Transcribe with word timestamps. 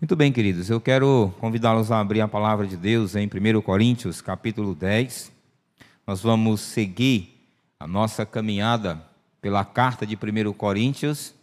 Muito 0.00 0.14
bem, 0.14 0.30
queridos, 0.30 0.70
eu 0.70 0.80
quero 0.80 1.34
convidá-los 1.40 1.90
a 1.90 1.98
abrir 1.98 2.20
a 2.20 2.28
palavra 2.28 2.68
de 2.68 2.76
Deus 2.76 3.16
em 3.16 3.26
1 3.26 3.60
Coríntios, 3.60 4.20
capítulo 4.20 4.72
10. 4.72 5.32
Nós 6.06 6.20
vamos 6.20 6.60
seguir 6.60 7.36
a 7.80 7.84
nossa 7.84 8.24
caminhada 8.24 9.04
pela 9.40 9.64
carta 9.64 10.06
de 10.06 10.14
1 10.14 10.52
Coríntios. 10.52 11.34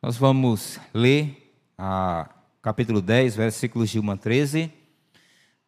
Nós 0.00 0.16
vamos 0.16 0.80
ler 0.94 1.54
a 1.76 2.30
capítulo 2.62 3.02
10, 3.02 3.36
versículos 3.36 3.90
de 3.90 4.00
1 4.00 4.10
a 4.10 4.16
13. 4.16 4.72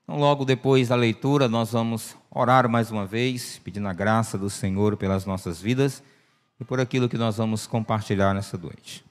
Então, 0.02 0.18
logo 0.18 0.46
depois 0.46 0.88
da 0.88 0.96
leitura, 0.96 1.46
nós 1.46 1.72
vamos 1.72 2.16
orar 2.30 2.66
mais 2.70 2.90
uma 2.90 3.04
vez, 3.04 3.60
pedindo 3.62 3.86
a 3.86 3.92
graça 3.92 4.38
do 4.38 4.48
Senhor 4.48 4.96
pelas 4.96 5.26
nossas 5.26 5.60
vidas 5.60 6.02
e 6.58 6.64
por 6.64 6.80
aquilo 6.80 7.06
que 7.06 7.18
nós 7.18 7.36
vamos 7.36 7.66
compartilhar 7.66 8.32
nessa 8.32 8.56
noite. 8.56 9.04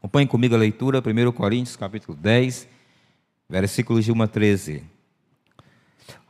Acompanhe 0.00 0.26
comigo 0.26 0.54
a 0.54 0.58
leitura, 0.58 1.02
1 1.04 1.32
Coríntios, 1.32 1.76
capítulo 1.76 2.16
10, 2.16 2.66
versículos 3.46 4.02
de 4.02 4.10
1 4.10 4.22
a 4.22 4.26
13. 4.26 4.82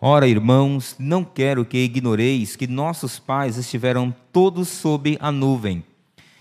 Ora, 0.01 0.27
irmãos, 0.27 0.97
não 0.99 1.25
quero 1.25 1.65
que 1.65 1.79
ignoreis 1.79 2.57
que 2.57 2.67
nossos 2.67 3.21
pais 3.21 3.57
estiveram 3.57 4.13
todos 4.33 4.67
sob 4.67 5.17
a 5.21 5.31
nuvem, 5.31 5.85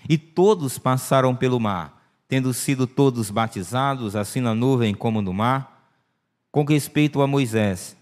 e 0.08 0.18
todos 0.18 0.76
passaram 0.76 1.36
pelo 1.36 1.60
mar, 1.60 2.02
tendo 2.26 2.52
sido 2.52 2.84
todos 2.84 3.30
batizados, 3.30 4.16
assim 4.16 4.40
na 4.40 4.52
nuvem 4.52 4.92
como 4.92 5.22
no 5.22 5.32
mar. 5.32 5.88
Com 6.50 6.64
respeito 6.64 7.22
a 7.22 7.28
Moisés, 7.28 7.96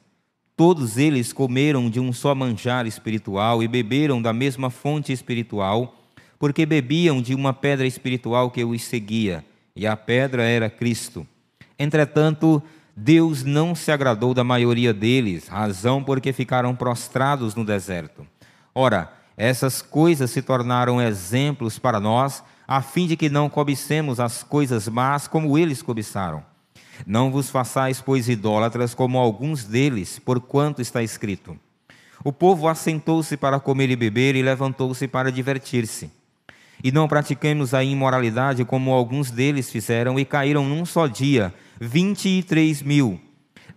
todos 0.57 0.97
eles 0.97 1.35
comeram 1.35 1.91
de 1.91 2.01
um 2.01 2.15
só 2.15 2.35
manjar 2.35 2.87
espiritual 2.87 3.63
e 3.63 3.69
beberam 3.69 4.23
da 4.23 4.33
mesma 4.33 4.71
fonte 4.71 5.13
espiritual 5.13 5.98
porque 6.39 6.65
bebiam 6.65 7.21
de 7.21 7.35
uma 7.35 7.53
pedra 7.53 7.87
espiritual 7.87 8.51
que 8.51 8.65
os 8.65 8.83
seguia, 8.83 9.45
e 9.75 9.87
a 9.87 9.97
pedra 9.97 10.43
era 10.43 10.71
Cristo. 10.71 11.27
Entretanto, 11.79 12.63
Deus 12.97 13.45
não 13.45 13.75
se 13.75 13.93
agradou 13.93 14.35
da 14.35 14.43
maioria 14.43 14.93
deles, 14.93 15.47
razão 15.47 16.03
porque 16.03 16.33
ficaram 16.33 16.75
prostrados 16.75 17.55
no 17.55 17.65
deserto. 17.65 18.27
Ora, 18.75 19.13
essas 19.37 19.81
coisas 19.81 20.33
se 20.33 20.43
tornaram 20.43 21.01
exemplos 21.01 21.79
para 21.79 22.01
nós, 22.01 22.43
a 22.67 22.83
fim 22.83 23.07
de 23.07 23.17
que 23.17 23.29
não 23.29 23.49
cobicemos 23.49 24.19
as 24.19 24.43
coisas 24.43 24.89
más 24.89 25.29
como 25.29 25.57
eles 25.57 25.81
cobiçaram. 25.81 26.45
Não 27.07 27.31
vos 27.31 27.49
façais, 27.49 28.01
pois, 28.01 28.29
idólatras 28.29 28.95
como 28.95 29.17
alguns 29.17 29.65
deles, 29.65 30.19
porquanto 30.19 30.83
está 30.83 31.03
escrito: 31.03 31.57
O 32.25 32.33
povo 32.33 32.67
assentou-se 32.67 33.37
para 33.37 33.61
comer 33.61 33.91
e 33.91 33.97
beber 33.97 34.35
e 34.35 34.43
levantou-se 34.43 35.07
para 35.07 35.31
divertir-se. 35.31 36.18
E 36.83 36.93
não 36.93 37.09
pratiquemos 37.09 37.75
a 37.75 37.83
imoralidade 37.83 38.65
como 38.65 38.93
alguns 38.93 39.31
deles 39.31 39.71
fizeram 39.71 40.19
e 40.19 40.25
caíram 40.25 40.65
num 40.65 40.85
só 40.85 41.07
dia, 41.07 41.53
vinte 41.81 42.29
e 42.29 42.43
três 42.43 42.83
mil. 42.83 43.21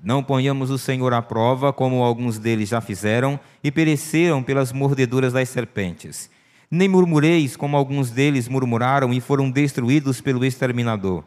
Não 0.03 0.23
ponhamos 0.23 0.69
o 0.69 0.77
Senhor 0.77 1.13
à 1.13 1.21
prova, 1.21 1.71
como 1.71 2.03
alguns 2.03 2.39
deles 2.39 2.69
já 2.69 2.81
fizeram, 2.81 3.39
e 3.63 3.71
pereceram 3.71 4.41
pelas 4.41 4.71
mordeduras 4.71 5.33
das 5.33 5.49
serpentes. 5.49 6.29
Nem 6.69 6.87
murmureis, 6.87 7.55
como 7.55 7.77
alguns 7.77 8.09
deles 8.09 8.47
murmuraram 8.47 9.13
e 9.13 9.19
foram 9.19 9.51
destruídos 9.51 10.21
pelo 10.21 10.45
exterminador. 10.45 11.23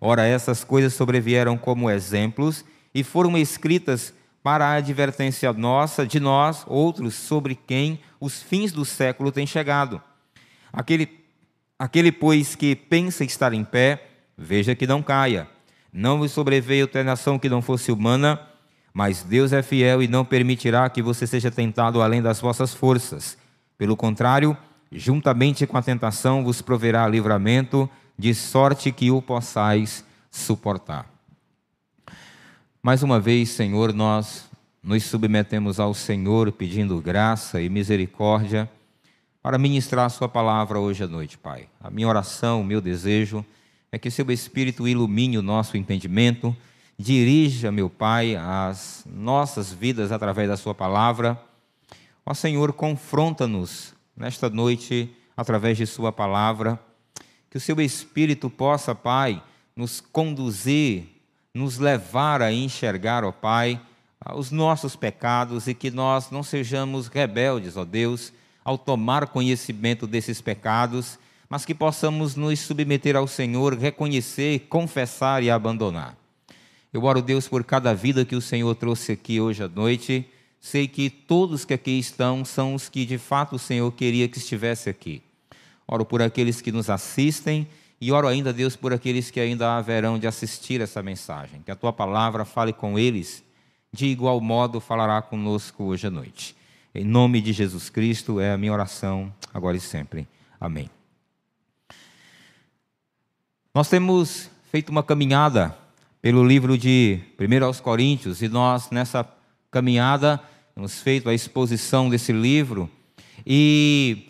Ora, 0.00 0.24
essas 0.24 0.62
coisas 0.62 0.94
sobrevieram 0.94 1.58
como 1.58 1.90
exemplos 1.90 2.64
e 2.94 3.02
foram 3.02 3.36
escritas 3.36 4.14
para 4.42 4.66
a 4.66 4.74
advertência 4.74 5.52
nossa, 5.52 6.06
de 6.06 6.20
nós, 6.20 6.64
outros, 6.66 7.14
sobre 7.14 7.54
quem 7.54 8.00
os 8.20 8.40
fins 8.40 8.72
do 8.72 8.84
século 8.84 9.32
têm 9.32 9.46
chegado. 9.46 10.00
Aquele, 10.72 11.08
aquele, 11.78 12.12
pois, 12.12 12.54
que 12.54 12.74
pensa 12.74 13.24
estar 13.24 13.52
em 13.52 13.64
pé, 13.64 14.08
veja 14.36 14.74
que 14.74 14.86
não 14.86 15.02
caia. 15.02 15.48
Não 15.92 16.18
vos 16.18 16.32
sobreveio 16.32 16.86
tentação 16.86 17.38
que 17.38 17.48
não 17.48 17.62
fosse 17.62 17.90
humana, 17.90 18.40
mas 18.92 19.22
Deus 19.22 19.52
é 19.52 19.62
fiel 19.62 20.02
e 20.02 20.08
não 20.08 20.24
permitirá 20.24 20.88
que 20.90 21.02
você 21.02 21.26
seja 21.26 21.50
tentado 21.50 22.02
além 22.02 22.20
das 22.20 22.40
vossas 22.40 22.74
forças. 22.74 23.38
Pelo 23.76 23.96
contrário, 23.96 24.56
juntamente 24.90 25.66
com 25.66 25.76
a 25.76 25.82
tentação 25.82 26.44
vos 26.44 26.60
proverá 26.60 27.06
livramento, 27.08 27.88
de 28.18 28.34
sorte 28.34 28.90
que 28.90 29.10
o 29.10 29.22
possais 29.22 30.04
suportar. 30.30 31.06
Mais 32.82 33.02
uma 33.02 33.20
vez, 33.20 33.50
Senhor, 33.50 33.92
nós 33.92 34.48
nos 34.82 35.04
submetemos 35.04 35.78
ao 35.78 35.94
Senhor 35.94 36.50
pedindo 36.50 37.00
graça 37.00 37.60
e 37.60 37.68
misericórdia 37.68 38.68
para 39.48 39.56
ministrar 39.56 40.04
a 40.04 40.10
Sua 40.10 40.28
palavra 40.28 40.78
hoje 40.78 41.02
à 41.02 41.06
noite, 41.06 41.38
Pai. 41.38 41.70
A 41.80 41.88
minha 41.88 42.06
oração, 42.06 42.60
o 42.60 42.64
meu 42.64 42.82
desejo 42.82 43.42
é 43.90 43.98
que 43.98 44.10
Seu 44.10 44.30
Espírito 44.30 44.86
ilumine 44.86 45.38
o 45.38 45.42
nosso 45.42 45.74
entendimento, 45.78 46.54
dirija, 46.98 47.72
meu 47.72 47.88
Pai, 47.88 48.36
as 48.36 49.06
nossas 49.10 49.72
vidas 49.72 50.12
através 50.12 50.50
da 50.50 50.56
Sua 50.58 50.74
palavra. 50.74 51.40
Ó 52.26 52.34
Senhor, 52.34 52.74
confronta-nos 52.74 53.94
nesta 54.14 54.50
noite 54.50 55.10
através 55.34 55.78
de 55.78 55.86
Sua 55.86 56.12
palavra, 56.12 56.78
que 57.48 57.56
o 57.56 57.60
Seu 57.60 57.80
Espírito 57.80 58.50
possa, 58.50 58.94
Pai, 58.94 59.42
nos 59.74 59.98
conduzir, 59.98 61.04
nos 61.54 61.78
levar 61.78 62.42
a 62.42 62.52
enxergar, 62.52 63.24
ó 63.24 63.32
Pai, 63.32 63.80
os 64.34 64.50
nossos 64.50 64.94
pecados 64.94 65.66
e 65.66 65.72
que 65.72 65.90
nós 65.90 66.30
não 66.30 66.42
sejamos 66.42 67.08
rebeldes, 67.08 67.78
ó 67.78 67.84
Deus 67.86 68.30
ao 68.68 68.76
tomar 68.76 69.28
conhecimento 69.28 70.06
desses 70.06 70.42
pecados, 70.42 71.18
mas 71.48 71.64
que 71.64 71.74
possamos 71.74 72.36
nos 72.36 72.60
submeter 72.60 73.16
ao 73.16 73.26
Senhor, 73.26 73.72
reconhecer, 73.72 74.66
confessar 74.68 75.42
e 75.42 75.50
abandonar. 75.50 76.14
Eu 76.92 77.04
oro, 77.04 77.22
Deus, 77.22 77.48
por 77.48 77.64
cada 77.64 77.94
vida 77.94 78.26
que 78.26 78.36
o 78.36 78.42
Senhor 78.42 78.74
trouxe 78.74 79.12
aqui 79.12 79.40
hoje 79.40 79.62
à 79.62 79.68
noite. 79.68 80.28
Sei 80.60 80.86
que 80.86 81.08
todos 81.08 81.64
que 81.64 81.72
aqui 81.72 81.98
estão 81.98 82.44
são 82.44 82.74
os 82.74 82.90
que 82.90 83.06
de 83.06 83.16
fato 83.16 83.56
o 83.56 83.58
Senhor 83.58 83.90
queria 83.92 84.28
que 84.28 84.36
estivesse 84.36 84.90
aqui. 84.90 85.22
Oro 85.86 86.04
por 86.04 86.20
aqueles 86.20 86.60
que 86.60 86.70
nos 86.70 86.90
assistem 86.90 87.66
e 87.98 88.12
oro 88.12 88.28
ainda, 88.28 88.52
Deus, 88.52 88.76
por 88.76 88.92
aqueles 88.92 89.30
que 89.30 89.40
ainda 89.40 89.78
haverão 89.78 90.18
de 90.18 90.26
assistir 90.26 90.82
essa 90.82 91.02
mensagem. 91.02 91.62
Que 91.62 91.70
a 91.70 91.76
tua 91.76 91.90
palavra 91.90 92.44
fale 92.44 92.74
com 92.74 92.98
eles, 92.98 93.42
de 93.90 94.08
igual 94.08 94.38
modo 94.42 94.78
falará 94.78 95.22
conosco 95.22 95.84
hoje 95.84 96.06
à 96.06 96.10
noite. 96.10 96.57
Em 96.98 97.04
nome 97.04 97.40
de 97.40 97.52
Jesus 97.52 97.88
Cristo 97.88 98.40
é 98.40 98.52
a 98.52 98.58
minha 98.58 98.72
oração, 98.72 99.32
agora 99.54 99.76
e 99.76 99.80
sempre. 99.80 100.26
Amém. 100.60 100.90
Nós 103.72 103.88
temos 103.88 104.50
feito 104.72 104.88
uma 104.88 105.04
caminhada 105.04 105.78
pelo 106.20 106.44
livro 106.44 106.76
de 106.76 107.20
1 107.38 107.64
aos 107.64 107.78
Coríntios 107.78 108.42
e 108.42 108.48
nós, 108.48 108.90
nessa 108.90 109.24
caminhada, 109.70 110.42
temos 110.74 111.00
feito 111.00 111.28
a 111.28 111.34
exposição 111.34 112.10
desse 112.10 112.32
livro. 112.32 112.90
E 113.46 114.28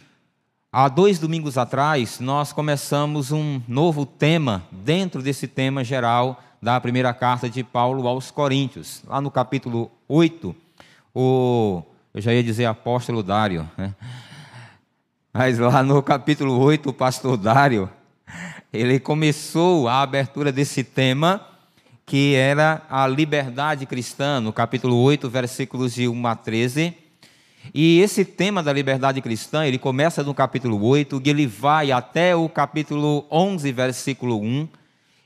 há 0.71 0.91
dois 0.91 1.19
domingos 1.19 1.57
atrás, 1.57 2.21
nós 2.21 2.53
começamos 2.53 3.33
um 3.33 3.63
novo 3.67 4.05
tema 4.05 4.63
dentro 4.71 5.23
desse 5.23 5.49
tema 5.49 5.83
geral 5.83 6.45
da 6.61 6.79
primeira 6.79 7.15
carta 7.15 7.49
de 7.49 7.65
Paulo 7.65 8.07
aos 8.07 8.31
Coríntios. 8.31 9.03
Lá 9.07 9.23
no 9.23 9.31
capítulo 9.31 9.91
8, 10.07 10.55
o 11.15 11.83
eu 12.15 12.21
já 12.21 12.33
ia 12.33 12.43
dizer 12.43 12.65
apóstolo 12.65 13.23
Dário, 13.23 13.69
né? 13.77 13.95
mas 15.33 15.59
lá 15.59 15.83
no 15.83 16.03
capítulo 16.03 16.59
8, 16.59 16.89
o 16.89 16.93
pastor 16.93 17.37
Dário, 17.37 17.89
ele 18.73 18.99
começou 18.99 19.87
a 19.87 20.01
abertura 20.01 20.51
desse 20.51 20.83
tema, 20.83 21.47
que 22.07 22.35
era 22.35 22.83
a 22.89 23.07
liberdade 23.07 23.85
cristã, 23.85 24.41
no 24.41 24.53
capítulo 24.53 24.97
8, 24.97 25.29
versículos 25.29 25.95
de 25.95 26.09
1 26.09 26.27
a 26.27 26.35
13. 26.35 26.95
E 27.75 28.01
esse 28.01 28.25
tema 28.25 28.63
da 28.63 28.73
liberdade 28.73 29.21
cristã, 29.21 29.67
ele 29.67 29.79
começa 29.79 30.23
no 30.23 30.33
capítulo 30.33 30.83
8 30.83 31.21
e 31.23 31.29
ele 31.29 31.47
vai 31.47 31.93
até 31.93 32.35
o 32.35 32.49
capítulo 32.49 33.27
11, 33.31 33.71
versículo 33.73 34.41
1. 34.41 34.69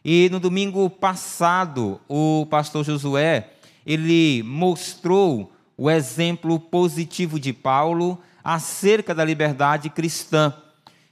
E 0.05 0.29
no 0.31 0.41
domingo 0.41 0.91
passado, 0.91 2.01
o 2.09 2.45
pastor 2.51 2.85
Josué, 2.85 3.51
ele 3.87 4.43
mostrou 4.43 5.52
o 5.83 5.91
exemplo 5.91 6.61
positivo 6.61 7.41
de 7.41 7.53
Paulo 7.53 8.17
acerca 8.45 9.13
da 9.13 9.25
liberdade 9.25 9.91
cristã. 9.91 10.55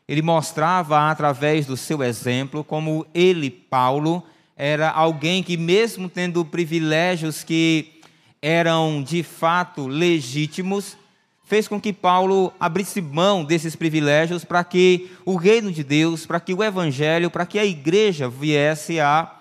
Ele 0.07 0.23
mostrava 0.23 1.11
através 1.11 1.67
do 1.67 1.77
seu 1.77 2.05
exemplo 2.05 2.63
como 2.63 3.05
ele, 3.13 3.51
Paulo, 3.51 4.23
era 4.57 4.89
alguém 4.89 5.43
que, 5.43 5.57
mesmo 5.57 6.09
tendo 6.09 6.45
privilégios 6.45 7.43
que 7.43 8.01
eram 8.41 9.03
de 9.03 9.25
fato 9.25 9.89
legítimos, 9.89 10.97
fez 11.43 11.67
com 11.67 11.81
que 11.81 11.93
Paulo 11.93 12.53
abrisse 12.61 13.01
mão 13.01 13.43
desses 13.43 13.75
privilégios 13.75 14.45
para 14.45 14.63
que 14.63 15.11
o 15.27 15.35
reino 15.35 15.73
de 15.73 15.83
Deus, 15.83 16.25
para 16.25 16.39
que 16.39 16.55
o 16.55 16.63
evangelho, 16.63 17.29
para 17.29 17.45
que 17.45 17.59
a 17.59 17.65
igreja 17.65 18.29
viesse 18.29 19.01
a 19.01 19.35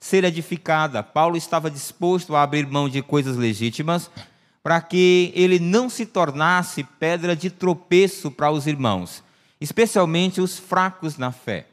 ser 0.00 0.24
edificada. 0.24 1.02
Paulo 1.02 1.36
estava 1.36 1.70
disposto 1.70 2.34
a 2.34 2.42
abrir 2.42 2.66
mão 2.66 2.88
de 2.88 3.02
coisas 3.02 3.36
legítimas 3.36 4.10
para 4.62 4.80
que 4.80 5.32
ele 5.34 5.58
não 5.58 5.88
se 5.88 6.04
tornasse 6.04 6.84
pedra 6.98 7.34
de 7.34 7.50
tropeço 7.50 8.30
para 8.30 8.50
os 8.50 8.66
irmãos, 8.66 9.22
especialmente 9.60 10.40
os 10.40 10.58
fracos 10.58 11.16
na 11.16 11.32
fé. 11.32 11.66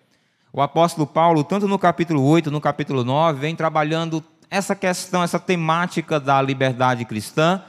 o 0.54 0.62
apóstolo 0.62 1.06
Paulo, 1.06 1.44
tanto 1.44 1.68
no 1.68 1.78
capítulo 1.78 2.24
8, 2.24 2.50
no 2.50 2.62
capítulo 2.62 3.04
9, 3.04 3.40
vem 3.40 3.56
trabalhando 3.56 4.24
essa 4.50 4.76
questão, 4.76 5.22
essa 5.22 5.40
temática 5.40 6.20
da 6.20 6.42
liberdade 6.42 7.06
cristã, 7.06 7.62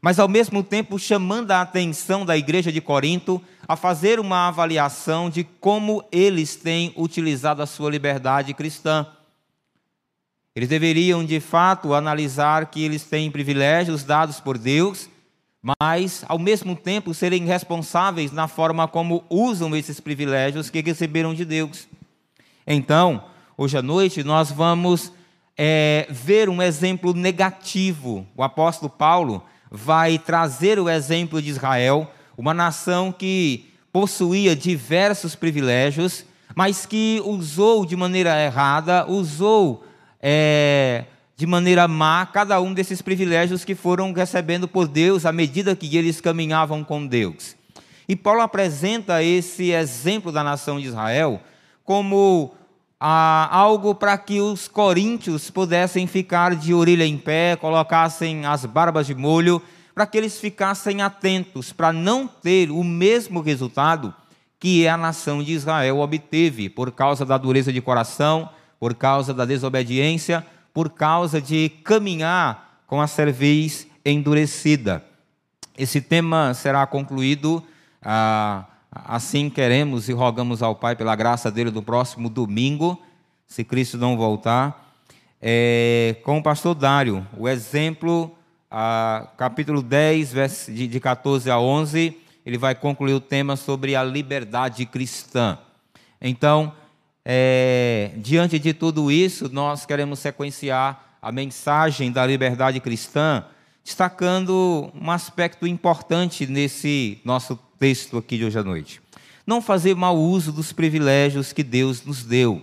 mas 0.00 0.18
ao 0.18 0.26
mesmo 0.26 0.64
tempo 0.64 0.98
chamando 0.98 1.52
a 1.52 1.60
atenção 1.60 2.26
da 2.26 2.36
igreja 2.36 2.72
de 2.72 2.80
Corinto 2.80 3.40
a 3.68 3.76
fazer 3.76 4.18
uma 4.18 4.48
avaliação 4.48 5.30
de 5.30 5.44
como 5.44 6.04
eles 6.10 6.56
têm 6.56 6.92
utilizado 6.96 7.62
a 7.62 7.66
sua 7.66 7.90
liberdade 7.90 8.52
cristã. 8.52 9.06
Eles 10.54 10.68
deveriam, 10.68 11.24
de 11.24 11.40
fato, 11.40 11.94
analisar 11.94 12.66
que 12.66 12.84
eles 12.84 13.04
têm 13.04 13.30
privilégios 13.30 14.04
dados 14.04 14.38
por 14.38 14.58
Deus, 14.58 15.08
mas, 15.80 16.24
ao 16.28 16.38
mesmo 16.38 16.76
tempo, 16.76 17.14
serem 17.14 17.46
responsáveis 17.46 18.32
na 18.32 18.46
forma 18.46 18.86
como 18.86 19.24
usam 19.30 19.74
esses 19.74 19.98
privilégios 19.98 20.68
que 20.68 20.82
receberam 20.82 21.32
de 21.32 21.46
Deus. 21.46 21.88
Então, 22.66 23.24
hoje 23.56 23.78
à 23.78 23.82
noite, 23.82 24.22
nós 24.22 24.50
vamos 24.50 25.10
é, 25.56 26.06
ver 26.10 26.50
um 26.50 26.60
exemplo 26.60 27.14
negativo. 27.14 28.26
O 28.36 28.42
apóstolo 28.42 28.90
Paulo 28.90 29.42
vai 29.70 30.18
trazer 30.18 30.78
o 30.78 30.88
exemplo 30.88 31.40
de 31.40 31.48
Israel, 31.48 32.10
uma 32.36 32.52
nação 32.52 33.10
que 33.10 33.72
possuía 33.90 34.54
diversos 34.54 35.34
privilégios, 35.34 36.26
mas 36.54 36.84
que 36.84 37.22
usou 37.24 37.86
de 37.86 37.96
maneira 37.96 38.38
errada, 38.44 39.06
usou 39.10 39.84
é, 40.22 41.04
de 41.36 41.46
maneira 41.46 41.88
má 41.88 42.24
cada 42.24 42.60
um 42.60 42.72
desses 42.72 43.02
privilégios 43.02 43.64
que 43.64 43.74
foram 43.74 44.12
recebendo 44.12 44.68
por 44.68 44.86
Deus 44.86 45.26
à 45.26 45.32
medida 45.32 45.74
que 45.74 45.96
eles 45.96 46.20
caminhavam 46.20 46.84
com 46.84 47.04
Deus. 47.04 47.56
E 48.08 48.14
Paulo 48.14 48.40
apresenta 48.40 49.22
esse 49.22 49.72
exemplo 49.72 50.30
da 50.30 50.44
nação 50.44 50.80
de 50.80 50.86
Israel 50.86 51.40
como 51.84 52.54
ah, 53.00 53.48
algo 53.50 53.94
para 53.94 54.16
que 54.16 54.40
os 54.40 54.68
coríntios 54.68 55.50
pudessem 55.50 56.06
ficar 56.06 56.54
de 56.54 56.72
orelha 56.72 57.04
em 57.04 57.18
pé, 57.18 57.56
colocassem 57.56 58.46
as 58.46 58.64
barbas 58.64 59.08
de 59.08 59.14
molho, 59.14 59.60
para 59.92 60.06
que 60.06 60.16
eles 60.16 60.38
ficassem 60.38 61.02
atentos, 61.02 61.72
para 61.72 61.92
não 61.92 62.28
ter 62.28 62.70
o 62.70 62.84
mesmo 62.84 63.40
resultado 63.40 64.14
que 64.58 64.86
a 64.86 64.96
nação 64.96 65.42
de 65.42 65.52
Israel 65.52 65.98
obteve, 65.98 66.68
por 66.68 66.92
causa 66.92 67.26
da 67.26 67.36
dureza 67.36 67.72
de 67.72 67.80
coração, 67.80 68.48
por 68.82 68.96
causa 68.96 69.32
da 69.32 69.44
desobediência, 69.44 70.44
por 70.74 70.90
causa 70.90 71.40
de 71.40 71.68
caminhar 71.84 72.80
com 72.84 73.00
a 73.00 73.06
cerviz 73.06 73.86
endurecida. 74.04 75.04
Esse 75.78 76.00
tema 76.00 76.52
será 76.52 76.84
concluído 76.84 77.62
ah, 78.02 78.64
Assim 78.92 79.48
queremos 79.48 80.08
e 80.08 80.12
rogamos 80.12 80.64
ao 80.64 80.74
Pai, 80.74 80.96
pela 80.96 81.14
graça 81.14 81.48
dele, 81.48 81.70
do 81.70 81.80
próximo 81.80 82.28
domingo, 82.28 83.00
se 83.46 83.62
Cristo 83.62 83.96
não 83.96 84.16
voltar, 84.16 84.92
é, 85.40 86.16
com 86.24 86.38
o 86.38 86.42
pastor 86.42 86.74
Dário, 86.74 87.24
o 87.38 87.48
exemplo, 87.48 88.36
a, 88.68 89.28
capítulo 89.36 89.80
10, 89.80 90.66
de, 90.66 90.88
de 90.88 90.98
14 90.98 91.48
a 91.48 91.56
11, 91.56 92.18
ele 92.44 92.58
vai 92.58 92.74
concluir 92.74 93.14
o 93.14 93.20
tema 93.20 93.54
sobre 93.54 93.94
a 93.94 94.02
liberdade 94.02 94.84
cristã. 94.86 95.56
Então, 96.20 96.74
é, 97.24 98.10
diante 98.16 98.58
de 98.58 98.74
tudo 98.74 99.10
isso, 99.10 99.48
nós 99.52 99.86
queremos 99.86 100.18
sequenciar 100.18 101.16
a 101.22 101.30
mensagem 101.30 102.10
da 102.10 102.26
liberdade 102.26 102.80
cristã, 102.80 103.44
destacando 103.84 104.90
um 104.94 105.10
aspecto 105.10 105.66
importante 105.66 106.46
nesse 106.46 107.20
nosso 107.24 107.58
texto 107.78 108.18
aqui 108.18 108.38
de 108.38 108.44
hoje 108.44 108.58
à 108.58 108.64
noite. 108.64 109.00
Não 109.46 109.62
fazer 109.62 109.94
mau 109.94 110.16
uso 110.16 110.52
dos 110.52 110.72
privilégios 110.72 111.52
que 111.52 111.62
Deus 111.62 112.04
nos 112.04 112.24
deu. 112.24 112.62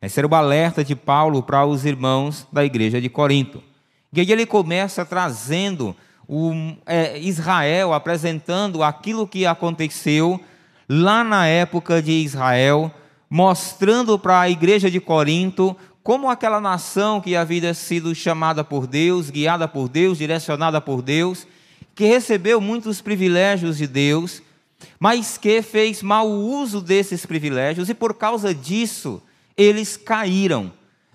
Esse 0.00 0.20
era 0.20 0.28
o 0.28 0.34
alerta 0.34 0.84
de 0.84 0.94
Paulo 0.94 1.42
para 1.42 1.64
os 1.64 1.84
irmãos 1.84 2.46
da 2.52 2.64
igreja 2.64 3.00
de 3.00 3.08
Corinto. 3.08 3.62
E 4.12 4.20
aí 4.20 4.30
ele 4.30 4.46
começa 4.46 5.04
trazendo 5.04 5.96
o, 6.28 6.52
é, 6.86 7.18
Israel, 7.18 7.92
apresentando 7.92 8.82
aquilo 8.82 9.26
que 9.26 9.46
aconteceu 9.46 10.40
lá 10.88 11.24
na 11.24 11.46
época 11.46 12.00
de 12.00 12.12
Israel, 12.12 12.92
mostrando 13.28 14.18
para 14.18 14.40
a 14.40 14.50
igreja 14.50 14.90
de 14.90 15.00
Corinto 15.00 15.76
como 16.02 16.30
aquela 16.30 16.60
nação 16.60 17.20
que 17.20 17.34
havia 17.34 17.74
sido 17.74 18.14
chamada 18.14 18.62
por 18.62 18.86
Deus, 18.86 19.28
guiada 19.28 19.66
por 19.66 19.88
Deus, 19.88 20.18
direcionada 20.18 20.80
por 20.80 21.02
Deus, 21.02 21.46
que 21.96 22.04
recebeu 22.04 22.60
muitos 22.60 23.00
privilégios 23.00 23.78
de 23.78 23.88
Deus, 23.88 24.40
mas 25.00 25.36
que 25.36 25.60
fez 25.62 26.02
mau 26.02 26.30
uso 26.30 26.80
desses 26.80 27.26
privilégios 27.26 27.88
e 27.88 27.94
por 27.94 28.14
causa 28.14 28.54
disso 28.54 29.20
eles 29.56 29.96
caíram. 29.96 30.72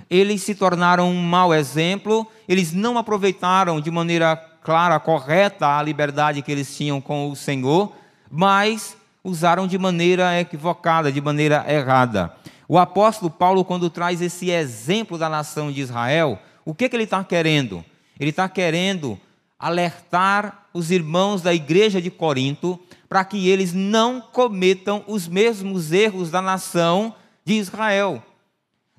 Eles 0.09 0.43
se 0.43 0.53
tornaram 0.53 1.09
um 1.09 1.21
mau 1.21 1.53
exemplo, 1.53 2.27
eles 2.45 2.73
não 2.73 2.97
aproveitaram 2.97 3.79
de 3.79 3.89
maneira 3.89 4.35
clara, 4.61 4.99
correta 4.99 5.77
a 5.77 5.81
liberdade 5.81 6.41
que 6.41 6.51
eles 6.51 6.75
tinham 6.75 6.99
com 6.99 7.31
o 7.31 7.35
Senhor, 7.35 7.93
mas 8.29 8.97
usaram 9.23 9.67
de 9.67 9.77
maneira 9.77 10.39
equivocada, 10.39 11.11
de 11.11 11.21
maneira 11.21 11.65
errada. 11.67 12.33
O 12.67 12.77
apóstolo 12.77 13.29
Paulo, 13.29 13.65
quando 13.65 13.89
traz 13.89 14.21
esse 14.21 14.49
exemplo 14.49 15.17
da 15.17 15.29
nação 15.29 15.71
de 15.71 15.81
Israel, 15.81 16.39
o 16.65 16.73
que, 16.73 16.87
que 16.87 16.95
ele 16.95 17.03
está 17.03 17.23
querendo? 17.23 17.83
Ele 18.19 18.29
está 18.29 18.47
querendo 18.47 19.19
alertar 19.59 20.67
os 20.73 20.89
irmãos 20.89 21.41
da 21.41 21.53
igreja 21.53 22.01
de 22.01 22.09
Corinto 22.09 22.79
para 23.07 23.25
que 23.25 23.49
eles 23.49 23.73
não 23.73 24.21
cometam 24.21 25.03
os 25.05 25.27
mesmos 25.27 25.91
erros 25.91 26.31
da 26.31 26.41
nação 26.41 27.13
de 27.43 27.55
Israel, 27.55 28.23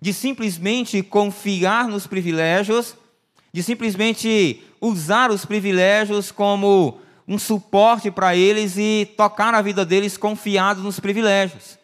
de 0.00 0.12
simplesmente 0.12 1.02
confiar 1.02 1.88
nos 1.88 2.06
privilégios, 2.06 2.94
de 3.52 3.62
simplesmente 3.62 4.62
usar 4.80 5.30
os 5.30 5.44
privilégios 5.44 6.30
como 6.30 7.00
um 7.26 7.38
suporte 7.38 8.10
para 8.10 8.36
eles 8.36 8.76
e 8.76 9.08
tocar 9.16 9.54
a 9.54 9.62
vida 9.62 9.84
deles 9.84 10.16
confiado 10.16 10.82
nos 10.82 10.98
privilégios. 11.00 11.78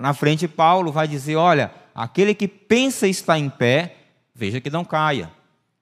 Na 0.00 0.12
frente, 0.12 0.48
Paulo 0.48 0.92
vai 0.92 1.06
dizer: 1.06 1.36
olha, 1.36 1.72
aquele 1.94 2.34
que 2.34 2.48
pensa 2.48 3.06
estar 3.06 3.38
em 3.38 3.48
pé, 3.48 3.96
veja 4.34 4.60
que 4.60 4.70
não 4.70 4.84
caia. 4.84 5.30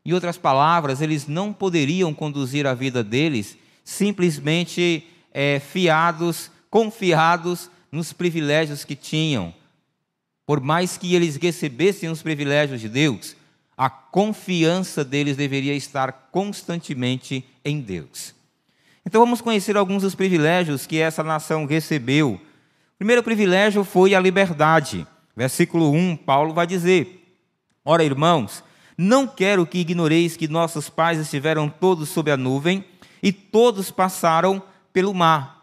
Em 0.05 0.13
outras 0.13 0.37
palavras, 0.37 1.01
eles 1.01 1.27
não 1.27 1.53
poderiam 1.53 2.13
conduzir 2.13 2.67
a 2.67 2.75
vida 2.75 3.05
deles 3.05 3.57
simplesmente 3.85 5.07
é, 5.33 5.61
fiados, 5.61 6.51
confiados 6.69 7.71
nos 7.91 8.13
privilégios 8.13 8.85
que 8.85 8.97
tinham. 8.97 9.55
Por 10.47 10.61
mais 10.61 10.97
que 10.97 11.15
eles 11.15 11.37
recebessem 11.37 12.09
os 12.09 12.23
privilégios 12.23 12.81
de 12.81 12.89
Deus, 12.89 13.37
a 13.77 13.89
confiança 13.89 15.05
deles 15.05 15.37
deveria 15.37 15.75
estar 15.75 16.29
constantemente 16.31 17.45
em 17.65 17.81
Deus. 17.81 18.35
Então 19.05 19.21
vamos 19.21 19.41
conhecer 19.41 19.77
alguns 19.77 20.03
dos 20.03 20.15
privilégios 20.15 20.87
que 20.87 20.99
essa 20.99 21.23
nação 21.23 21.67
recebeu. 21.67 22.35
O 22.35 22.99
primeiro 22.99 23.23
privilégio 23.23 23.85
foi 23.85 24.15
a 24.15 24.21
liberdade. 24.21 25.07
Versículo 25.37 25.91
1, 25.91 26.17
Paulo 26.17 26.55
vai 26.55 26.67
dizer: 26.67 27.37
Ora, 27.85 28.05
irmãos, 28.05 28.63
não 28.97 29.27
quero 29.27 29.67
que 29.67 29.79
ignoreis 29.79 30.37
que 30.37 30.47
nossos 30.47 30.89
pais 30.89 31.19
estiveram 31.19 31.69
todos 31.69 32.09
sob 32.09 32.31
a 32.31 32.37
nuvem 32.37 32.85
e 33.23 33.33
todos 33.33 33.91
passaram 33.91 34.63
pelo 34.93 35.13
mar. 35.13 35.63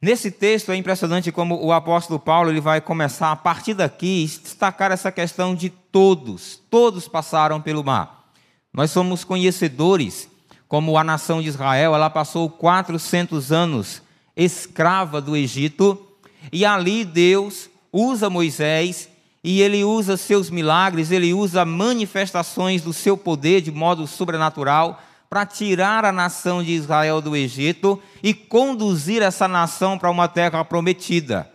Nesse 0.00 0.30
texto 0.30 0.70
é 0.70 0.76
impressionante 0.76 1.32
como 1.32 1.64
o 1.64 1.72
apóstolo 1.72 2.20
Paulo 2.20 2.50
ele 2.50 2.60
vai 2.60 2.78
começar 2.78 3.32
a 3.32 3.36
partir 3.36 3.72
daqui 3.72 4.24
destacar 4.42 4.92
essa 4.92 5.10
questão 5.10 5.54
de 5.54 5.70
todos, 5.70 6.60
todos 6.68 7.08
passaram 7.08 7.58
pelo 7.58 7.82
mar. 7.82 8.30
Nós 8.70 8.90
somos 8.90 9.24
conhecedores 9.24 10.28
como 10.74 10.98
a 10.98 11.04
nação 11.04 11.40
de 11.40 11.46
Israel, 11.46 11.94
ela 11.94 12.10
passou 12.10 12.50
400 12.50 13.52
anos 13.52 14.02
escrava 14.36 15.20
do 15.20 15.36
Egito, 15.36 16.04
e 16.52 16.64
ali 16.64 17.04
Deus 17.04 17.70
usa 17.92 18.28
Moisés 18.28 19.08
e 19.44 19.62
ele 19.62 19.84
usa 19.84 20.16
seus 20.16 20.50
milagres, 20.50 21.12
ele 21.12 21.32
usa 21.32 21.64
manifestações 21.64 22.82
do 22.82 22.92
seu 22.92 23.16
poder 23.16 23.60
de 23.60 23.70
modo 23.70 24.04
sobrenatural 24.08 25.00
para 25.30 25.46
tirar 25.46 26.04
a 26.04 26.10
nação 26.10 26.60
de 26.60 26.72
Israel 26.72 27.20
do 27.20 27.36
Egito 27.36 28.02
e 28.20 28.34
conduzir 28.34 29.22
essa 29.22 29.46
nação 29.46 29.96
para 29.96 30.10
uma 30.10 30.26
terra 30.26 30.64
prometida. 30.64 31.48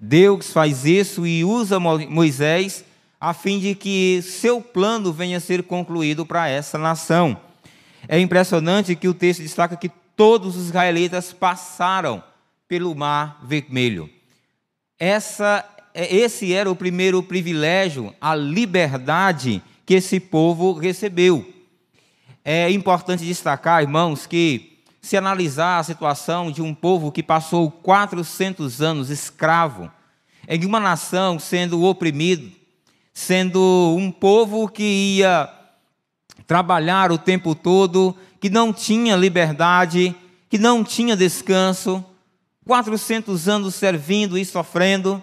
Deus 0.00 0.52
faz 0.52 0.84
isso 0.84 1.24
e 1.24 1.44
usa 1.44 1.78
Moisés 1.78 2.84
a 3.20 3.32
fim 3.32 3.60
de 3.60 3.76
que 3.76 4.20
seu 4.20 4.60
plano 4.60 5.12
venha 5.12 5.36
a 5.36 5.40
ser 5.40 5.62
concluído 5.62 6.26
para 6.26 6.48
essa 6.48 6.76
nação. 6.76 7.38
É 8.08 8.18
impressionante 8.18 8.94
que 8.94 9.08
o 9.08 9.14
texto 9.14 9.42
destaca 9.42 9.76
que 9.76 9.90
todos 10.16 10.56
os 10.56 10.66
israelitas 10.66 11.32
passaram 11.32 12.22
pelo 12.68 12.94
Mar 12.94 13.40
Vermelho. 13.44 14.08
Essa 14.98 15.64
é, 15.94 16.12
esse 16.12 16.52
era 16.52 16.68
o 16.68 16.74
primeiro 16.74 17.22
privilégio, 17.22 18.12
a 18.20 18.34
liberdade 18.34 19.62
que 19.86 19.94
esse 19.94 20.18
povo 20.18 20.72
recebeu. 20.72 21.48
É 22.44 22.68
importante 22.70 23.24
destacar, 23.24 23.80
irmãos, 23.80 24.26
que 24.26 24.80
se 25.00 25.16
analisar 25.16 25.78
a 25.78 25.84
situação 25.84 26.50
de 26.50 26.60
um 26.60 26.74
povo 26.74 27.12
que 27.12 27.22
passou 27.22 27.70
400 27.70 28.82
anos 28.82 29.08
escravo, 29.08 29.90
em 30.48 30.64
uma 30.64 30.80
nação 30.80 31.38
sendo 31.38 31.84
oprimido, 31.84 32.50
sendo 33.12 33.94
um 33.96 34.10
povo 34.10 34.68
que 34.68 35.18
ia 35.18 35.48
trabalhar 36.46 37.10
o 37.10 37.18
tempo 37.18 37.54
todo, 37.54 38.16
que 38.40 38.50
não 38.50 38.72
tinha 38.72 39.16
liberdade, 39.16 40.14
que 40.48 40.58
não 40.58 40.84
tinha 40.84 41.16
descanso, 41.16 42.04
400 42.66 43.48
anos 43.48 43.74
servindo 43.74 44.38
e 44.38 44.44
sofrendo, 44.44 45.22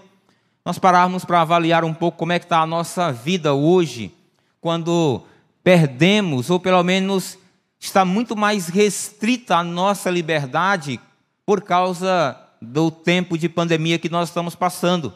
nós 0.63 0.78
pararmos 0.78 1.25
para 1.25 1.42
avaliar 1.42 1.84
um 1.84 1.94
pouco 1.94 2.20
como 2.20 2.32
é 2.32 2.40
que 2.40 2.46
está 2.46 2.62
a 2.62 2.68
nossa 2.68 3.12
vida 3.12 3.54
hoje, 3.54 4.13
quando 4.60 5.24
perdemos, 5.63 6.50
ou 6.50 6.60
pelo 6.60 6.84
menos 6.84 7.38
está 7.80 8.06
muito 8.06 8.36
mais 8.36 8.68
restrita 8.68 9.58
a 9.58 9.63
nossa 9.63 10.10
liberdade 10.10 11.00
por 11.46 11.62
causa 11.62 12.38
do 12.62 12.92
tempo 12.92 13.38
de 13.38 13.50
pandemia 13.50 13.98
que 13.98 14.10
nós 14.10 14.30
estamos 14.30 14.54
passando. 14.54 15.12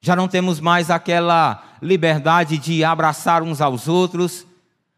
Já 0.00 0.16
não 0.16 0.26
temos 0.26 0.58
mais 0.58 0.90
aquela 0.90 1.62
liberdade 1.82 2.56
de 2.56 2.84
abraçar 2.84 3.42
uns 3.42 3.60
aos 3.60 3.88
outros, 3.88 4.46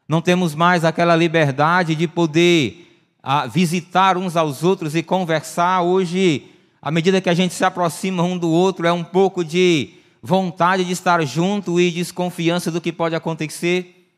não 0.06 0.20
temos 0.20 0.54
mais 0.54 0.84
aquela 0.84 1.16
liberdade 1.16 1.94
de 1.94 2.06
poder 2.06 3.02
ah, 3.22 3.46
visitar 3.46 4.18
uns 4.18 4.36
aos 4.36 4.62
outros 4.62 4.94
e 4.94 5.02
conversar. 5.02 5.80
Hoje, 5.80 6.50
à 6.82 6.90
medida 6.90 7.22
que 7.22 7.30
a 7.30 7.34
gente 7.34 7.54
se 7.54 7.64
aproxima 7.64 8.22
um 8.22 8.36
do 8.36 8.50
outro, 8.50 8.86
é 8.86 8.92
um 8.92 9.02
pouco 9.02 9.42
de 9.42 9.94
vontade 10.22 10.84
de 10.84 10.92
estar 10.92 11.24
junto 11.24 11.80
e 11.80 11.90
desconfiança 11.90 12.70
do 12.70 12.82
que 12.82 12.92
pode 12.92 13.14
acontecer. 13.14 14.10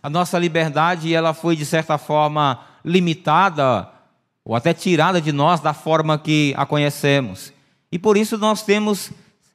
A 0.00 0.08
nossa 0.08 0.38
liberdade, 0.38 1.12
ela 1.12 1.34
foi 1.34 1.56
de 1.56 1.66
certa 1.66 1.98
forma 1.98 2.60
limitada 2.84 3.88
ou 4.44 4.54
até 4.54 4.72
tirada 4.72 5.20
de 5.20 5.32
nós 5.32 5.58
da 5.58 5.74
forma 5.74 6.16
que 6.16 6.54
a 6.56 6.64
conhecemos. 6.64 7.52
E 7.90 7.98
por 7.98 8.16
isso 8.16 8.38
nós 8.38 8.62
temos 8.62 9.10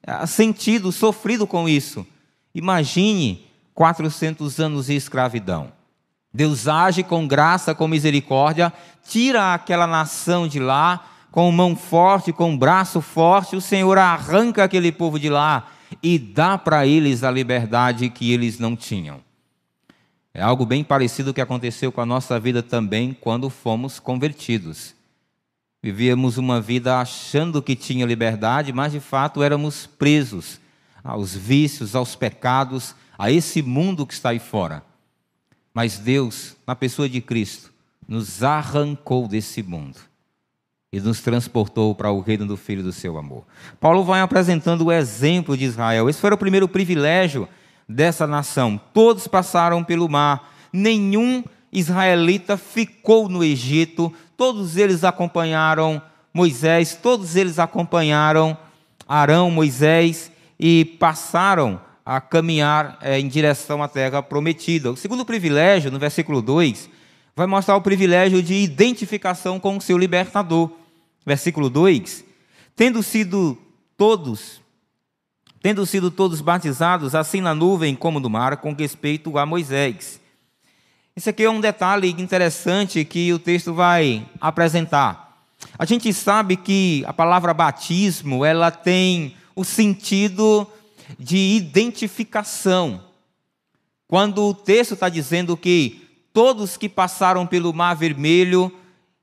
ah, 0.05 0.27
sentido, 0.27 0.91
sofrido 0.91 1.47
com 1.47 1.69
isso. 1.69 2.05
Imagine 2.53 3.45
400 3.73 4.59
anos 4.59 4.87
de 4.87 4.95
escravidão. 4.95 5.71
Deus 6.33 6.67
age 6.67 7.03
com 7.03 7.27
graça, 7.27 7.73
com 7.73 7.87
misericórdia, 7.87 8.71
tira 9.07 9.53
aquela 9.53 9.87
nação 9.87 10.47
de 10.47 10.59
lá, 10.59 11.05
com 11.31 11.51
mão 11.51 11.75
forte, 11.75 12.33
com 12.33 12.57
braço 12.57 13.01
forte, 13.01 13.55
o 13.55 13.61
Senhor 13.61 13.97
arranca 13.97 14.63
aquele 14.63 14.91
povo 14.91 15.19
de 15.19 15.29
lá 15.29 15.67
e 16.03 16.19
dá 16.19 16.57
para 16.57 16.85
eles 16.85 17.23
a 17.23 17.31
liberdade 17.31 18.09
que 18.09 18.31
eles 18.31 18.59
não 18.59 18.75
tinham. 18.75 19.21
É 20.33 20.41
algo 20.41 20.65
bem 20.65 20.83
parecido 20.83 21.33
que 21.33 21.41
aconteceu 21.41 21.91
com 21.91 22.01
a 22.01 22.05
nossa 22.05 22.39
vida 22.39 22.61
também 22.61 23.17
quando 23.19 23.49
fomos 23.49 23.99
convertidos. 23.99 24.93
Vivíamos 25.81 26.37
uma 26.37 26.59
vida 26.61 26.99
achando 26.99 27.61
que 27.61 27.75
tinha 27.75 28.05
liberdade, 28.05 28.73
mas 28.73 28.91
de 28.91 28.99
fato 28.99 29.41
éramos 29.41 29.87
presos 29.87 30.59
aos 31.03 31.35
vícios, 31.35 31.95
aos 31.95 32.15
pecados, 32.15 32.95
a 33.17 33.31
esse 33.31 33.61
mundo 33.61 34.05
que 34.05 34.13
está 34.13 34.29
aí 34.29 34.39
fora. 34.39 34.83
Mas 35.73 35.97
Deus, 35.97 36.55
na 36.65 36.75
pessoa 36.75 37.07
de 37.07 37.21
Cristo, 37.21 37.71
nos 38.07 38.43
arrancou 38.43 39.27
desse 39.27 39.61
mundo 39.61 39.97
e 40.91 40.99
nos 40.99 41.21
transportou 41.21 41.93
para 41.93 42.11
o 42.11 42.19
reino 42.19 42.45
do 42.47 42.57
Filho 42.57 42.81
do 42.81 42.91
seu 42.91 43.17
amor. 43.17 43.45
Paulo 43.79 44.03
vai 44.03 44.21
apresentando 44.21 44.85
o 44.85 44.91
exemplo 44.91 45.55
de 45.55 45.65
Israel. 45.65 46.09
Esse 46.09 46.19
foi 46.19 46.31
o 46.31 46.37
primeiro 46.37 46.67
privilégio 46.67 47.47
dessa 47.87 48.25
nação. 48.25 48.79
Todos 48.93 49.27
passaram 49.27 49.83
pelo 49.83 50.09
mar, 50.09 50.51
nenhum 50.73 51.43
israelita 51.71 52.57
ficou 52.57 53.29
no 53.29 53.43
Egito, 53.43 54.11
todos 54.35 54.77
eles 54.77 55.03
acompanharam 55.03 56.01
Moisés, 56.33 56.95
todos 56.95 57.35
eles 57.35 57.59
acompanharam 57.59 58.57
Arão, 59.07 59.51
Moisés 59.51 60.31
e 60.59 60.83
passaram 60.83 61.79
a 62.05 62.19
caminhar 62.19 62.97
é, 63.01 63.19
em 63.19 63.27
direção 63.27 63.81
à 63.81 63.87
terra 63.87 64.21
prometida. 64.21 64.91
O 64.91 64.97
segundo 64.97 65.23
privilégio, 65.25 65.91
no 65.91 65.99
versículo 65.99 66.41
2, 66.41 66.89
vai 67.35 67.47
mostrar 67.47 67.75
o 67.75 67.81
privilégio 67.81 68.43
de 68.43 68.55
identificação 68.55 69.59
com 69.59 69.77
o 69.77 69.81
seu 69.81 69.97
libertador. 69.97 70.71
Versículo 71.25 71.69
2: 71.69 72.25
Tendo 72.75 73.01
sido 73.03 73.57
todos 73.95 74.59
tendo 75.61 75.85
sido 75.85 76.09
todos 76.09 76.41
batizados, 76.41 77.13
assim 77.13 77.41
na 77.41 77.53
nuvem 77.53 77.95
como 77.95 78.19
no 78.19 78.29
mar, 78.29 78.57
com 78.57 78.73
respeito 78.73 79.37
a 79.37 79.45
Moisés. 79.45 80.19
Esse 81.15 81.29
aqui 81.29 81.43
é 81.43 81.49
um 81.49 81.59
detalhe 81.59 82.09
interessante 82.17 83.03
que 83.03 83.33
o 83.33 83.39
texto 83.39 83.73
vai 83.73 84.25
apresentar. 84.39 85.37
A 85.77 85.83
gente 85.83 86.13
sabe 86.13 86.55
que 86.55 87.03
a 87.05 87.11
palavra 87.11 87.53
batismo, 87.53 88.45
ela 88.45 88.71
tem 88.71 89.35
o 89.55 89.63
sentido 89.63 90.67
de 91.17 91.37
identificação. 91.37 93.03
Quando 94.07 94.43
o 94.43 94.53
texto 94.53 94.93
está 94.93 95.09
dizendo 95.09 95.55
que 95.55 96.07
todos 96.33 96.77
que 96.77 96.89
passaram 96.89 97.45
pelo 97.45 97.73
Mar 97.73 97.95
Vermelho 97.95 98.71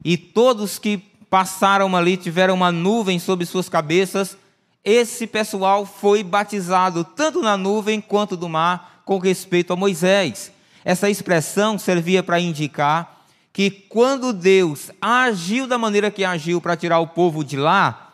e 0.04 0.16
todos 0.16 0.78
que 0.78 0.98
passaram 1.28 1.94
ali 1.96 2.16
tiveram 2.16 2.54
uma 2.54 2.70
nuvem 2.70 3.18
sobre 3.18 3.46
suas 3.46 3.68
cabeças, 3.68 4.36
esse 4.84 5.26
pessoal 5.26 5.84
foi 5.84 6.22
batizado 6.22 7.02
tanto 7.02 7.42
na 7.42 7.56
nuvem 7.56 8.00
quanto 8.00 8.36
do 8.36 8.48
mar 8.48 9.02
com 9.04 9.18
respeito 9.18 9.72
a 9.72 9.76
Moisés. 9.76 10.52
Essa 10.84 11.10
expressão 11.10 11.76
servia 11.76 12.22
para 12.22 12.38
indicar 12.38 13.24
que 13.52 13.70
quando 13.70 14.32
Deus 14.32 14.92
agiu 15.00 15.66
da 15.66 15.76
maneira 15.76 16.10
que 16.10 16.24
agiu 16.24 16.60
para 16.60 16.76
tirar 16.76 17.00
o 17.00 17.08
povo 17.08 17.42
de 17.42 17.56
lá, 17.56 18.05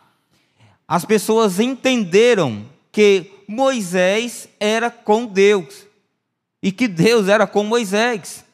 as 0.93 1.03
pessoas 1.03 1.59
entenderam 1.59 2.67
que 2.91 3.31
Moisés 3.47 4.47
era 4.59 4.91
com 4.91 5.25
Deus 5.25 5.87
e 6.61 6.71
que 6.71 6.87
Deus 6.87 7.27
era 7.27 7.47
com 7.47 7.63
Moisés. 7.63 8.45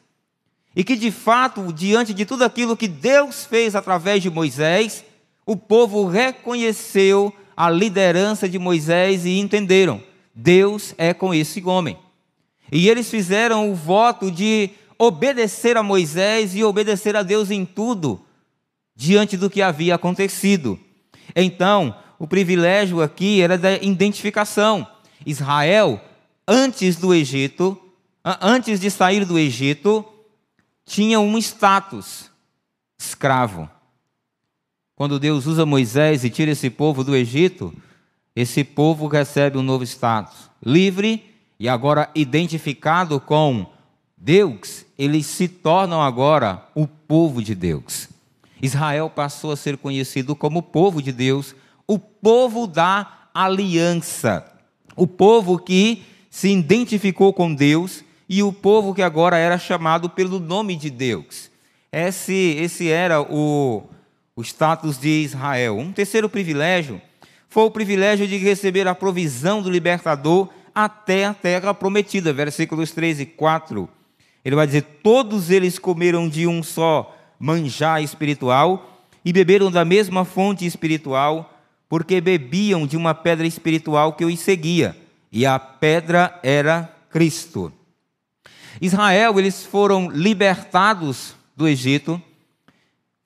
E 0.74 0.82
que 0.82 0.96
de 0.96 1.10
fato, 1.10 1.70
diante 1.70 2.14
de 2.14 2.24
tudo 2.24 2.42
aquilo 2.42 2.78
que 2.78 2.88
Deus 2.88 3.44
fez 3.44 3.76
através 3.76 4.22
de 4.22 4.30
Moisés, 4.30 5.04
o 5.44 5.54
povo 5.54 6.06
reconheceu 6.06 7.30
a 7.54 7.68
liderança 7.68 8.48
de 8.48 8.58
Moisés 8.58 9.26
e 9.26 9.38
entenderam: 9.38 10.02
Deus 10.34 10.94
é 10.96 11.12
com 11.12 11.34
esse 11.34 11.62
homem. 11.62 11.98
E 12.72 12.88
eles 12.88 13.10
fizeram 13.10 13.70
o 13.70 13.74
voto 13.74 14.30
de 14.30 14.70
obedecer 14.98 15.76
a 15.76 15.82
Moisés 15.82 16.54
e 16.54 16.64
obedecer 16.64 17.14
a 17.16 17.22
Deus 17.22 17.50
em 17.50 17.66
tudo, 17.66 18.18
diante 18.96 19.36
do 19.36 19.50
que 19.50 19.60
havia 19.60 19.96
acontecido. 19.96 20.80
Então, 21.36 21.94
o 22.20 22.26
privilégio 22.26 23.00
aqui 23.00 23.40
era 23.40 23.56
da 23.56 23.72
identificação. 23.76 24.86
Israel, 25.24 25.98
antes 26.46 26.96
do 26.96 27.14
Egito, 27.14 27.80
antes 28.42 28.78
de 28.78 28.90
sair 28.90 29.24
do 29.24 29.38
Egito, 29.38 30.04
tinha 30.84 31.18
um 31.18 31.38
status 31.38 32.30
escravo. 32.98 33.70
Quando 34.94 35.18
Deus 35.18 35.46
usa 35.46 35.64
Moisés 35.64 36.22
e 36.22 36.28
tira 36.28 36.50
esse 36.50 36.68
povo 36.68 37.02
do 37.02 37.16
Egito, 37.16 37.74
esse 38.36 38.64
povo 38.64 39.06
recebe 39.06 39.56
um 39.56 39.62
novo 39.62 39.82
status. 39.84 40.50
Livre 40.62 41.24
e 41.58 41.70
agora 41.70 42.10
identificado 42.14 43.18
com 43.18 43.64
Deus, 44.14 44.84
eles 44.98 45.24
se 45.24 45.48
tornam 45.48 46.02
agora 46.02 46.68
o 46.74 46.86
povo 46.86 47.42
de 47.42 47.54
Deus. 47.54 48.10
Israel 48.60 49.08
passou 49.08 49.52
a 49.52 49.56
ser 49.56 49.78
conhecido 49.78 50.36
como 50.36 50.62
povo 50.62 51.00
de 51.00 51.12
Deus, 51.12 51.54
o 51.90 51.98
povo 51.98 52.68
da 52.68 53.26
aliança, 53.34 54.44
o 54.94 55.08
povo 55.08 55.58
que 55.58 56.04
se 56.30 56.48
identificou 56.48 57.32
com 57.32 57.52
Deus 57.52 58.04
e 58.28 58.44
o 58.44 58.52
povo 58.52 58.94
que 58.94 59.02
agora 59.02 59.36
era 59.36 59.58
chamado 59.58 60.08
pelo 60.08 60.38
nome 60.38 60.76
de 60.76 60.88
Deus. 60.88 61.50
Esse, 61.90 62.54
esse 62.60 62.88
era 62.88 63.20
o, 63.20 63.82
o 64.36 64.42
status 64.42 65.00
de 65.00 65.24
Israel. 65.24 65.78
Um 65.78 65.90
terceiro 65.90 66.28
privilégio 66.28 67.02
foi 67.48 67.64
o 67.64 67.70
privilégio 67.72 68.28
de 68.28 68.36
receber 68.36 68.86
a 68.86 68.94
provisão 68.94 69.60
do 69.60 69.68
libertador 69.68 70.48
até 70.72 71.24
a 71.24 71.34
terra 71.34 71.74
prometida. 71.74 72.32
Versículos 72.32 72.92
3 72.92 73.18
e 73.18 73.26
4. 73.26 73.88
Ele 74.44 74.54
vai 74.54 74.68
dizer: 74.68 74.82
Todos 75.02 75.50
eles 75.50 75.76
comeram 75.76 76.28
de 76.28 76.46
um 76.46 76.62
só 76.62 77.16
manjar 77.36 78.00
espiritual 78.00 79.02
e 79.24 79.32
beberam 79.32 79.72
da 79.72 79.84
mesma 79.84 80.24
fonte 80.24 80.64
espiritual, 80.64 81.59
porque 81.90 82.20
bebiam 82.20 82.86
de 82.86 82.96
uma 82.96 83.12
pedra 83.12 83.44
espiritual 83.44 84.12
que 84.12 84.24
os 84.24 84.38
seguia, 84.38 84.96
e 85.32 85.44
a 85.44 85.58
pedra 85.58 86.38
era 86.40 86.88
Cristo. 87.10 87.72
Israel, 88.80 89.40
eles 89.40 89.66
foram 89.66 90.08
libertados 90.08 91.34
do 91.56 91.66
Egito, 91.66 92.22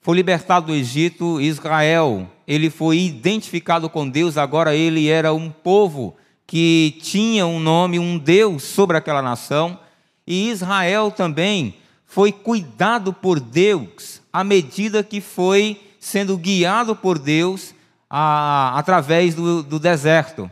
foi 0.01 0.17
libertado 0.17 0.69
do 0.69 0.75
Egito, 0.75 1.43
Israel, 1.43 2.27
ele 2.49 2.71
foi 2.71 3.01
identificado 3.01 3.91
com 3.91 4.09
Deus, 4.09 4.39
agora 4.39 4.75
ele 4.75 5.09
era 5.09 5.35
um 5.35 5.51
povo 5.51 6.17
que 6.47 6.97
tinha 7.03 7.47
um 7.47 7.61
nome, 7.61 7.99
um 7.99 8.17
Deus 8.17 8.63
sobre 8.63 8.97
aquela 8.97 9.21
nação, 9.21 9.79
e 10.27 10.49
Israel 10.49 11.11
também 11.11 11.75
foi 12.07 12.33
cuidado 12.33 13.13
por 13.13 13.39
Deus 13.41 14.23
à 14.33 14.43
medida 14.43 15.05
que 15.05 15.21
foi 15.21 15.79
sendo 16.01 16.39
guiado 16.39 16.97
por 16.97 17.19
Deus 17.19 17.74
a, 18.17 18.79
através 18.79 19.35
do, 19.35 19.61
do 19.61 19.81
deserto. 19.81 20.49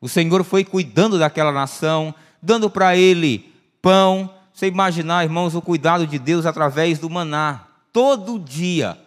O 0.00 0.08
Senhor 0.08 0.42
foi 0.42 0.64
cuidando 0.64 1.16
daquela 1.16 1.52
nação, 1.52 2.12
dando 2.42 2.68
para 2.68 2.96
ele 2.96 3.54
pão. 3.80 4.28
Você 4.52 4.66
imaginar, 4.66 5.22
irmãos, 5.22 5.54
o 5.54 5.62
cuidado 5.62 6.08
de 6.08 6.18
Deus 6.18 6.44
através 6.44 6.98
do 6.98 7.08
maná. 7.08 7.68
Todo 7.92 8.36
dia, 8.36 8.98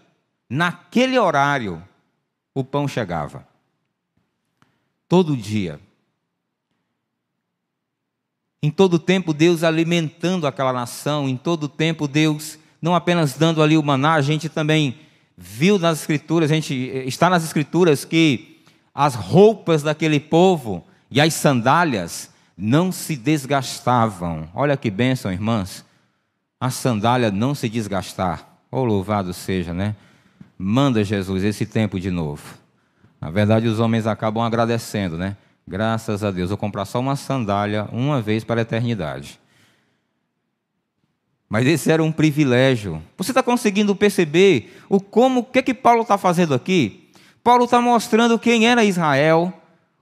naquele 0.49 1.19
horário, 1.19 1.83
o 2.53 2.63
pão 2.63 2.87
chegava. 2.87 3.45
Todo 5.09 5.35
dia. 5.35 5.77
Em 8.63 8.71
todo 8.71 8.97
tempo, 8.97 9.33
Deus 9.33 9.65
alimentando 9.65 10.47
aquela 10.47 10.71
nação, 10.71 11.27
em 11.27 11.35
todo 11.35 11.67
tempo, 11.67 12.07
Deus 12.07 12.57
não 12.81 12.95
apenas 12.95 13.33
dando 13.33 13.61
ali 13.61 13.77
o 13.77 13.83
maná, 13.83 14.13
a 14.13 14.21
gente 14.21 14.47
também 14.47 14.97
viu 15.37 15.77
nas 15.77 15.99
Escrituras, 15.99 16.51
a 16.51 16.55
gente 16.55 16.73
está 17.05 17.29
nas 17.29 17.43
Escrituras 17.43 18.03
que 18.03 18.57
as 18.93 19.13
roupas 19.13 19.83
daquele 19.83 20.19
povo 20.19 20.83
e 21.11 21.21
as 21.21 21.33
sandálias 21.35 22.31
não 22.57 22.91
se 22.91 23.15
desgastavam. 23.15 24.49
Olha 24.55 24.75
que 24.75 24.89
bênção, 24.89 25.31
irmãs. 25.31 25.85
A 26.59 26.71
sandália 26.71 27.29
não 27.29 27.53
se 27.53 27.69
desgastar. 27.69 28.57
Oh, 28.71 28.83
louvado 28.83 29.31
seja, 29.31 29.73
né? 29.73 29.95
Manda 30.57 31.03
Jesus 31.03 31.43
esse 31.43 31.67
tempo 31.67 31.99
de 31.99 32.09
novo. 32.09 32.57
Na 33.21 33.29
verdade, 33.29 33.67
os 33.67 33.79
homens 33.79 34.07
acabam 34.07 34.43
agradecendo, 34.43 35.17
né? 35.17 35.37
Graças 35.67 36.23
a 36.23 36.31
Deus, 36.31 36.49
vou 36.49 36.57
comprar 36.57 36.85
só 36.85 36.99
uma 36.99 37.15
sandália 37.15 37.87
uma 37.91 38.21
vez 38.21 38.43
para 38.43 38.61
a 38.61 38.63
eternidade. 38.63 39.39
Mas 41.49 41.65
esse 41.65 41.91
era 41.91 42.03
um 42.03 42.11
privilégio. 42.11 43.01
Você 43.17 43.31
está 43.31 43.41
conseguindo 43.41 43.95
perceber 43.95 44.75
o 44.89 44.99
como, 44.99 45.39
o 45.39 45.43
que 45.43 45.61
que 45.61 45.73
Paulo 45.73 46.01
está 46.01 46.17
fazendo 46.17 46.53
aqui? 46.53 47.09
Paulo 47.43 47.65
está 47.65 47.79
mostrando 47.79 48.37
quem 48.37 48.67
era 48.67 48.83
Israel, 48.83 49.53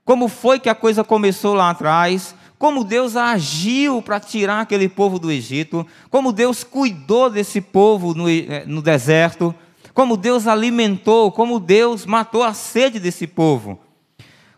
como 0.04 0.28
foi 0.28 0.58
que 0.58 0.68
a 0.68 0.74
coisa 0.74 1.04
começou 1.04 1.54
lá 1.54 1.70
atrás, 1.70 2.34
como 2.58 2.82
Deus 2.82 3.16
agiu 3.16 4.02
para 4.02 4.18
tirar 4.18 4.62
aquele 4.62 4.88
povo 4.88 5.18
do 5.18 5.30
Egito, 5.30 5.86
como 6.10 6.32
Deus 6.32 6.64
cuidou 6.64 7.30
desse 7.30 7.60
povo 7.60 8.14
no, 8.14 8.28
eh, 8.28 8.64
no 8.66 8.82
deserto, 8.82 9.54
como 9.94 10.16
Deus 10.16 10.46
alimentou, 10.46 11.30
como 11.30 11.60
Deus 11.60 12.04
matou 12.04 12.42
a 12.42 12.52
sede 12.52 12.98
desse 12.98 13.26
povo. 13.26 13.78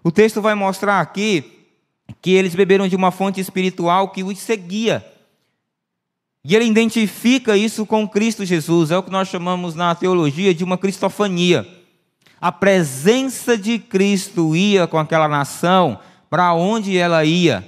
O 0.02 0.10
texto 0.10 0.40
vai 0.40 0.54
mostrar 0.54 1.00
aqui 1.00 1.44
que 2.22 2.30
eles 2.30 2.54
beberam 2.54 2.88
de 2.88 2.96
uma 2.96 3.10
fonte 3.10 3.40
espiritual 3.40 4.08
que 4.08 4.22
os 4.22 4.38
seguia. 4.38 5.04
E 6.44 6.54
ele 6.54 6.64
identifica 6.64 7.56
isso 7.56 7.84
com 7.84 8.08
Cristo 8.08 8.44
Jesus, 8.44 8.90
é 8.90 8.98
o 8.98 9.02
que 9.02 9.10
nós 9.10 9.28
chamamos 9.28 9.74
na 9.74 9.94
teologia 9.94 10.54
de 10.54 10.64
uma 10.64 10.78
cristofania. 10.78 11.66
A 12.40 12.52
presença 12.52 13.58
de 13.58 13.78
Cristo 13.78 14.54
ia 14.54 14.86
com 14.86 14.98
aquela 14.98 15.26
nação 15.26 15.98
para 16.30 16.54
onde 16.54 16.96
ela 16.96 17.24
ia. 17.24 17.66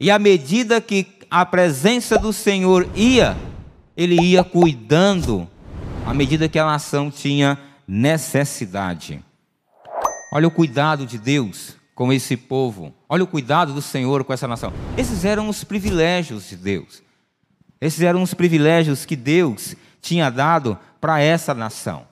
E 0.00 0.10
à 0.10 0.18
medida 0.18 0.80
que 0.80 1.06
a 1.30 1.44
presença 1.44 2.18
do 2.18 2.32
Senhor 2.32 2.88
ia, 2.94 3.36
ele 3.96 4.20
ia 4.20 4.42
cuidando, 4.42 5.48
à 6.06 6.14
medida 6.14 6.48
que 6.48 6.58
a 6.58 6.64
nação 6.64 7.10
tinha 7.10 7.58
necessidade. 7.86 9.22
Olha 10.32 10.48
o 10.48 10.50
cuidado 10.50 11.06
de 11.06 11.18
Deus 11.18 11.76
com 11.94 12.12
esse 12.12 12.36
povo. 12.36 12.92
Olha 13.08 13.24
o 13.24 13.26
cuidado 13.26 13.72
do 13.72 13.82
Senhor 13.82 14.24
com 14.24 14.32
essa 14.32 14.48
nação. 14.48 14.72
Esses 14.96 15.24
eram 15.24 15.48
os 15.48 15.64
privilégios 15.64 16.48
de 16.48 16.56
Deus. 16.56 17.05
Esses 17.80 18.00
eram 18.00 18.22
os 18.22 18.34
privilégios 18.34 19.04
que 19.04 19.16
Deus 19.16 19.74
tinha 20.00 20.30
dado 20.30 20.78
para 21.00 21.20
essa 21.20 21.52
nação. 21.54 22.06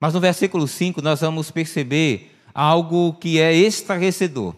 Mas 0.00 0.14
no 0.14 0.20
versículo 0.20 0.66
5 0.66 1.00
nós 1.00 1.20
vamos 1.20 1.50
perceber 1.50 2.32
algo 2.54 3.14
que 3.14 3.40
é 3.40 3.54
estarrecedor. 3.54 4.54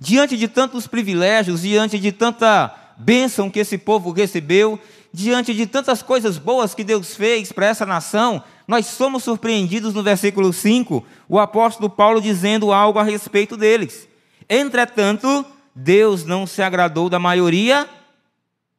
Diante 0.00 0.36
de 0.36 0.48
tantos 0.48 0.86
privilégios, 0.86 1.62
diante 1.62 1.98
de 1.98 2.12
tanta 2.12 2.74
bênção 2.96 3.50
que 3.50 3.60
esse 3.60 3.78
povo 3.78 4.10
recebeu, 4.10 4.78
diante 5.12 5.54
de 5.54 5.66
tantas 5.66 6.02
coisas 6.02 6.38
boas 6.38 6.74
que 6.74 6.84
Deus 6.84 7.14
fez 7.14 7.52
para 7.52 7.66
essa 7.66 7.86
nação, 7.86 8.42
nós 8.66 8.86
somos 8.86 9.22
surpreendidos 9.24 9.94
no 9.94 10.02
versículo 10.02 10.52
5, 10.52 11.04
o 11.28 11.38
apóstolo 11.38 11.88
Paulo 11.88 12.20
dizendo 12.20 12.72
algo 12.72 12.98
a 12.98 13.02
respeito 13.02 13.56
deles. 13.56 14.08
Entretanto, 14.48 15.44
Deus 15.74 16.24
não 16.24 16.46
se 16.46 16.62
agradou 16.62 17.08
da 17.08 17.18
maioria 17.18 17.88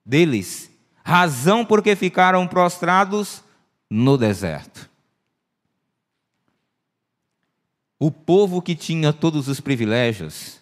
deles, 0.05 0.69
razão 1.03 1.65
porque 1.65 1.95
ficaram 1.95 2.47
prostrados 2.47 3.43
no 3.89 4.17
deserto. 4.17 4.89
O 7.97 8.11
povo 8.11 8.61
que 8.61 8.75
tinha 8.75 9.11
todos 9.11 9.47
os 9.47 9.59
privilégios, 9.59 10.59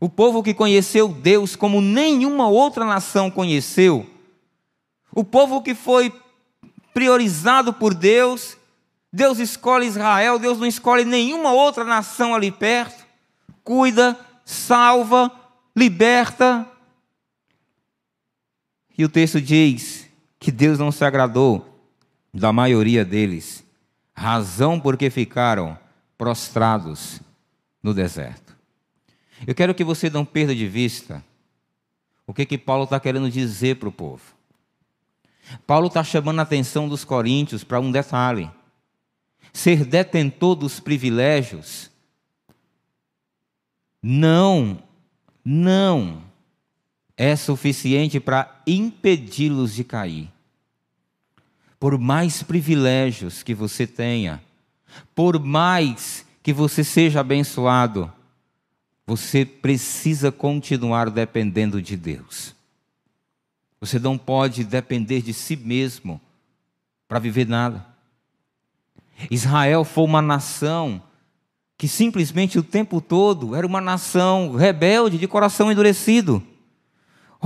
o 0.00 0.08
povo 0.08 0.42
que 0.42 0.52
conheceu 0.52 1.08
Deus 1.08 1.54
como 1.54 1.80
nenhuma 1.80 2.48
outra 2.48 2.84
nação 2.84 3.30
conheceu, 3.30 4.08
o 5.12 5.22
povo 5.22 5.62
que 5.62 5.74
foi 5.74 6.12
priorizado 6.92 7.72
por 7.72 7.94
Deus, 7.94 8.56
Deus 9.12 9.38
escolhe 9.38 9.86
Israel, 9.86 10.38
Deus 10.38 10.58
não 10.58 10.66
escolhe 10.66 11.04
nenhuma 11.04 11.52
outra 11.52 11.84
nação 11.84 12.34
ali 12.34 12.50
perto, 12.50 13.04
cuida, 13.62 14.18
salva, 14.44 15.30
liberta, 15.76 16.68
e 18.96 19.04
o 19.04 19.08
texto 19.08 19.40
diz 19.40 20.08
que 20.38 20.52
Deus 20.52 20.78
não 20.78 20.92
se 20.92 21.04
agradou 21.04 21.68
da 22.32 22.52
maioria 22.52 23.04
deles, 23.04 23.64
razão 24.14 24.78
porque 24.78 25.10
ficaram 25.10 25.78
prostrados 26.16 27.20
no 27.82 27.92
deserto. 27.92 28.56
Eu 29.46 29.54
quero 29.54 29.74
que 29.74 29.84
você 29.84 30.08
não 30.08 30.24
perda 30.24 30.54
de 30.54 30.66
vista 30.68 31.24
o 32.26 32.32
que, 32.32 32.46
que 32.46 32.56
Paulo 32.56 32.84
está 32.84 32.98
querendo 32.98 33.30
dizer 33.30 33.76
para 33.76 33.88
o 33.88 33.92
povo. 33.92 34.22
Paulo 35.66 35.88
está 35.88 36.02
chamando 36.02 36.38
a 36.40 36.42
atenção 36.42 36.88
dos 36.88 37.04
coríntios 37.04 37.62
para 37.62 37.80
um 37.80 37.90
detalhe: 37.90 38.50
ser 39.52 39.84
detentor 39.84 40.54
dos 40.54 40.80
privilégios 40.80 41.90
não, 44.02 44.82
não 45.44 46.22
é 47.16 47.36
suficiente 47.36 48.18
para 48.18 48.60
impedi-los 48.66 49.74
de 49.74 49.84
cair. 49.84 50.30
Por 51.78 51.98
mais 51.98 52.42
privilégios 52.42 53.42
que 53.42 53.54
você 53.54 53.86
tenha, 53.86 54.42
por 55.14 55.38
mais 55.38 56.24
que 56.42 56.52
você 56.52 56.82
seja 56.82 57.20
abençoado, 57.20 58.12
você 59.06 59.44
precisa 59.44 60.32
continuar 60.32 61.10
dependendo 61.10 61.80
de 61.80 61.96
Deus. 61.96 62.54
Você 63.80 63.98
não 63.98 64.16
pode 64.16 64.64
depender 64.64 65.20
de 65.20 65.34
si 65.34 65.56
mesmo 65.56 66.20
para 67.06 67.18
viver 67.18 67.46
nada. 67.46 67.84
Israel 69.30 69.84
foi 69.84 70.04
uma 70.04 70.22
nação 70.22 71.02
que 71.76 71.86
simplesmente 71.86 72.58
o 72.58 72.62
tempo 72.62 73.00
todo 73.00 73.54
era 73.54 73.66
uma 73.66 73.80
nação 73.80 74.54
rebelde, 74.54 75.18
de 75.18 75.28
coração 75.28 75.70
endurecido. 75.70 76.42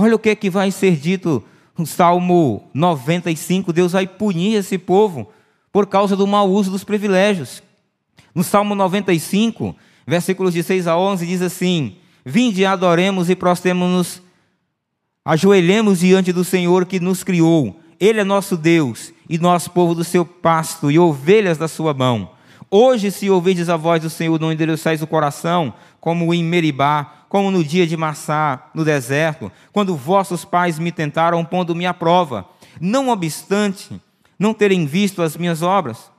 Olha 0.01 0.15
o 0.15 0.19
que, 0.19 0.29
é 0.29 0.35
que 0.35 0.49
vai 0.49 0.71
ser 0.71 0.95
dito 0.95 1.43
no 1.77 1.85
Salmo 1.85 2.63
95: 2.73 3.73
Deus 3.73 3.91
vai 3.91 4.07
punir 4.07 4.55
esse 4.55 4.77
povo 4.77 5.29
por 5.73 5.87
causa 5.87 6.15
do 6.15 6.25
mau 6.25 6.49
uso 6.49 6.71
dos 6.71 6.85
privilégios. 6.85 7.61
No 8.33 8.41
Salmo 8.41 8.75
95, 8.75 9.75
versículos 10.07 10.53
de 10.53 10.63
6 10.63 10.87
a 10.87 10.97
11, 10.97 11.25
diz 11.25 11.41
assim: 11.41 11.97
Vinde, 12.23 12.65
adoremos 12.65 13.29
e 13.29 13.35
prostremos-nos, 13.35 14.21
ajoelhemos 15.25 15.99
diante 15.99 16.31
do 16.31 16.45
Senhor 16.45 16.85
que 16.85 17.01
nos 17.01 17.21
criou. 17.21 17.77
Ele 17.99 18.21
é 18.21 18.23
nosso 18.23 18.55
Deus 18.55 19.11
e 19.27 19.37
nós, 19.37 19.67
povo 19.67 19.93
do 19.93 20.05
seu 20.05 20.23
pasto 20.23 20.89
e 20.89 20.97
ovelhas 20.97 21.57
da 21.57 21.67
sua 21.67 21.93
mão. 21.93 22.31
Hoje, 22.71 23.11
se 23.11 23.29
ouvirdes 23.29 23.67
a 23.67 23.75
voz 23.75 24.01
do 24.01 24.09
Senhor, 24.09 24.39
não 24.39 24.53
endereçais 24.53 25.01
o 25.01 25.07
coração, 25.07 25.73
como 25.99 26.33
em 26.33 26.43
Meribá, 26.43 27.25
como 27.29 27.51
no 27.51 27.63
dia 27.63 27.85
de 27.85 27.95
Massá, 27.95 28.69
no 28.73 28.83
deserto, 28.83 29.51
quando 29.71 29.95
vossos 29.95 30.43
pais 30.43 30.79
me 30.79 30.91
tentaram, 30.91 31.45
pondo-me 31.45 31.85
à 31.85 31.93
prova. 31.93 32.45
Não 32.79 33.09
obstante 33.09 34.01
não 34.39 34.53
terem 34.53 34.85
visto 34.85 35.21
as 35.21 35.35
minhas 35.35 35.61
obras, 35.61 36.09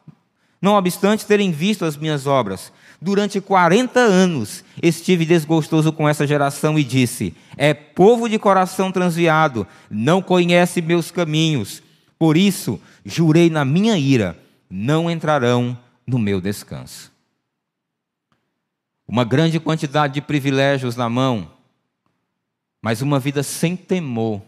não 0.61 0.75
obstante 0.75 1.25
terem 1.25 1.51
visto 1.51 1.87
as 1.87 1.97
minhas 1.97 2.27
obras, 2.27 2.71
durante 3.01 3.41
40 3.41 3.99
anos 3.99 4.63
estive 4.83 5.25
desgostoso 5.25 5.91
com 5.91 6.07
essa 6.07 6.27
geração 6.27 6.79
e 6.79 6.85
disse: 6.85 7.35
É 7.57 7.73
povo 7.73 8.29
de 8.29 8.39
coração 8.39 8.93
transviado, 8.93 9.67
não 9.91 10.21
conhece 10.21 10.83
meus 10.83 11.11
caminhos. 11.11 11.83
Por 12.19 12.37
isso, 12.37 12.79
jurei 13.05 13.49
na 13.49 13.65
minha 13.65 13.97
ira: 13.97 14.39
não 14.69 15.11
entrarão 15.11 15.77
no 16.07 16.19
meu 16.19 16.41
descanso 16.43 17.10
uma 19.11 19.25
grande 19.25 19.59
quantidade 19.59 20.15
de 20.15 20.21
privilégios 20.21 20.95
na 20.95 21.09
mão, 21.09 21.51
mas 22.81 23.03
uma 23.03 23.19
vida 23.19 23.43
sem 23.43 23.75
temor 23.75 24.41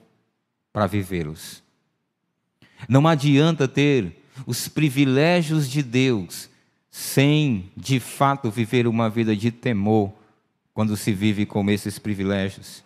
para 0.72 0.87
vivê-los. 0.87 1.61
Não 2.88 3.09
adianta 3.09 3.66
ter 3.66 4.22
os 4.46 4.68
privilégios 4.68 5.68
de 5.68 5.83
Deus 5.83 6.48
sem 6.92 7.72
de 7.77 7.98
fato 7.98 8.53
viver 8.53 8.87
uma 8.87 9.11
vida 9.11 9.35
de 9.35 9.51
temor 9.51 10.12
quando 10.72 10.96
se 10.96 11.12
vive 11.12 11.44
com 11.44 11.68
esses 11.68 11.98
privilégios. 11.98 12.85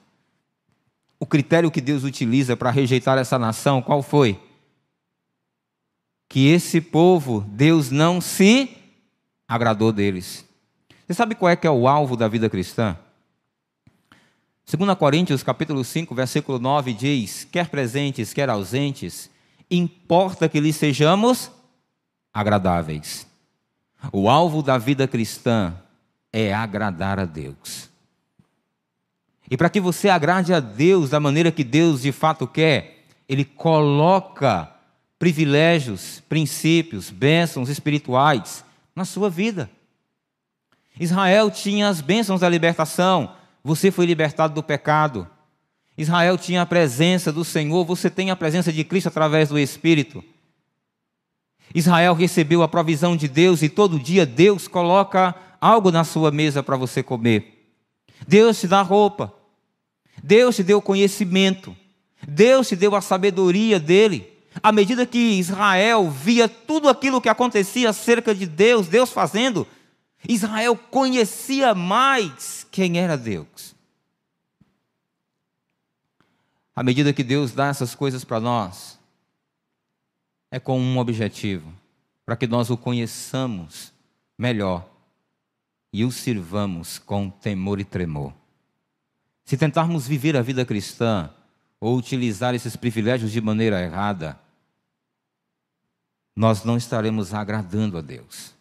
O 1.21 1.27
critério 1.27 1.71
que 1.71 1.83
Deus 1.83 2.05
utiliza 2.05 2.57
para 2.57 2.71
rejeitar 2.71 3.19
essa 3.19 3.39
nação, 3.39 3.83
qual 3.83 4.03
foi? 4.03 4.41
Que 6.27 6.49
esse 6.49 6.81
povo, 6.81 7.43
Deus 7.43 7.91
não 7.91 8.19
se 8.19 8.71
agradou 9.47 9.93
deles. 9.93 10.46
Você 11.07 11.15
sabe 11.15 11.37
qual 11.37 11.49
é 11.49 11.55
que 11.55 11.69
é 11.69 11.71
o 11.71 11.87
alvo 11.87 12.17
da 12.17 12.27
vida 12.27 12.51
cristã? 12.51 12.97
2 14.69 14.99
Coríntios 14.99 15.41
capítulo 15.41 15.85
5, 15.85 16.13
versículo 16.13 16.59
9 16.59 16.93
diz: 16.93 17.45
quer 17.45 17.69
presentes, 17.69 18.35
quer 18.35 18.51
ausentes, 18.51 19.31
importa 19.71 20.49
que 20.49 20.59
lhes 20.59 20.75
sejamos 20.75 21.49
agradáveis. 22.35 23.25
O 24.13 24.29
alvo 24.29 24.65
da 24.65 24.79
vida 24.79 25.07
cristã 25.07 25.77
é 26.33 26.53
agradar 26.53 27.21
a 27.21 27.25
Deus. 27.25 27.89
E 29.49 29.57
para 29.57 29.71
que 29.71 29.81
você 29.81 30.09
agrade 30.09 30.53
a 30.53 30.59
Deus 30.59 31.11
da 31.11 31.21
maneira 31.21 31.53
que 31.53 31.63
Deus 31.63 32.03
de 32.03 32.11
fato 32.11 32.49
quer, 32.49 33.05
Ele 33.29 33.45
coloca 33.45 34.73
privilégios, 35.21 36.21
princípios, 36.29 37.11
bênçãos 37.11 37.69
espirituais 37.69 38.65
na 38.93 39.05
sua 39.05 39.31
vida. 39.31 39.71
Israel 40.99 41.51
tinha 41.51 41.89
as 41.89 42.01
bênçãos 42.01 42.41
da 42.41 42.49
libertação, 42.49 43.33
você 43.63 43.91
foi 43.91 44.07
libertado 44.07 44.55
do 44.55 44.63
pecado. 44.63 45.29
Israel 45.99 46.37
tinha 46.39 46.63
a 46.63 46.67
presença 46.67 47.33
do 47.33 47.45
Senhor, 47.45 47.85
você 47.85 48.09
tem 48.09 48.31
a 48.31 48.37
presença 48.37 48.73
de 48.73 48.85
Cristo 48.85 49.09
através 49.09 49.49
do 49.49 49.59
Espírito. 49.59 50.23
Israel 51.75 52.15
recebeu 52.15 52.63
a 52.63 52.69
provisão 52.69 53.17
de 53.17 53.29
Deus 53.29 53.63
e 53.63 53.69
todo 53.69 53.99
dia 53.99 54.25
Deus 54.25 54.69
coloca 54.69 55.35
algo 55.61 55.91
na 55.91 56.05
sua 56.05 56.31
mesa 56.31 56.63
para 56.63 56.77
você 56.77 57.03
comer. 57.03 57.75
Deus 58.27 58.61
te 58.61 58.69
dá 58.69 58.83
roupa. 58.83 59.33
Deus 60.23 60.57
te 60.57 60.63
deu 60.63 60.81
conhecimento. 60.81 61.77
Deus 62.27 62.69
te 62.69 62.77
deu 62.77 62.95
a 62.95 63.01
sabedoria 63.01 63.79
dele. 63.79 64.33
À 64.63 64.73
medida 64.73 65.05
que 65.05 65.19
Israel 65.19 66.11
via 66.11 66.49
tudo 66.49 66.89
aquilo 66.89 67.21
que 67.21 67.29
acontecia 67.29 67.91
acerca 67.91 68.35
de 68.35 68.47
Deus, 68.47 68.89
Deus 68.89 69.11
fazendo, 69.11 69.67
Israel 70.29 70.77
conhecia 70.77 71.75
mais 71.75 72.67
quem 72.71 72.99
era 72.99 73.17
Deus. 73.17 73.75
À 76.75 76.83
medida 76.83 77.13
que 77.13 77.25
Deus 77.25 77.53
dá 77.53 77.69
essas 77.69 77.95
coisas 77.95 78.25
para 78.25 78.41
nós, 78.41 78.99
é 80.51 80.59
com 80.59 80.79
um 80.81 80.99
objetivo: 80.99 81.73
para 82.25 82.37
que 82.37 82.47
nós 82.47 82.71
o 82.71 82.77
conheçamos 82.77 83.93
melhor 84.37 84.89
e 85.93 86.05
o 86.05 86.11
sirvamos 86.11 86.99
com 86.99 87.31
temor 87.31 87.81
e 87.81 87.85
tremor. 87.85 88.35
Se 89.45 89.57
tentarmos 89.57 90.09
viver 90.09 90.37
a 90.37 90.43
vida 90.43 90.65
cristã 90.65 91.31
ou 91.79 91.97
utilizar 91.97 92.55
esses 92.55 92.75
privilégios 92.75 93.31
de 93.31 93.41
maneira 93.41 93.81
errada, 93.81 94.39
nós 96.35 96.65
não 96.65 96.77
estaremos 96.77 97.33
agradando 97.33 97.97
a 97.97 98.01
Deus. 98.01 98.56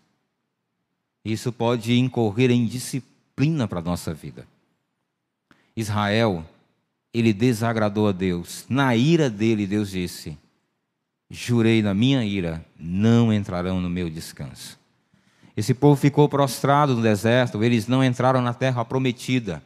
Isso 1.25 1.51
pode 1.51 1.97
incorrer 1.97 2.51
em 2.51 2.67
disciplina 2.67 3.67
para 3.67 3.79
a 3.79 3.83
nossa 3.83 4.13
vida. 4.13 4.47
Israel, 5.75 6.45
ele 7.11 7.33
desagradou 7.33 8.07
a 8.07 8.11
Deus. 8.11 8.63
Na 8.69 8.95
ira 8.95 9.27
dele, 9.27 9.65
Deus 9.65 9.89
disse: 9.89 10.37
Jurei 11.27 11.81
na 11.81 11.95
minha 11.95 12.23
ira, 12.23 12.63
não 12.79 13.33
entrarão 13.33 13.81
no 13.81 13.89
meu 13.89 14.07
descanso. 14.07 14.77
Esse 15.57 15.73
povo 15.73 15.99
ficou 15.99 16.29
prostrado 16.29 16.95
no 16.95 17.01
deserto, 17.01 17.63
eles 17.63 17.87
não 17.87 18.03
entraram 18.03 18.41
na 18.41 18.53
terra 18.53 18.85
prometida. 18.85 19.63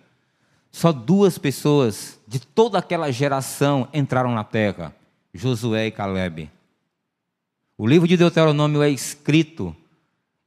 Só 0.72 0.94
duas 0.94 1.38
pessoas 1.38 2.20
de 2.26 2.40
toda 2.40 2.78
aquela 2.78 3.12
geração 3.12 3.90
entraram 3.94 4.34
na 4.34 4.46
terra: 4.46 4.96
Josué 5.34 5.88
e 5.88 5.92
Caleb. 5.92 6.50
O 7.78 7.86
livro 7.86 8.08
de 8.08 8.16
Deuteronômio 8.16 8.82
é 8.82 8.90
escrito 8.90 9.76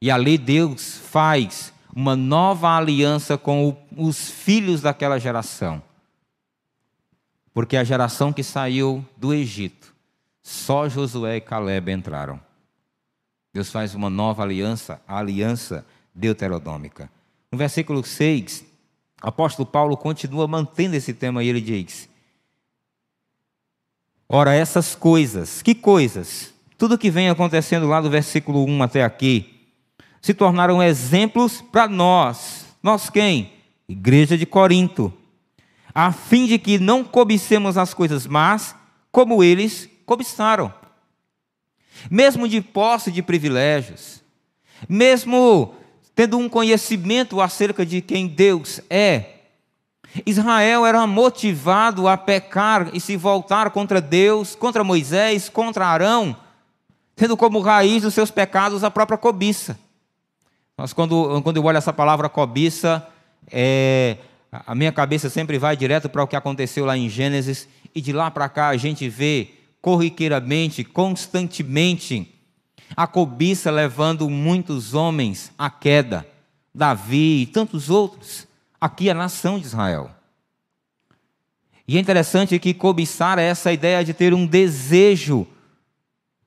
e 0.03 0.11
ali 0.11 0.37
Deus 0.37 0.97
faz 0.97 1.71
uma 1.95 2.13
nova 2.13 2.75
aliança 2.75 3.37
com 3.37 3.77
os 3.95 4.29
filhos 4.29 4.81
daquela 4.81 5.17
geração. 5.17 5.81
Porque 7.53 7.77
a 7.77 7.85
geração 7.85 8.33
que 8.33 8.43
saiu 8.43 9.05
do 9.15 9.33
Egito, 9.33 9.95
só 10.41 10.89
Josué 10.89 11.37
e 11.37 11.41
Caleb 11.41 11.89
entraram. 11.89 12.37
Deus 13.53 13.71
faz 13.71 13.95
uma 13.95 14.09
nova 14.09 14.43
aliança, 14.43 15.01
a 15.07 15.19
aliança 15.19 15.85
deuteronômica. 16.13 17.09
No 17.49 17.57
versículo 17.57 18.03
6, 18.03 18.65
o 19.23 19.27
apóstolo 19.29 19.65
Paulo 19.65 19.95
continua 19.95 20.49
mantendo 20.49 20.97
esse 20.97 21.13
tema 21.13 21.41
e 21.41 21.47
ele 21.47 21.61
diz: 21.61 22.09
Ora, 24.27 24.53
essas 24.53 24.95
coisas, 24.95 25.61
que 25.61 25.73
coisas? 25.73 26.53
Tudo 26.77 26.97
que 26.97 27.09
vem 27.09 27.29
acontecendo 27.29 27.87
lá 27.87 28.01
do 28.01 28.09
versículo 28.09 28.65
1 28.65 28.83
até 28.83 29.01
aqui, 29.01 29.52
se 30.23 30.33
tornaram 30.33 30.81
exemplos 30.81 31.61
para 31.61 31.85
nós. 31.85 32.65
Nós 32.81 33.09
quem? 33.09 33.51
Igreja 33.89 34.37
de 34.37 34.45
Corinto. 34.45 35.11
A 35.93 36.13
fim 36.13 36.47
de 36.47 36.57
que 36.57 36.79
não 36.79 37.03
cobicemos 37.03 37.77
as 37.77 37.93
coisas 37.93 38.25
más, 38.25 38.73
como 39.11 39.43
eles 39.43 39.89
cobiçaram. 40.05 40.73
Mesmo 42.09 42.47
de 42.47 42.61
posse 42.61 43.11
de 43.11 43.21
privilégios, 43.21 44.23
mesmo 44.87 45.75
tendo 46.15 46.37
um 46.37 46.47
conhecimento 46.47 47.41
acerca 47.41 47.85
de 47.85 48.01
quem 48.01 48.25
Deus 48.25 48.79
é, 48.89 49.41
Israel 50.25 50.85
era 50.85 51.05
motivado 51.05 52.07
a 52.07 52.15
pecar 52.15 52.91
e 52.93 53.01
se 53.01 53.17
voltar 53.17 53.71
contra 53.71 53.99
Deus, 53.99 54.55
contra 54.55 54.85
Moisés, 54.85 55.49
contra 55.49 55.85
Arão, 55.85 56.37
tendo 57.13 57.35
como 57.35 57.59
raiz 57.59 58.03
dos 58.03 58.13
seus 58.13 58.31
pecados 58.31 58.85
a 58.85 58.91
própria 58.91 59.17
cobiça. 59.17 59.77
Mas 60.77 60.93
quando, 60.93 61.41
quando 61.41 61.57
eu 61.57 61.63
olho 61.63 61.77
essa 61.77 61.93
palavra 61.93 62.27
cobiça, 62.27 63.07
é, 63.51 64.17
a 64.51 64.73
minha 64.73 64.91
cabeça 64.91 65.29
sempre 65.29 65.57
vai 65.57 65.77
direto 65.77 66.09
para 66.09 66.23
o 66.23 66.27
que 66.27 66.35
aconteceu 66.35 66.85
lá 66.85 66.97
em 66.97 67.09
Gênesis, 67.09 67.67
e 67.93 68.01
de 68.01 68.11
lá 68.11 68.31
para 68.31 68.49
cá 68.49 68.69
a 68.69 68.77
gente 68.77 69.07
vê 69.07 69.51
corriqueiramente, 69.81 70.83
constantemente, 70.83 72.33
a 72.95 73.05
cobiça 73.05 73.69
levando 73.69 74.29
muitos 74.29 74.93
homens 74.93 75.51
à 75.57 75.69
queda. 75.69 76.25
Davi 76.73 77.41
e 77.41 77.45
tantos 77.45 77.89
outros, 77.89 78.47
aqui 78.81 79.09
a 79.09 79.13
nação 79.13 79.59
de 79.59 79.65
Israel. 79.65 80.09
E 81.87 81.97
é 81.97 81.99
interessante 81.99 82.57
que 82.57 82.73
cobiçar 82.73 83.37
é 83.37 83.43
essa 83.43 83.71
ideia 83.71 84.03
de 84.03 84.13
ter 84.13 84.33
um 84.33 84.45
desejo 84.45 85.45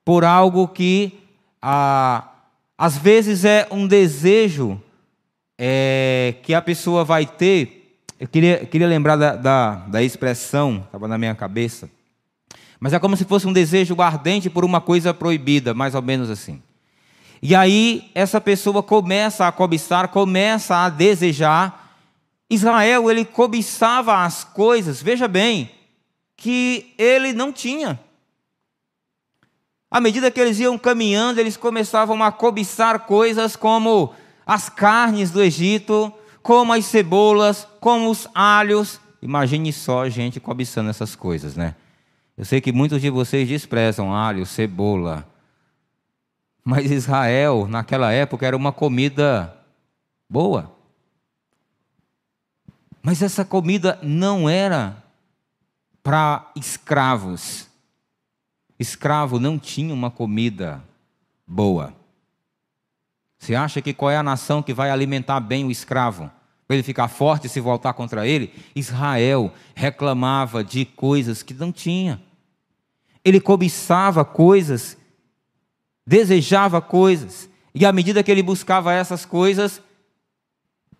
por 0.04 0.24
algo 0.24 0.66
que 0.66 1.20
a 1.60 2.35
às 2.78 2.96
vezes 2.96 3.44
é 3.44 3.66
um 3.70 3.86
desejo 3.86 4.80
é, 5.58 6.34
que 6.42 6.52
a 6.52 6.60
pessoa 6.60 7.04
vai 7.04 7.24
ter. 7.24 7.98
Eu 8.20 8.28
queria, 8.28 8.66
queria 8.66 8.86
lembrar 8.86 9.16
da, 9.16 9.36
da, 9.36 9.74
da 9.86 10.02
expressão, 10.02 10.82
estava 10.84 11.08
na 11.08 11.16
minha 11.16 11.34
cabeça. 11.34 11.88
Mas 12.78 12.92
é 12.92 12.98
como 12.98 13.16
se 13.16 13.24
fosse 13.24 13.46
um 13.46 13.52
desejo 13.52 14.00
ardente 14.00 14.50
por 14.50 14.64
uma 14.64 14.80
coisa 14.80 15.14
proibida, 15.14 15.72
mais 15.72 15.94
ou 15.94 16.02
menos 16.02 16.30
assim. 16.30 16.62
E 17.42 17.54
aí 17.54 18.10
essa 18.14 18.40
pessoa 18.40 18.82
começa 18.82 19.46
a 19.46 19.52
cobiçar, 19.52 20.08
começa 20.08 20.76
a 20.76 20.88
desejar. 20.88 21.94
Israel, 22.48 23.10
ele 23.10 23.24
cobiçava 23.24 24.24
as 24.24 24.44
coisas, 24.44 25.02
veja 25.02 25.26
bem, 25.26 25.70
que 26.36 26.94
ele 26.98 27.32
não 27.32 27.52
tinha. 27.52 27.98
À 29.90 30.00
medida 30.00 30.30
que 30.30 30.40
eles 30.40 30.58
iam 30.58 30.76
caminhando, 30.76 31.38
eles 31.38 31.56
começavam 31.56 32.22
a 32.22 32.32
cobiçar 32.32 33.00
coisas 33.00 33.54
como 33.54 34.12
as 34.44 34.68
carnes 34.68 35.30
do 35.30 35.42
Egito, 35.42 36.12
como 36.42 36.72
as 36.72 36.84
cebolas, 36.86 37.66
como 37.80 38.10
os 38.10 38.28
alhos. 38.34 39.00
Imagine 39.22 39.72
só 39.72 40.02
a 40.02 40.08
gente 40.08 40.40
cobiçando 40.40 40.90
essas 40.90 41.14
coisas, 41.14 41.56
né? 41.56 41.74
Eu 42.36 42.44
sei 42.44 42.60
que 42.60 42.72
muitos 42.72 43.00
de 43.00 43.08
vocês 43.10 43.48
desprezam 43.48 44.14
alho, 44.14 44.44
cebola. 44.44 45.26
Mas 46.64 46.90
Israel, 46.90 47.66
naquela 47.68 48.12
época, 48.12 48.46
era 48.46 48.56
uma 48.56 48.72
comida 48.72 49.56
boa. 50.28 50.72
Mas 53.00 53.22
essa 53.22 53.44
comida 53.44 53.98
não 54.02 54.48
era 54.48 55.02
para 56.02 56.50
escravos 56.56 57.65
escravo 58.78 59.38
não 59.38 59.58
tinha 59.58 59.92
uma 59.92 60.10
comida 60.10 60.82
boa. 61.46 61.94
Você 63.38 63.54
acha 63.54 63.80
que 63.80 63.94
qual 63.94 64.10
é 64.10 64.16
a 64.16 64.22
nação 64.22 64.62
que 64.62 64.74
vai 64.74 64.90
alimentar 64.90 65.40
bem 65.40 65.64
o 65.64 65.70
escravo? 65.70 66.30
Para 66.66 66.76
ele 66.76 66.82
ficar 66.82 67.08
forte 67.08 67.46
e 67.46 67.50
se 67.50 67.60
voltar 67.60 67.92
contra 67.92 68.26
ele? 68.26 68.52
Israel 68.74 69.52
reclamava 69.74 70.64
de 70.64 70.84
coisas 70.84 71.42
que 71.42 71.54
não 71.54 71.70
tinha. 71.70 72.20
Ele 73.24 73.40
cobiçava 73.40 74.24
coisas, 74.24 74.96
desejava 76.06 76.80
coisas. 76.80 77.48
E 77.74 77.84
à 77.84 77.92
medida 77.92 78.22
que 78.22 78.30
ele 78.30 78.42
buscava 78.42 78.92
essas 78.92 79.24
coisas, 79.24 79.80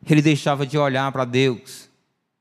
ele 0.09 0.23
deixava 0.23 0.67
de 0.67 0.79
olhar 0.79 1.11
para 1.11 1.25
Deus, 1.25 1.89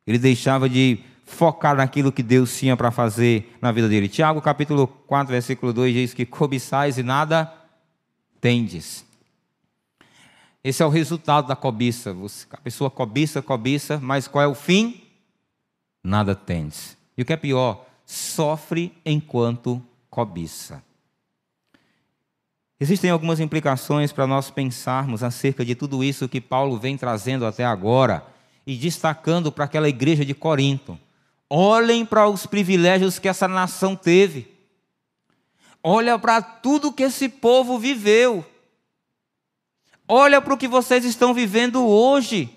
ele 0.05 0.19
deixava 0.19 0.69
de 0.69 0.99
focar 1.35 1.75
naquilo 1.75 2.11
que 2.11 2.23
Deus 2.23 2.57
tinha 2.57 2.75
para 2.75 2.89
fazer 2.89 3.55
na 3.61 3.71
vida 3.71 3.89
dele. 3.89 4.07
Tiago 4.07 4.41
capítulo 4.41 4.87
4, 4.87 5.31
versículo 5.31 5.73
2 5.73 5.93
diz 5.93 6.13
que 6.13 6.25
cobiçais 6.25 6.97
e 6.97 7.03
nada 7.03 7.53
tendes. 8.39 9.05
Esse 10.63 10.81
é 10.81 10.85
o 10.85 10.89
resultado 10.89 11.47
da 11.47 11.55
cobiça. 11.55 12.15
A 12.51 12.57
pessoa 12.57 12.89
cobiça, 12.89 13.41
cobiça, 13.41 13.99
mas 14.01 14.27
qual 14.27 14.43
é 14.43 14.47
o 14.47 14.55
fim? 14.55 15.03
Nada 16.03 16.33
tendes. 16.33 16.97
E 17.17 17.21
o 17.21 17.25
que 17.25 17.33
é 17.33 17.37
pior, 17.37 17.85
sofre 18.05 18.91
enquanto 19.05 19.81
cobiça. 20.09 20.81
Existem 22.79 23.09
algumas 23.09 23.39
implicações 23.39 24.11
para 24.11 24.25
nós 24.25 24.49
pensarmos 24.49 25.23
acerca 25.23 25.63
de 25.63 25.75
tudo 25.75 26.03
isso 26.03 26.27
que 26.27 26.41
Paulo 26.41 26.77
vem 26.77 26.97
trazendo 26.97 27.45
até 27.45 27.63
agora 27.63 28.25
e 28.65 28.75
destacando 28.75 29.51
para 29.51 29.65
aquela 29.65 29.87
igreja 29.87 30.25
de 30.25 30.33
Corinto. 30.33 30.99
Olhem 31.49 32.05
para 32.05 32.27
os 32.27 32.45
privilégios 32.45 33.19
que 33.19 33.27
essa 33.27 33.47
nação 33.47 33.95
teve. 33.95 34.51
Olha 35.83 36.17
para 36.17 36.41
tudo 36.41 36.91
que 36.91 37.03
esse 37.03 37.29
povo 37.29 37.77
viveu. 37.77 38.43
Olha 40.07 40.41
para 40.41 40.53
o 40.53 40.57
que 40.57 40.67
vocês 40.67 41.05
estão 41.05 41.33
vivendo 41.33 41.85
hoje. 41.85 42.49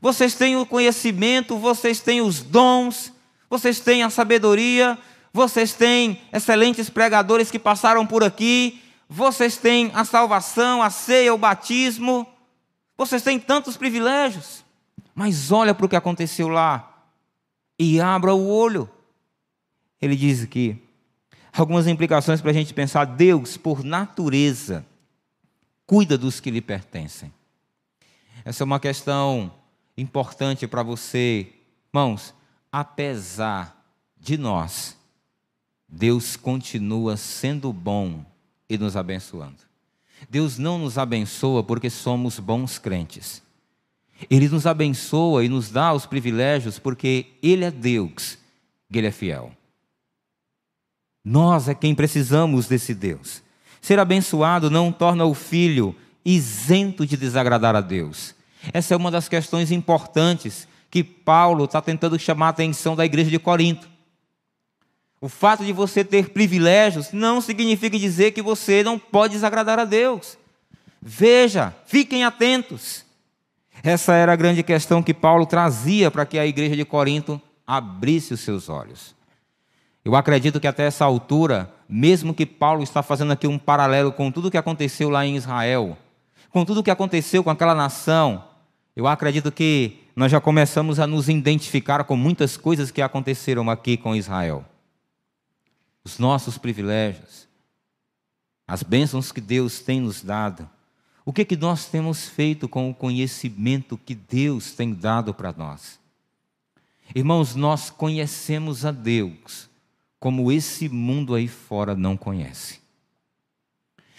Vocês 0.00 0.34
têm 0.34 0.56
o 0.56 0.64
conhecimento, 0.64 1.58
vocês 1.58 2.00
têm 2.00 2.22
os 2.22 2.40
dons, 2.40 3.12
vocês 3.50 3.80
têm 3.80 4.02
a 4.02 4.08
sabedoria, 4.08 4.96
vocês 5.30 5.74
têm 5.74 6.22
excelentes 6.32 6.88
pregadores 6.88 7.50
que 7.50 7.58
passaram 7.58 8.06
por 8.06 8.24
aqui, 8.24 8.80
vocês 9.06 9.58
têm 9.58 9.90
a 9.94 10.06
salvação, 10.06 10.82
a 10.82 10.88
ceia, 10.88 11.34
o 11.34 11.38
batismo, 11.38 12.26
vocês 12.96 13.20
têm 13.22 13.38
tantos 13.38 13.76
privilégios. 13.76 14.64
Mas 15.14 15.52
olha 15.52 15.74
para 15.74 15.84
o 15.84 15.88
que 15.88 15.96
aconteceu 15.96 16.48
lá 16.48 16.89
e 17.82 17.98
abra 17.98 18.34
o 18.34 18.46
olho. 18.46 18.90
Ele 20.02 20.14
diz 20.14 20.42
aqui 20.42 20.76
algumas 21.50 21.86
implicações 21.86 22.42
para 22.42 22.50
a 22.50 22.54
gente 22.54 22.74
pensar: 22.74 23.06
Deus, 23.06 23.56
por 23.56 23.82
natureza, 23.82 24.84
cuida 25.86 26.18
dos 26.18 26.40
que 26.40 26.50
lhe 26.50 26.60
pertencem. 26.60 27.32
Essa 28.44 28.62
é 28.62 28.66
uma 28.66 28.78
questão 28.78 29.50
importante 29.96 30.66
para 30.66 30.82
você, 30.82 31.54
irmãos. 31.88 32.34
Apesar 32.70 33.82
de 34.18 34.36
nós, 34.36 34.96
Deus 35.88 36.36
continua 36.36 37.16
sendo 37.16 37.72
bom 37.72 38.24
e 38.68 38.76
nos 38.76 38.94
abençoando. 38.94 39.62
Deus 40.28 40.58
não 40.58 40.78
nos 40.78 40.98
abençoa 40.98 41.64
porque 41.64 41.88
somos 41.88 42.38
bons 42.38 42.78
crentes. 42.78 43.42
Ele 44.28 44.48
nos 44.48 44.66
abençoa 44.66 45.44
e 45.44 45.48
nos 45.48 45.70
dá 45.70 45.92
os 45.92 46.06
privilégios 46.06 46.78
porque 46.78 47.26
Ele 47.42 47.64
é 47.64 47.70
Deus 47.70 48.36
e 48.90 48.98
Ele 48.98 49.06
é 49.06 49.12
fiel. 49.12 49.52
Nós 51.24 51.68
é 51.68 51.74
quem 51.74 51.94
precisamos 51.94 52.66
desse 52.66 52.94
Deus. 52.94 53.42
Ser 53.80 53.98
abençoado 53.98 54.70
não 54.70 54.90
torna 54.90 55.24
o 55.24 55.34
filho 55.34 55.94
isento 56.24 57.06
de 57.06 57.16
desagradar 57.16 57.74
a 57.74 57.80
Deus. 57.80 58.34
Essa 58.72 58.94
é 58.94 58.96
uma 58.96 59.10
das 59.10 59.28
questões 59.28 59.70
importantes 59.70 60.68
que 60.90 61.04
Paulo 61.04 61.64
está 61.64 61.80
tentando 61.80 62.18
chamar 62.18 62.46
a 62.46 62.50
atenção 62.50 62.96
da 62.96 63.04
igreja 63.04 63.30
de 63.30 63.38
Corinto. 63.38 63.88
O 65.20 65.28
fato 65.28 65.64
de 65.64 65.72
você 65.72 66.02
ter 66.02 66.30
privilégios 66.30 67.12
não 67.12 67.40
significa 67.40 67.98
dizer 67.98 68.32
que 68.32 68.42
você 68.42 68.82
não 68.82 68.98
pode 68.98 69.34
desagradar 69.34 69.78
a 69.78 69.84
Deus. 69.84 70.38
Veja, 71.00 71.74
fiquem 71.86 72.24
atentos. 72.24 73.04
Essa 73.82 74.14
era 74.14 74.32
a 74.32 74.36
grande 74.36 74.62
questão 74.62 75.02
que 75.02 75.14
Paulo 75.14 75.46
trazia 75.46 76.10
para 76.10 76.26
que 76.26 76.38
a 76.38 76.46
igreja 76.46 76.76
de 76.76 76.84
Corinto 76.84 77.40
abrisse 77.66 78.34
os 78.34 78.40
seus 78.40 78.68
olhos. 78.68 79.14
Eu 80.04 80.14
acredito 80.16 80.60
que 80.60 80.66
até 80.66 80.84
essa 80.84 81.04
altura, 81.04 81.72
mesmo 81.88 82.34
que 82.34 82.46
Paulo 82.46 82.82
está 82.82 83.02
fazendo 83.02 83.32
aqui 83.32 83.46
um 83.46 83.58
paralelo 83.58 84.12
com 84.12 84.30
tudo 84.30 84.48
o 84.48 84.50
que 84.50 84.58
aconteceu 84.58 85.08
lá 85.10 85.24
em 85.24 85.36
Israel, 85.36 85.96
com 86.50 86.64
tudo 86.64 86.80
o 86.80 86.82
que 86.82 86.90
aconteceu 86.90 87.44
com 87.44 87.50
aquela 87.50 87.74
nação, 87.74 88.44
eu 88.96 89.06
acredito 89.06 89.52
que 89.52 89.98
nós 90.16 90.32
já 90.32 90.40
começamos 90.40 90.98
a 90.98 91.06
nos 91.06 91.28
identificar 91.28 92.04
com 92.04 92.16
muitas 92.16 92.56
coisas 92.56 92.90
que 92.90 93.00
aconteceram 93.00 93.70
aqui 93.70 93.96
com 93.96 94.16
Israel 94.16 94.64
os 96.04 96.18
nossos 96.18 96.58
privilégios, 96.58 97.48
as 98.66 98.82
bênçãos 98.82 99.32
que 99.32 99.40
Deus 99.40 99.80
tem 99.80 100.00
nos 100.00 100.22
dado. 100.22 100.68
O 101.24 101.32
que, 101.32 101.44
que 101.44 101.56
nós 101.56 101.86
temos 101.86 102.28
feito 102.28 102.68
com 102.68 102.88
o 102.90 102.94
conhecimento 102.94 103.98
que 103.98 104.14
Deus 104.14 104.72
tem 104.72 104.94
dado 104.94 105.34
para 105.34 105.52
nós? 105.52 105.98
Irmãos, 107.14 107.54
nós 107.54 107.90
conhecemos 107.90 108.84
a 108.84 108.90
Deus 108.90 109.68
como 110.18 110.52
esse 110.52 110.88
mundo 110.88 111.34
aí 111.34 111.48
fora 111.48 111.94
não 111.94 112.16
conhece. 112.16 112.80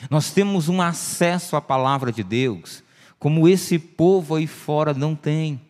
Nós 0.10 0.32
temos 0.32 0.68
um 0.68 0.82
acesso 0.82 1.56
à 1.56 1.62
palavra 1.62 2.12
de 2.12 2.24
Deus 2.24 2.84
como 3.20 3.48
esse 3.48 3.78
povo 3.78 4.34
aí 4.34 4.48
fora 4.48 4.96
não 4.96 5.16
tem. 5.16 5.62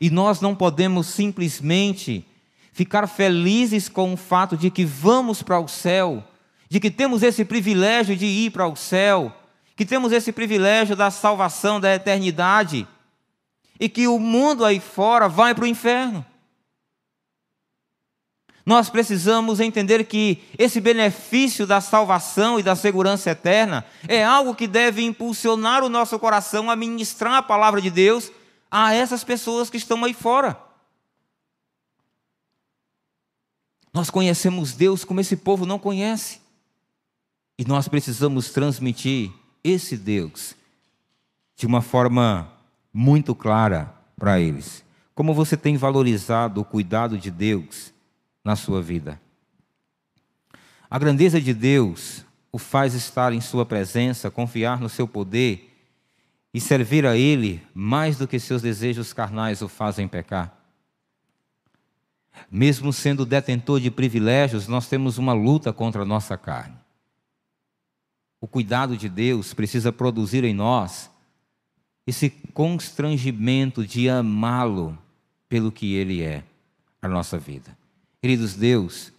E 0.00 0.08
nós 0.08 0.40
não 0.40 0.54
podemos 0.54 1.06
simplesmente 1.06 2.26
ficar 2.72 3.06
felizes 3.06 3.90
com 3.90 4.14
o 4.14 4.16
fato 4.16 4.56
de 4.56 4.70
que 4.70 4.86
vamos 4.86 5.42
para 5.42 5.60
o 5.60 5.68
céu, 5.68 6.24
de 6.68 6.80
que 6.80 6.90
temos 6.90 7.22
esse 7.22 7.44
privilégio 7.44 8.16
de 8.16 8.24
ir 8.24 8.50
para 8.50 8.66
o 8.66 8.74
céu, 8.74 9.36
que 9.76 9.84
temos 9.84 10.12
esse 10.12 10.32
privilégio 10.32 10.94
da 10.94 11.10
salvação, 11.10 11.80
da 11.80 11.94
eternidade, 11.94 12.86
e 13.78 13.88
que 13.88 14.06
o 14.06 14.18
mundo 14.18 14.64
aí 14.64 14.78
fora 14.78 15.28
vai 15.28 15.54
para 15.54 15.64
o 15.64 15.66
inferno. 15.66 16.24
Nós 18.64 18.88
precisamos 18.88 19.60
entender 19.60 20.04
que 20.04 20.42
esse 20.56 20.80
benefício 20.80 21.66
da 21.66 21.82
salvação 21.82 22.58
e 22.58 22.62
da 22.62 22.74
segurança 22.74 23.30
eterna 23.30 23.84
é 24.08 24.24
algo 24.24 24.54
que 24.54 24.66
deve 24.66 25.04
impulsionar 25.04 25.84
o 25.84 25.90
nosso 25.90 26.18
coração 26.18 26.70
a 26.70 26.76
ministrar 26.76 27.34
a 27.34 27.42
palavra 27.42 27.80
de 27.82 27.90
Deus 27.90 28.32
a 28.70 28.94
essas 28.94 29.22
pessoas 29.22 29.68
que 29.68 29.76
estão 29.76 30.02
aí 30.02 30.14
fora. 30.14 30.58
Nós 33.92 34.08
conhecemos 34.08 34.72
Deus 34.72 35.04
como 35.04 35.20
esse 35.20 35.36
povo 35.36 35.66
não 35.66 35.78
conhece. 35.78 36.40
E 37.58 37.64
nós 37.64 37.86
precisamos 37.86 38.50
transmitir 38.50 39.30
esse 39.64 39.96
Deus 39.96 40.54
de 41.56 41.66
uma 41.66 41.80
forma 41.80 42.52
muito 42.92 43.34
clara 43.34 43.92
para 44.16 44.38
eles. 44.38 44.84
Como 45.14 45.32
você 45.32 45.56
tem 45.56 45.76
valorizado 45.76 46.60
o 46.60 46.64
cuidado 46.64 47.16
de 47.16 47.30
Deus 47.30 47.92
na 48.44 48.54
sua 48.54 48.82
vida? 48.82 49.20
A 50.90 50.98
grandeza 50.98 51.40
de 51.40 51.54
Deus 51.54 52.24
o 52.52 52.58
faz 52.58 52.94
estar 52.94 53.32
em 53.32 53.40
Sua 53.40 53.66
presença, 53.66 54.30
confiar 54.30 54.80
no 54.80 54.88
seu 54.88 55.08
poder 55.08 55.72
e 56.52 56.60
servir 56.60 57.04
a 57.04 57.16
Ele 57.16 57.60
mais 57.74 58.16
do 58.16 58.28
que 58.28 58.38
seus 58.38 58.62
desejos 58.62 59.12
carnais 59.12 59.60
o 59.60 59.66
fazem 59.68 60.06
pecar. 60.06 60.56
Mesmo 62.48 62.92
sendo 62.92 63.26
detentor 63.26 63.80
de 63.80 63.90
privilégios, 63.90 64.68
nós 64.68 64.86
temos 64.86 65.18
uma 65.18 65.32
luta 65.32 65.72
contra 65.72 66.02
a 66.02 66.04
nossa 66.04 66.36
carne. 66.36 66.83
O 68.44 68.46
cuidado 68.46 68.94
de 68.94 69.08
Deus 69.08 69.54
precisa 69.54 69.90
produzir 69.90 70.44
em 70.44 70.52
nós 70.52 71.10
esse 72.06 72.28
constrangimento 72.28 73.86
de 73.86 74.06
amá-lo 74.06 74.98
pelo 75.48 75.72
que 75.72 75.94
ele 75.94 76.20
é 76.20 76.44
a 77.00 77.08
nossa 77.08 77.38
vida. 77.38 77.74
Queridos, 78.20 78.54
Deus 78.54 79.10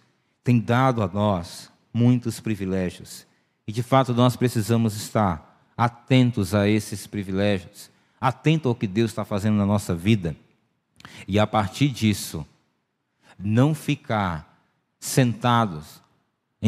tem 0.44 0.60
dado 0.60 1.02
a 1.02 1.08
nós 1.08 1.72
muitos 1.92 2.38
privilégios 2.38 3.26
e 3.66 3.72
de 3.72 3.82
fato 3.82 4.14
nós 4.14 4.36
precisamos 4.36 4.94
estar 4.94 5.60
atentos 5.76 6.54
a 6.54 6.68
esses 6.68 7.04
privilégios, 7.08 7.90
atento 8.20 8.68
ao 8.68 8.76
que 8.76 8.86
Deus 8.86 9.10
está 9.10 9.24
fazendo 9.24 9.56
na 9.56 9.66
nossa 9.66 9.92
vida 9.92 10.36
e 11.26 11.36
a 11.36 11.48
partir 11.48 11.88
disso 11.88 12.46
não 13.36 13.74
ficar 13.74 14.64
sentados 15.00 16.00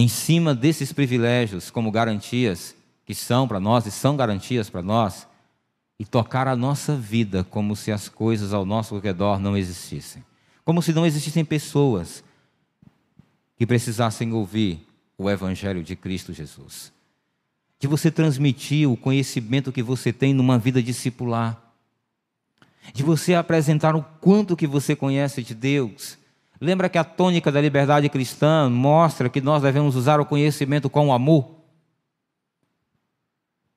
em 0.00 0.08
cima 0.08 0.54
desses 0.54 0.92
privilégios 0.92 1.70
como 1.70 1.90
garantias 1.90 2.74
que 3.04 3.14
são 3.14 3.48
para 3.48 3.58
nós 3.58 3.86
e 3.86 3.90
são 3.90 4.16
garantias 4.16 4.68
para 4.68 4.82
nós 4.82 5.26
e 5.98 6.04
tocar 6.04 6.46
a 6.46 6.54
nossa 6.54 6.94
vida 6.94 7.42
como 7.42 7.74
se 7.74 7.90
as 7.90 8.08
coisas 8.08 8.52
ao 8.52 8.64
nosso 8.64 8.98
redor 8.98 9.40
não 9.40 9.56
existissem. 9.56 10.24
Como 10.64 10.80
se 10.82 10.92
não 10.92 11.04
existissem 11.04 11.44
pessoas 11.44 12.22
que 13.56 13.66
precisassem 13.66 14.32
ouvir 14.32 14.86
o 15.16 15.28
Evangelho 15.28 15.82
de 15.82 15.96
Cristo 15.96 16.32
Jesus. 16.32 16.92
De 17.80 17.88
você 17.88 18.10
transmitir 18.10 18.88
o 18.88 18.96
conhecimento 18.96 19.72
que 19.72 19.82
você 19.82 20.12
tem 20.12 20.32
numa 20.32 20.58
vida 20.58 20.82
discipular. 20.82 21.60
De 22.94 23.02
você 23.02 23.34
apresentar 23.34 23.96
o 23.96 24.02
quanto 24.20 24.56
que 24.56 24.66
você 24.66 24.94
conhece 24.94 25.42
de 25.42 25.54
Deus 25.54 26.16
Lembra 26.60 26.88
que 26.88 26.98
a 26.98 27.04
tônica 27.04 27.52
da 27.52 27.60
liberdade 27.60 28.08
cristã 28.08 28.68
mostra 28.68 29.28
que 29.28 29.40
nós 29.40 29.62
devemos 29.62 29.94
usar 29.94 30.20
o 30.20 30.26
conhecimento 30.26 30.90
com 30.90 31.12
amor? 31.12 31.54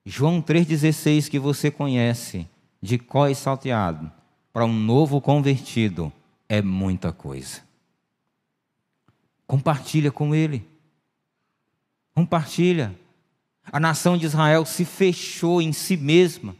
João 0.04 0.42
3,16 0.42 1.30
que 1.30 1.38
você 1.38 1.70
conhece, 1.70 2.48
de 2.82 2.98
có 2.98 3.28
e 3.28 3.36
salteado, 3.36 4.12
para 4.52 4.66
um 4.66 4.74
novo 4.74 5.22
convertido, 5.22 6.12
é 6.50 6.60
muita 6.60 7.12
coisa. 7.14 7.62
Compartilha 9.46 10.12
com 10.12 10.34
ele. 10.34 10.68
Compartilha. 12.16 12.96
A 13.72 13.80
nação 13.80 14.18
de 14.18 14.26
Israel 14.26 14.66
se 14.66 14.86
fechou 14.86 15.62
em 15.62 15.72
si 15.72 15.96
mesma. 15.96 16.56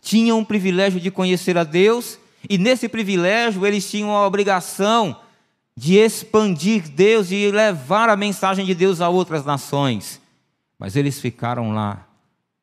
Tinham 0.00 0.40
o 0.40 0.46
privilégio 0.46 0.98
de 0.98 1.10
conhecer 1.10 1.58
a 1.58 1.62
Deus, 1.62 2.18
e 2.48 2.56
nesse 2.56 2.88
privilégio 2.88 3.66
eles 3.66 3.88
tinham 3.88 4.10
a 4.10 4.26
obrigação 4.26 5.20
de 5.82 5.96
expandir 5.96 6.88
Deus 6.88 7.32
e 7.32 7.50
levar 7.50 8.08
a 8.08 8.14
mensagem 8.14 8.64
de 8.64 8.72
Deus 8.72 9.00
a 9.00 9.08
outras 9.08 9.44
nações. 9.44 10.22
Mas 10.78 10.94
eles 10.94 11.20
ficaram 11.20 11.72
lá. 11.72 12.06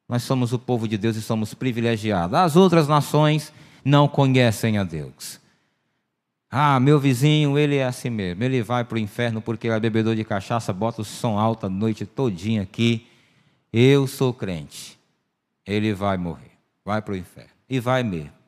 Nós 0.07 0.23
somos 0.23 0.53
o 0.53 0.57
povo 0.57 0.87
de 0.87 0.97
Deus 0.97 1.17
e 1.17 1.21
somos 1.21 1.53
privilegiados. 1.53 2.33
As 2.33 2.55
outras 2.55 2.87
nações 2.87 3.51
não 3.83 4.07
conhecem 4.07 4.77
a 4.77 4.85
Deus. 4.85 5.37
Ah, 6.49 6.79
meu 6.79 6.97
vizinho, 6.97 7.59
ele 7.59 7.75
é 7.75 7.85
assim 7.85 8.09
mesmo. 8.09 8.41
Ele 8.41 8.63
vai 8.63 8.85
para 8.85 8.95
o 8.95 8.99
inferno 8.99 9.41
porque 9.41 9.67
ele 9.67 9.75
é 9.75 9.79
bebedor 9.81 10.15
de 10.15 10.23
cachaça, 10.23 10.71
bota 10.71 11.01
o 11.01 11.05
som 11.05 11.37
alto 11.37 11.65
a 11.65 11.69
noite 11.69 12.05
todinha 12.05 12.61
aqui. 12.61 13.05
Eu 13.73 14.07
sou 14.07 14.33
crente. 14.33 14.97
Ele 15.67 15.93
vai 15.93 16.15
morrer. 16.15 16.53
Vai 16.85 17.01
para 17.01 17.15
o 17.15 17.17
inferno. 17.17 17.51
E 17.69 17.81
vai 17.81 18.01
mesmo. 18.01 18.39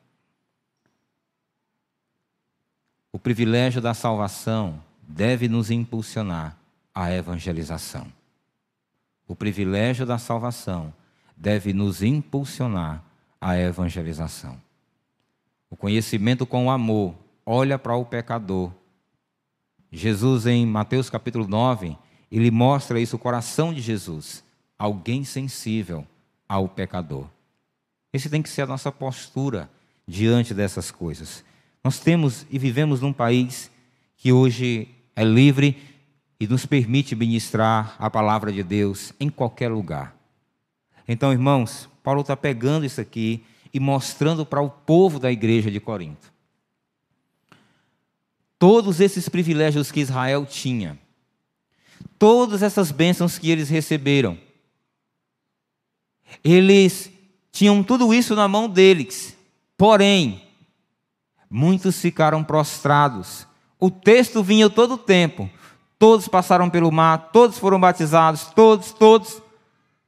O 3.11 3.11
privilégio 3.22 3.80
da 3.80 3.94
salvação 3.94 4.82
deve 5.06 5.48
nos 5.48 5.70
impulsionar 5.70 6.56
à 6.92 7.12
evangelização. 7.12 8.06
O 9.28 9.36
privilégio 9.36 10.04
da 10.04 10.18
salvação 10.18 10.92
deve 11.36 11.72
nos 11.72 12.02
impulsionar 12.02 13.02
à 13.40 13.56
evangelização. 13.56 14.60
O 15.70 15.76
conhecimento 15.76 16.44
com 16.44 16.66
o 16.66 16.70
amor 16.70 17.14
olha 17.46 17.78
para 17.78 17.94
o 17.94 18.04
pecador. 18.04 18.72
Jesus, 19.90 20.46
em 20.46 20.66
Mateus 20.66 21.08
capítulo 21.08 21.46
9, 21.46 21.96
ele 22.30 22.50
mostra 22.50 22.98
isso, 22.98 23.16
o 23.16 23.20
coração 23.20 23.72
de 23.72 23.80
Jesus, 23.80 24.42
alguém 24.76 25.22
sensível 25.22 26.04
ao 26.48 26.68
pecador. 26.68 27.26
Esse 28.12 28.28
tem 28.28 28.42
que 28.42 28.48
ser 28.48 28.62
a 28.62 28.66
nossa 28.66 28.90
postura 28.90 29.70
diante 30.06 30.52
dessas 30.52 30.90
coisas. 30.90 31.44
Nós 31.84 31.98
temos 31.98 32.46
e 32.50 32.58
vivemos 32.58 33.00
num 33.00 33.12
país 33.12 33.70
que 34.16 34.32
hoje 34.32 34.88
é 35.16 35.24
livre 35.24 35.76
e 36.38 36.46
nos 36.46 36.66
permite 36.66 37.14
ministrar 37.14 37.96
a 37.98 38.08
palavra 38.10 38.52
de 38.52 38.62
Deus 38.62 39.12
em 39.18 39.28
qualquer 39.28 39.70
lugar. 39.70 40.16
Então, 41.06 41.32
irmãos, 41.32 41.88
Paulo 42.02 42.20
está 42.20 42.36
pegando 42.36 42.86
isso 42.86 43.00
aqui 43.00 43.44
e 43.72 43.80
mostrando 43.80 44.44
para 44.44 44.60
o 44.60 44.70
povo 44.70 45.18
da 45.18 45.30
igreja 45.30 45.70
de 45.70 45.80
Corinto. 45.80 46.32
Todos 48.58 49.00
esses 49.00 49.28
privilégios 49.28 49.90
que 49.90 50.00
Israel 50.00 50.46
tinha, 50.46 50.98
todas 52.18 52.62
essas 52.62 52.92
bênçãos 52.92 53.38
que 53.38 53.50
eles 53.50 53.68
receberam, 53.68 54.38
eles 56.42 57.10
tinham 57.50 57.82
tudo 57.82 58.12
isso 58.12 58.34
na 58.34 58.48
mão 58.48 58.68
deles, 58.68 59.36
porém, 59.76 60.41
Muitos 61.54 62.00
ficaram 62.00 62.42
prostrados. 62.42 63.46
O 63.78 63.90
texto 63.90 64.42
vinha 64.42 64.70
todo 64.70 64.94
o 64.94 64.98
tempo. 64.98 65.50
Todos 65.98 66.26
passaram 66.26 66.70
pelo 66.70 66.90
mar, 66.90 67.28
todos 67.30 67.58
foram 67.58 67.78
batizados, 67.78 68.46
todos, 68.46 68.90
todos. 68.90 69.42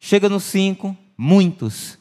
Chega 0.00 0.26
no 0.26 0.40
5, 0.40 0.96
muitos 1.18 1.98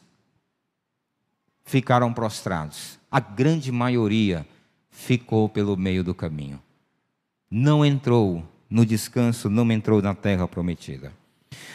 ficaram 1.65 2.13
prostrados. 2.13 2.97
A 3.11 3.19
grande 3.19 3.69
maioria 3.69 4.47
ficou 4.89 5.49
pelo 5.49 5.75
meio 5.75 6.05
do 6.05 6.15
caminho. 6.15 6.61
Não 7.51 7.85
entrou 7.85 8.47
no 8.69 8.85
descanso, 8.85 9.49
não 9.49 9.69
entrou 9.73 10.01
na 10.01 10.15
terra 10.15 10.47
prometida. 10.47 11.11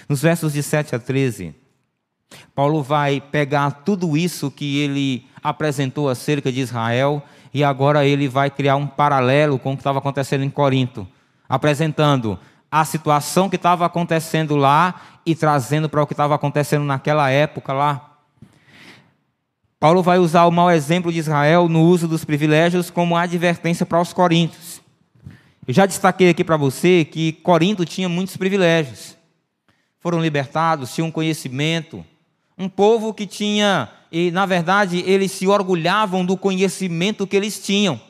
Nos 0.09 0.22
versos 0.22 0.54
de 0.54 0.62
7 0.62 0.96
a 0.96 0.98
13, 0.98 1.54
Paulo 2.54 2.83
vai 2.83 3.20
pegar 3.20 3.70
tudo 3.70 4.16
isso 4.16 4.50
que 4.50 4.78
ele 4.78 5.26
apresentou 5.42 6.09
acerca 6.09 6.50
de 6.50 6.61
Israel 6.61 7.22
e 7.59 7.64
agora 7.64 8.07
ele 8.07 8.29
vai 8.29 8.51
criar 8.51 8.77
um 8.77 8.87
paralelo 8.87 9.59
com 9.59 9.73
o 9.73 9.77
que 9.77 9.81
estava 9.81 9.99
acontecendo 9.99 10.44
em 10.44 10.51
Corinto, 10.51 11.05
apresentando 11.49 12.38
a 12.71 12.85
situação 12.85 13.51
que 13.51 13.57
estava 13.57 13.85
acontecendo 13.85 14.55
lá 14.55 15.18
e 15.27 15.35
trazendo 15.35 15.88
para 15.88 16.01
o 16.01 16.07
que 16.07 16.12
estava 16.12 16.37
acontecendo 16.37 16.85
naquela 16.85 17.29
época 17.31 17.73
lá. 17.73 18.12
Paulo 19.81 20.05
vai 20.05 20.21
usar 20.21 20.44
o 20.44 20.53
mau 20.53 20.71
exemplo 20.71 21.11
de 21.11 21.18
Israel 21.18 21.68
no 21.68 21.83
uso 21.83 22.07
dos 22.07 22.25
privilégios 22.25 22.90
como 22.90 23.16
advertência 23.16 23.85
para 23.85 24.01
os 24.01 24.12
coríntios. 24.12 24.81
Eu 25.66 25.75
já 25.75 25.85
destaquei 25.85 26.31
aqui 26.31 26.44
para 26.44 26.57
você 26.57 27.05
que 27.05 27.33
Corinto 27.33 27.85
tinha 27.85 28.09
muitos 28.09 28.37
privilégios. 28.37 29.16
Foram 29.99 30.21
libertados, 30.21 30.94
tinham 30.94 31.11
conhecimento. 31.11 32.07
Um 32.57 32.68
povo 32.68 33.12
que 33.12 33.27
tinha 33.27 33.90
e 34.11 34.31
na 34.31 34.47
verdade 34.47 35.03
eles 35.07 35.33
se 35.33 35.47
orgulhavam 35.47 36.25
do 36.25 36.37
conhecimento 36.37 37.27
que 37.27 37.37
eles 37.37 37.59
tinham. 37.61 38.01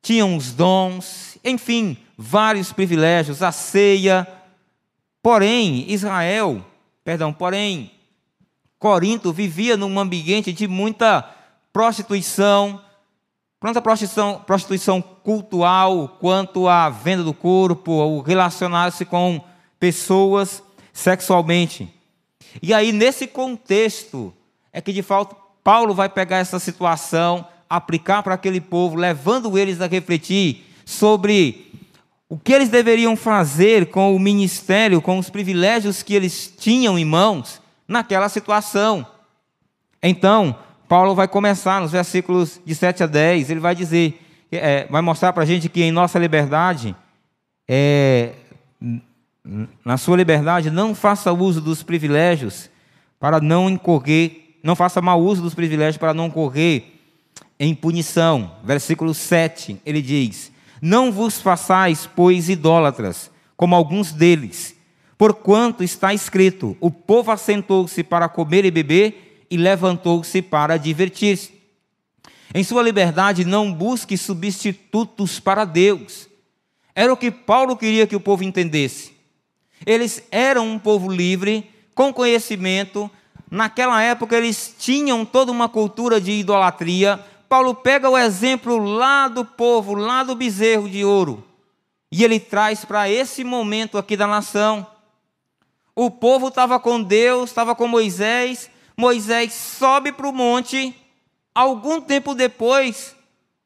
Tinham 0.00 0.36
os 0.36 0.52
dons, 0.52 1.38
enfim, 1.44 1.96
vários 2.16 2.72
privilégios, 2.72 3.42
a 3.42 3.52
ceia. 3.52 4.26
Porém, 5.22 5.90
Israel, 5.90 6.64
perdão, 7.04 7.32
porém, 7.32 7.90
Corinto 8.78 9.32
vivia 9.32 9.76
num 9.76 9.98
ambiente 9.98 10.52
de 10.52 10.68
muita 10.68 11.28
prostituição, 11.72 12.80
tanto 13.60 13.78
a 13.78 13.82
prostituição, 13.82 14.40
prostituição 14.46 15.02
cultural 15.02 16.16
quanto 16.20 16.68
a 16.68 16.88
venda 16.88 17.24
do 17.24 17.34
corpo, 17.34 17.90
o 17.90 18.20
relacionar-se 18.20 19.04
com 19.04 19.40
pessoas 19.80 20.62
sexualmente. 20.92 21.92
E 22.62 22.74
aí, 22.74 22.92
nesse 22.92 23.26
contexto, 23.26 24.32
é 24.72 24.80
que 24.80 24.92
de 24.92 25.02
fato 25.02 25.36
Paulo 25.62 25.94
vai 25.94 26.08
pegar 26.08 26.38
essa 26.38 26.58
situação, 26.58 27.46
aplicar 27.68 28.22
para 28.22 28.34
aquele 28.34 28.60
povo, 28.60 28.96
levando 28.96 29.58
eles 29.58 29.80
a 29.80 29.86
refletir 29.86 30.64
sobre 30.84 31.70
o 32.28 32.38
que 32.38 32.52
eles 32.52 32.68
deveriam 32.68 33.16
fazer 33.16 33.86
com 33.86 34.14
o 34.14 34.18
ministério, 34.18 35.00
com 35.00 35.18
os 35.18 35.30
privilégios 35.30 36.02
que 36.02 36.14
eles 36.14 36.52
tinham 36.58 36.98
em 36.98 37.04
mãos 37.04 37.60
naquela 37.86 38.28
situação. 38.28 39.06
Então, 40.02 40.56
Paulo 40.86 41.14
vai 41.14 41.26
começar 41.26 41.80
nos 41.80 41.92
versículos 41.92 42.60
de 42.64 42.74
7 42.74 43.02
a 43.02 43.06
10, 43.06 43.50
ele 43.50 43.60
vai 43.60 43.74
dizer, 43.74 44.20
é, 44.50 44.86
vai 44.86 45.02
mostrar 45.02 45.32
para 45.32 45.42
a 45.42 45.46
gente 45.46 45.68
que 45.68 45.82
em 45.82 45.92
nossa 45.92 46.18
liberdade, 46.18 46.94
é, 47.66 48.32
na 49.84 49.96
sua 49.96 50.16
liberdade, 50.16 50.70
não 50.70 50.94
faça 50.94 51.32
uso 51.32 51.60
dos 51.60 51.82
privilégios 51.82 52.68
para 53.18 53.40
não 53.40 53.70
incorrer, 53.70 54.58
não 54.62 54.76
faça 54.76 55.00
mau 55.00 55.20
uso 55.22 55.40
dos 55.40 55.54
privilégios 55.54 55.96
para 55.96 56.12
não 56.12 56.26
incorrer 56.26 56.84
em 57.58 57.74
punição. 57.74 58.52
Versículo 58.62 59.14
7, 59.14 59.80
ele 59.86 60.02
diz: 60.02 60.52
Não 60.82 61.10
vos 61.10 61.40
façais, 61.40 62.08
pois, 62.14 62.48
idólatras, 62.48 63.30
como 63.56 63.74
alguns 63.74 64.12
deles, 64.12 64.76
porquanto 65.16 65.82
está 65.82 66.12
escrito: 66.12 66.76
O 66.80 66.90
povo 66.90 67.30
assentou-se 67.30 68.02
para 68.04 68.28
comer 68.28 68.64
e 68.66 68.70
beber 68.70 69.46
e 69.50 69.56
levantou-se 69.56 70.42
para 70.42 70.76
divertir-se. 70.76 71.56
Em 72.54 72.62
sua 72.62 72.82
liberdade, 72.82 73.44
não 73.44 73.72
busque 73.72 74.16
substitutos 74.16 75.40
para 75.40 75.64
Deus. 75.64 76.28
Era 76.94 77.12
o 77.12 77.16
que 77.16 77.30
Paulo 77.30 77.76
queria 77.76 78.06
que 78.06 78.16
o 78.16 78.20
povo 78.20 78.42
entendesse. 78.42 79.17
Eles 79.86 80.22
eram 80.30 80.66
um 80.66 80.78
povo 80.78 81.10
livre, 81.10 81.70
com 81.94 82.12
conhecimento. 82.12 83.10
Naquela 83.50 84.00
época 84.02 84.36
eles 84.36 84.74
tinham 84.78 85.24
toda 85.24 85.50
uma 85.50 85.68
cultura 85.68 86.20
de 86.20 86.32
idolatria. 86.32 87.18
Paulo 87.48 87.74
pega 87.74 88.08
o 88.08 88.18
exemplo 88.18 88.76
lá 88.76 89.26
do 89.26 89.44
povo, 89.44 89.94
lá 89.94 90.22
do 90.22 90.36
bezerro 90.36 90.88
de 90.88 91.04
ouro, 91.04 91.42
e 92.12 92.22
ele 92.22 92.38
traz 92.38 92.84
para 92.84 93.08
esse 93.08 93.42
momento 93.42 93.96
aqui 93.96 94.16
da 94.16 94.26
nação. 94.26 94.86
O 95.96 96.10
povo 96.10 96.48
estava 96.48 96.78
com 96.78 97.02
Deus, 97.02 97.50
estava 97.50 97.74
com 97.74 97.88
Moisés. 97.88 98.70
Moisés 98.96 99.52
sobe 99.52 100.12
para 100.12 100.28
o 100.28 100.32
monte. 100.32 100.94
Algum 101.54 102.00
tempo 102.00 102.34
depois, 102.34 103.16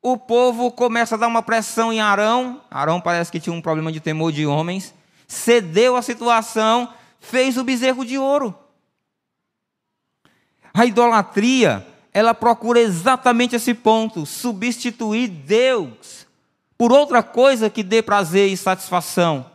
o 0.01 0.17
povo 0.17 0.71
começa 0.71 1.17
a 1.17 1.19
dar 1.19 1.27
uma 1.27 1.43
pressão 1.43 1.93
em 1.93 2.01
Arão. 2.01 2.61
Arão 2.71 3.01
parece 3.01 3.31
que 3.31 3.41
tinha 3.41 3.55
um 3.55 3.61
problema 3.61 3.93
de 3.93 4.01
temor 4.01 4.33
de 4.33 4.47
homens 4.47 4.95
cedeu 5.33 5.97
à 5.97 6.03
situação, 6.03 6.93
fez 7.19 7.57
o 7.57 7.65
bezerro 7.65 8.05
de 8.05 8.19
ouro. 8.19 8.55
A 10.75 10.85
idolatria, 10.85 11.87
ela 12.13 12.35
procura 12.35 12.81
exatamente 12.81 13.57
esse 13.57 13.75
ponto, 13.75 14.27
substituir 14.27 15.29
Deus 15.29 16.27
por 16.77 16.93
outra 16.93 17.23
coisa 17.23 17.71
que 17.71 17.83
dê 17.83 18.03
prazer 18.03 18.51
e 18.51 18.57
satisfação. 18.57 19.47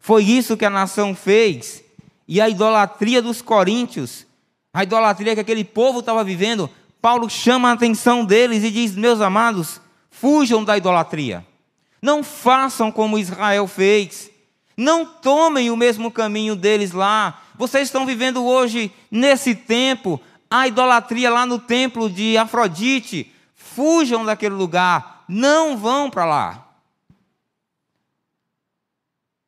Foi 0.00 0.24
isso 0.24 0.56
que 0.56 0.64
a 0.64 0.70
nação 0.70 1.14
fez, 1.14 1.84
e 2.26 2.40
a 2.40 2.48
idolatria 2.48 3.22
dos 3.22 3.40
coríntios, 3.40 4.26
a 4.72 4.82
idolatria 4.82 5.34
que 5.34 5.40
aquele 5.40 5.64
povo 5.64 6.00
estava 6.00 6.24
vivendo, 6.24 6.70
Paulo 7.00 7.28
chama 7.30 7.70
a 7.70 7.72
atenção 7.72 8.24
deles 8.24 8.64
e 8.64 8.70
diz: 8.70 8.94
Meus 8.96 9.20
amados, 9.20 9.80
fujam 10.10 10.64
da 10.64 10.76
idolatria. 10.76 11.46
Não 12.00 12.22
façam 12.22 12.90
como 12.90 13.18
Israel 13.18 13.66
fez. 13.66 14.30
Não 14.78 15.04
tomem 15.04 15.72
o 15.72 15.76
mesmo 15.76 16.08
caminho 16.08 16.54
deles 16.54 16.92
lá. 16.92 17.42
Vocês 17.56 17.88
estão 17.88 18.06
vivendo 18.06 18.44
hoje, 18.44 18.92
nesse 19.10 19.52
tempo, 19.52 20.20
a 20.48 20.68
idolatria 20.68 21.28
lá 21.30 21.44
no 21.44 21.58
templo 21.58 22.08
de 22.08 22.38
Afrodite. 22.38 23.34
Fujam 23.56 24.24
daquele 24.24 24.54
lugar. 24.54 25.24
Não 25.26 25.76
vão 25.76 26.08
para 26.08 26.24
lá. 26.24 26.68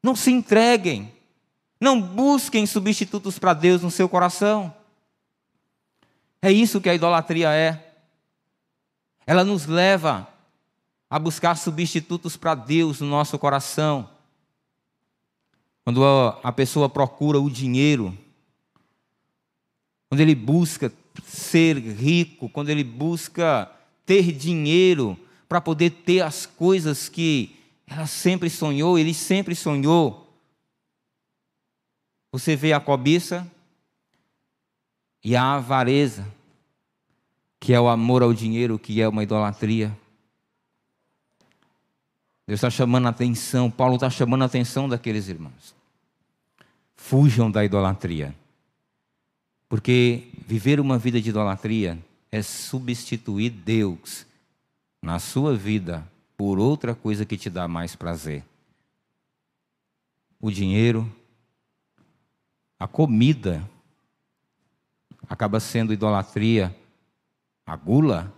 Não 0.03 0.17
se 0.17 0.33
entreguem. 0.33 1.15
Não 1.81 2.03
busquem 2.03 2.67
substitutos 2.67 3.39
para 3.39 3.55
Deus 3.55 3.83
no 3.83 3.91
seu 3.91 4.09
coração. 4.09 4.75
É 6.43 6.51
isso 6.51 6.81
que 6.81 6.89
a 6.89 6.95
idolatria 6.95 7.53
é. 7.53 7.95
Ela 9.25 9.45
nos 9.45 9.67
leva 9.67 10.27
a 11.09 11.21
buscar 11.21 11.57
substitutos 11.57 12.37
para 12.37 12.57
Deus 12.57 13.01
no 13.01 13.07
nosso 13.07 13.39
coração. 13.39 14.11
Quando 15.91 16.05
a 16.05 16.53
pessoa 16.53 16.89
procura 16.89 17.41
o 17.41 17.51
dinheiro, 17.51 18.17
quando 20.09 20.21
ele 20.21 20.37
busca 20.37 20.93
ser 21.25 21.79
rico, 21.79 22.49
quando 22.49 22.69
ele 22.69 22.85
busca 22.85 23.69
ter 24.07 24.31
dinheiro 24.31 25.19
para 25.49 25.61
poder 25.61 25.91
ter 25.91 26.21
as 26.21 26.47
coisas 26.47 27.09
que 27.09 27.57
ela 27.89 28.07
sempre 28.07 28.49
sonhou, 28.49 29.01
ele 29.01 29.13
sempre 29.13 29.57
sonhou. 29.57 30.33
Você 32.31 32.55
vê 32.55 32.73
a 32.73 32.79
cobiça 32.79 33.45
e 35.25 35.35
a 35.35 35.55
avareza, 35.55 36.25
que 37.59 37.73
é 37.73 37.81
o 37.81 37.89
amor 37.89 38.23
ao 38.23 38.33
dinheiro, 38.33 38.79
que 38.79 39.03
é 39.03 39.09
uma 39.09 39.25
idolatria. 39.25 39.89
Deus 42.47 42.59
está 42.59 42.71
chamando 42.71 43.07
a 43.07 43.11
atenção, 43.11 43.69
Paulo 43.69 43.97
está 43.97 44.09
chamando 44.09 44.43
a 44.43 44.47
atenção 44.47 44.89
daqueles 44.89 45.27
irmãos. 45.27 45.80
Fujam 47.03 47.51
da 47.51 47.65
idolatria. 47.65 48.37
Porque 49.69 50.29
viver 50.47 50.79
uma 50.79 50.97
vida 50.97 51.21
de 51.21 51.31
idolatria 51.31 51.99
é 52.31 52.41
substituir 52.41 53.51
Deus 53.51 54.25
na 55.03 55.19
sua 55.19 55.57
vida 55.57 56.07
por 56.37 56.59
outra 56.59 56.95
coisa 56.95 57.25
que 57.25 57.37
te 57.37 57.51
dá 57.51 57.67
mais 57.67 57.97
prazer. 57.97 58.45
O 60.39 60.53
dinheiro, 60.53 61.11
a 62.79 62.87
comida, 62.87 63.69
acaba 65.29 65.59
sendo 65.59 65.93
idolatria. 65.93 66.77
A 67.67 67.75
gula, 67.75 68.33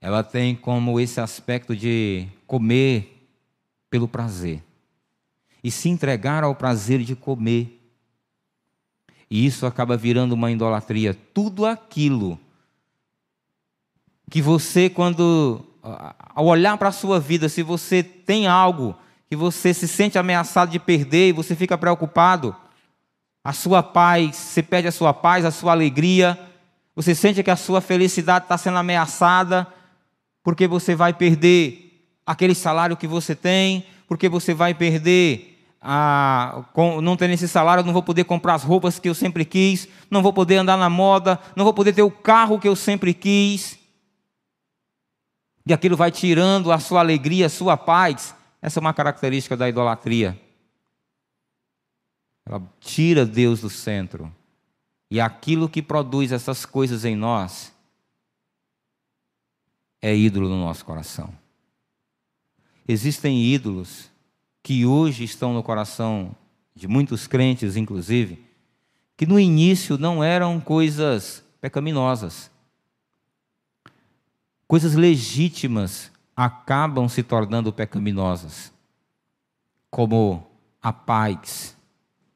ela 0.00 0.22
tem 0.22 0.54
como 0.54 1.00
esse 1.00 1.20
aspecto 1.20 1.74
de 1.74 2.28
comer 2.46 3.26
pelo 3.88 4.06
prazer 4.06 4.62
e 5.62 5.70
se 5.70 5.88
entregar 5.88 6.44
ao 6.44 6.54
prazer 6.54 7.00
de 7.00 7.14
comer. 7.14 7.78
E 9.30 9.46
isso 9.46 9.66
acaba 9.66 9.96
virando 9.96 10.32
uma 10.32 10.50
idolatria. 10.50 11.14
Tudo 11.32 11.66
aquilo 11.66 12.38
que 14.30 14.40
você, 14.40 14.88
quando 14.88 15.64
ao 15.82 16.46
olhar 16.46 16.76
para 16.76 16.88
a 16.88 16.92
sua 16.92 17.18
vida, 17.18 17.48
se 17.48 17.62
você 17.62 18.02
tem 18.02 18.46
algo 18.46 18.94
que 19.28 19.36
você 19.36 19.72
se 19.72 19.88
sente 19.88 20.18
ameaçado 20.18 20.70
de 20.70 20.78
perder 20.78 21.28
e 21.28 21.32
você 21.32 21.54
fica 21.54 21.78
preocupado, 21.78 22.54
a 23.42 23.52
sua 23.52 23.82
paz, 23.82 24.36
você 24.36 24.62
perde 24.62 24.88
a 24.88 24.92
sua 24.92 25.14
paz, 25.14 25.44
a 25.44 25.50
sua 25.50 25.72
alegria, 25.72 26.38
você 26.94 27.14
sente 27.14 27.42
que 27.42 27.50
a 27.50 27.56
sua 27.56 27.80
felicidade 27.80 28.44
está 28.44 28.58
sendo 28.58 28.76
ameaçada, 28.76 29.66
porque 30.42 30.66
você 30.66 30.94
vai 30.94 31.12
perder 31.12 32.04
aquele 32.26 32.54
salário 32.54 32.96
que 32.96 33.06
você 33.06 33.34
tem, 33.34 33.86
porque 34.10 34.28
você 34.28 34.52
vai 34.52 34.74
perder 34.74 35.56
a, 35.80 36.64
com, 36.72 37.00
não 37.00 37.16
tendo 37.16 37.30
esse 37.30 37.46
salário, 37.46 37.84
não 37.84 37.92
vou 37.92 38.02
poder 38.02 38.24
comprar 38.24 38.54
as 38.54 38.64
roupas 38.64 38.98
que 38.98 39.08
eu 39.08 39.14
sempre 39.14 39.44
quis, 39.44 39.86
não 40.10 40.20
vou 40.20 40.32
poder 40.32 40.56
andar 40.56 40.76
na 40.76 40.90
moda, 40.90 41.38
não 41.54 41.62
vou 41.62 41.72
poder 41.72 41.92
ter 41.92 42.02
o 42.02 42.10
carro 42.10 42.58
que 42.58 42.66
eu 42.66 42.74
sempre 42.74 43.14
quis 43.14 43.78
e 45.64 45.72
aquilo 45.72 45.96
vai 45.96 46.10
tirando 46.10 46.72
a 46.72 46.80
sua 46.80 46.98
alegria, 46.98 47.46
a 47.46 47.48
sua 47.48 47.76
paz. 47.76 48.34
Essa 48.60 48.80
é 48.80 48.82
uma 48.82 48.92
característica 48.92 49.56
da 49.56 49.68
idolatria. 49.68 50.36
Ela 52.44 52.60
tira 52.80 53.24
Deus 53.24 53.60
do 53.60 53.70
centro. 53.70 54.34
E 55.08 55.20
aquilo 55.20 55.68
que 55.68 55.80
produz 55.80 56.32
essas 56.32 56.66
coisas 56.66 57.04
em 57.04 57.14
nós 57.14 57.72
é 60.02 60.12
ídolo 60.16 60.48
no 60.48 60.58
nosso 60.58 60.84
coração. 60.84 61.32
Existem 62.86 63.42
ídolos 63.44 64.10
que 64.62 64.84
hoje 64.84 65.24
estão 65.24 65.54
no 65.54 65.62
coração 65.62 66.34
de 66.74 66.88
muitos 66.88 67.26
crentes, 67.26 67.76
inclusive, 67.76 68.44
que 69.16 69.26
no 69.26 69.38
início 69.38 69.98
não 69.98 70.24
eram 70.24 70.60
coisas 70.60 71.44
pecaminosas, 71.60 72.50
coisas 74.66 74.94
legítimas 74.94 76.10
acabam 76.34 77.08
se 77.08 77.22
tornando 77.22 77.72
pecaminosas, 77.72 78.72
como 79.90 80.46
a 80.80 80.92
paz 80.92 81.76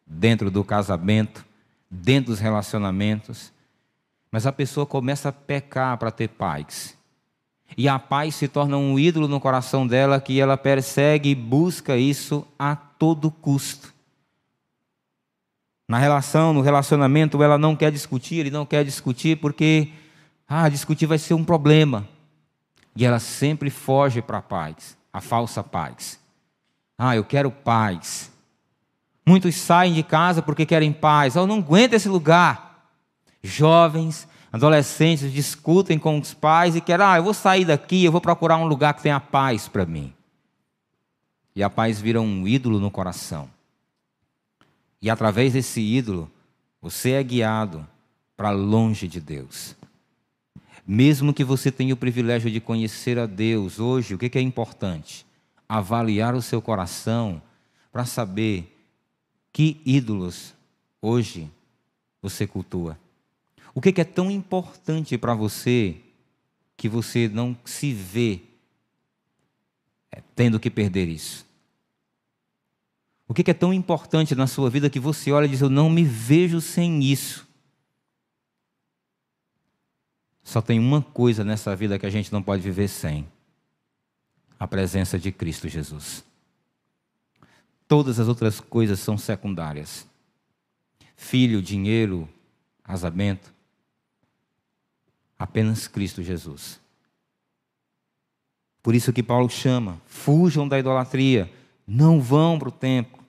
dentro 0.07 0.51
do 0.51 0.63
casamento, 0.63 1.45
dentro 1.91 2.33
dos 2.33 2.41
relacionamentos. 2.41 3.53
Mas 4.31 4.47
a 4.47 4.53
pessoa 4.53 4.85
começa 4.85 5.29
a 5.29 5.33
pecar 5.33 5.97
para 5.97 6.11
ter 6.11 6.29
paz. 6.29 6.99
E 7.77 7.89
a 7.89 7.99
paz 7.99 8.37
se 8.37 8.47
torna 8.47 8.77
um 8.77 8.99
ídolo 8.99 9.27
no 9.27 9.41
coração 9.41 9.87
dela 9.87 10.21
que 10.21 10.41
ela 10.41 10.57
persegue 10.57 11.31
e 11.31 11.35
busca 11.35 11.97
isso 11.97 12.47
a 12.59 12.77
todo 12.77 13.31
custo. 13.31 13.93
Na 15.89 15.99
relação, 15.99 16.53
no 16.53 16.61
relacionamento, 16.61 17.43
ela 17.43 17.59
não 17.59 17.77
quer 17.77 17.93
discutir, 17.93 18.37
ele 18.37 18.51
não 18.51 18.65
quer 18.65 18.85
discutir 18.85 19.37
porque, 19.37 19.91
ah, 20.49 20.69
discutir 20.69 21.07
vai 21.07 21.19
ser 21.19 21.35
um 21.35 21.45
problema. 21.45 22.09
E 22.97 23.05
ela 23.05 23.19
sempre 23.19 23.71
foge 23.71 24.23
para 24.23 24.39
a 24.39 24.43
paz, 24.43 24.97
a 25.13 25.21
falsa 25.21 25.63
paz. 25.63 26.19
Ah, 26.97 27.17
eu 27.17 27.25
quero 27.25 27.51
paz. 27.51 28.31
Muitos 29.27 29.57
saem 29.57 29.95
de 29.95 30.03
casa 30.03 30.41
porque 30.41 30.65
querem 30.65 30.93
paz. 30.93 31.35
Eu 31.35 31.47
não 31.47 31.59
aguento 31.59 31.95
esse 31.95 32.09
lugar. 32.09 32.89
Jovens, 33.43 34.29
adolescentes 34.55 35.33
discutem 35.33 35.99
com 35.99 36.17
os 36.17 36.33
pais 36.33 36.77
e 36.77 36.81
querem, 36.81 37.05
ah, 37.05 37.17
eu 37.17 37.25
vou 37.25 37.35
sair 37.35 37.65
daqui, 37.65 38.05
eu 38.05 38.13
vou 38.13 38.21
procurar 38.21 38.57
um 38.57 38.67
lugar 38.67 38.95
que 38.95 39.03
tenha 39.03 39.19
paz 39.19 39.67
para 39.67 39.85
mim. 39.85 40.15
E 41.57 41.63
a 41.63 41.69
paz 41.69 42.01
vira 42.01 42.21
um 42.21 42.47
ídolo 42.47 42.79
no 42.79 42.89
coração. 42.89 43.51
E 45.03 45.11
através 45.11 45.55
desse 45.55 45.81
ídolo, 45.81 46.31
você 46.81 47.11
é 47.11 47.23
guiado 47.25 47.85
para 48.37 48.53
longe 48.53 49.09
de 49.09 49.21
Deus. 49.21 49.75
Mesmo 50.87 51.35
que 51.35 51.43
você 51.43 51.73
tenha 51.73 51.93
o 51.93 51.97
privilégio 51.97 52.49
de 52.49 52.61
conhecer 52.61 53.19
a 53.19 53.27
Deus 53.27 53.81
hoje, 53.81 54.15
o 54.15 54.19
que 54.19 54.39
é 54.39 54.41
importante? 54.41 55.27
Avaliar 55.69 56.33
o 56.33 56.43
seu 56.43 56.63
coração 56.63 57.43
para 57.91 58.05
saber 58.05 58.73
que 59.53 59.81
ídolos 59.85 60.55
hoje 61.03 61.51
você 62.23 62.47
cultua. 62.47 62.97
O 63.75 63.81
que 63.81 64.01
é 64.01 64.05
tão 64.05 64.31
importante 64.31 65.19
para 65.19 65.35
você 65.35 65.97
que 66.77 66.89
você 66.89 67.29
não 67.29 67.57
se 67.65 67.93
vê 67.93 68.41
é, 70.13 70.23
tendo 70.37 70.61
que 70.61 70.71
perder 70.71 71.09
isso? 71.09 71.45
O 73.27 73.35
que 73.35 73.51
é 73.51 73.55
tão 73.55 73.73
importante 73.73 74.35
na 74.35 74.47
sua 74.47 74.71
vida 74.71 74.91
que 74.91 75.01
você 75.01 75.33
olha 75.33 75.47
e 75.47 75.49
diz: 75.49 75.61
Eu 75.61 75.71
não 75.71 75.91
me 75.91 76.05
vejo 76.05 76.61
sem 76.61 77.03
isso? 77.03 77.47
Só 80.43 80.61
tem 80.61 80.79
uma 80.79 81.01
coisa 81.01 81.43
nessa 81.43 81.75
vida 81.75 81.99
que 81.99 82.07
a 82.07 82.11
gente 82.11 82.33
não 82.33 82.43
pode 82.43 82.63
viver 82.63 82.87
sem: 82.87 83.27
a 84.59 84.69
presença 84.69 85.19
de 85.19 85.33
Cristo 85.33 85.69
Jesus. 85.69 86.23
Todas 87.89 88.21
as 88.21 88.29
outras 88.29 88.61
coisas 88.61 89.01
são 89.01 89.17
secundárias. 89.17 90.07
Filho, 91.17 91.63
dinheiro, 91.63 92.29
casamento. 92.83 93.54
Apenas 95.45 95.87
Cristo 95.87 96.23
Jesus. 96.23 96.81
Por 98.83 98.95
isso 98.95 99.13
que 99.13 99.23
Paulo 99.23 99.51
chama: 99.51 100.01
fujam 100.07 100.67
da 100.67 100.79
idolatria, 100.79 101.53
não 101.87 102.21
vão 102.21 102.59
para 102.59 102.69
o 102.69 102.73
templo. 102.73 103.23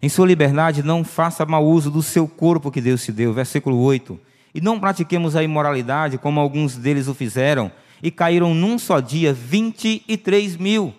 Em 0.00 0.08
sua 0.08 0.26
liberdade, 0.26 0.82
não 0.82 1.04
faça 1.04 1.44
mau 1.44 1.64
uso 1.64 1.90
do 1.90 2.02
seu 2.02 2.26
corpo 2.26 2.70
que 2.70 2.80
Deus 2.80 3.04
te 3.04 3.12
deu. 3.12 3.32
Versículo 3.32 3.78
8 3.78 4.18
e 4.54 4.60
não 4.60 4.78
pratiquemos 4.78 5.34
a 5.34 5.42
imoralidade, 5.42 6.18
como 6.18 6.38
alguns 6.38 6.76
deles 6.76 7.08
o 7.08 7.14
fizeram, 7.14 7.72
e 8.02 8.10
caíram 8.10 8.54
num 8.54 8.78
só 8.78 9.00
dia 9.00 9.32
23 9.32 10.56
mil. 10.56 10.94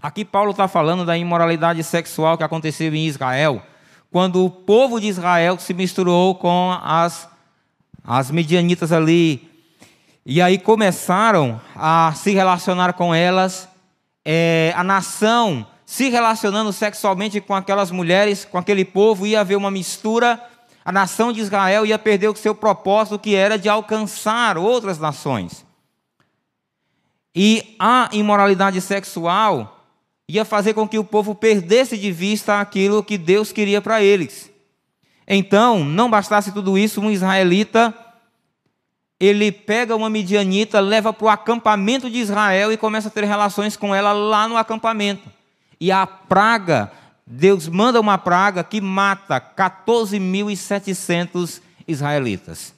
Aqui 0.00 0.24
Paulo 0.24 0.50
está 0.50 0.68
falando 0.68 1.04
da 1.04 1.16
imoralidade 1.16 1.82
sexual 1.82 2.36
que 2.38 2.44
aconteceu 2.44 2.94
em 2.94 3.06
Israel, 3.06 3.62
quando 4.10 4.44
o 4.44 4.50
povo 4.50 5.00
de 5.00 5.08
Israel 5.08 5.58
se 5.58 5.74
misturou 5.74 6.36
com 6.36 6.78
as, 6.82 7.28
as 8.04 8.30
medianitas 8.30 8.92
ali. 8.92 9.50
E 10.26 10.42
aí 10.42 10.58
começaram 10.58 11.60
a 11.74 12.12
se 12.14 12.32
relacionar 12.32 12.92
com 12.92 13.14
elas, 13.14 13.68
é, 14.24 14.72
a 14.76 14.84
nação 14.84 15.66
se 15.86 16.08
relacionando 16.08 16.72
sexualmente 16.72 17.40
com 17.40 17.54
aquelas 17.54 17.90
mulheres, 17.90 18.44
com 18.44 18.58
aquele 18.58 18.84
povo, 18.84 19.26
ia 19.26 19.40
haver 19.40 19.56
uma 19.56 19.70
mistura, 19.70 20.42
a 20.84 20.90
nação 20.90 21.32
de 21.32 21.40
Israel 21.40 21.84
ia 21.86 21.98
perder 21.98 22.28
o 22.28 22.36
seu 22.36 22.54
propósito, 22.54 23.18
que 23.18 23.34
era 23.34 23.58
de 23.58 23.68
alcançar 23.68 24.56
outras 24.58 24.98
nações. 24.98 25.64
E 27.34 27.76
a 27.78 28.08
imoralidade 28.12 28.80
sexual 28.80 29.86
ia 30.28 30.44
fazer 30.44 30.72
com 30.72 30.88
que 30.88 30.98
o 30.98 31.04
povo 31.04 31.34
perdesse 31.34 31.98
de 31.98 32.10
vista 32.10 32.60
aquilo 32.60 33.02
que 33.02 33.18
Deus 33.18 33.52
queria 33.52 33.80
para 33.82 34.02
eles. 34.02 34.50
Então, 35.26 35.84
não 35.84 36.10
bastasse 36.10 36.52
tudo 36.52 36.76
isso, 36.76 37.00
um 37.00 37.10
israelita 37.10 37.94
ele 39.18 39.50
pega 39.52 39.96
uma 39.96 40.10
midianita, 40.10 40.80
leva 40.80 41.10
para 41.12 41.24
o 41.24 41.30
acampamento 41.30 42.10
de 42.10 42.18
Israel 42.18 42.72
e 42.72 42.76
começa 42.76 43.06
a 43.08 43.10
ter 43.10 43.24
relações 43.24 43.76
com 43.76 43.92
ela 43.94 44.12
lá 44.12 44.48
no 44.48 44.56
acampamento. 44.56 45.30
E 45.80 45.92
a 45.92 46.06
praga, 46.06 46.92
Deus 47.26 47.66
manda 47.68 48.00
uma 48.00 48.18
praga 48.18 48.62
que 48.64 48.80
mata 48.80 49.40
14.700 49.40 51.60
israelitas. 51.86 52.74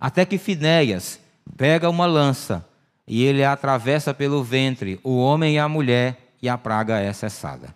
Até 0.00 0.24
que 0.24 0.38
Finéias 0.38 1.20
pega 1.56 1.90
uma 1.90 2.06
lança 2.06 2.64
e 3.06 3.24
ele 3.24 3.44
atravessa 3.44 4.14
pelo 4.14 4.42
ventre 4.42 4.98
o 5.02 5.18
homem 5.18 5.56
e 5.56 5.58
a 5.58 5.68
mulher 5.68 6.32
e 6.40 6.48
a 6.48 6.56
praga 6.56 7.00
é 7.00 7.12
cessada. 7.12 7.74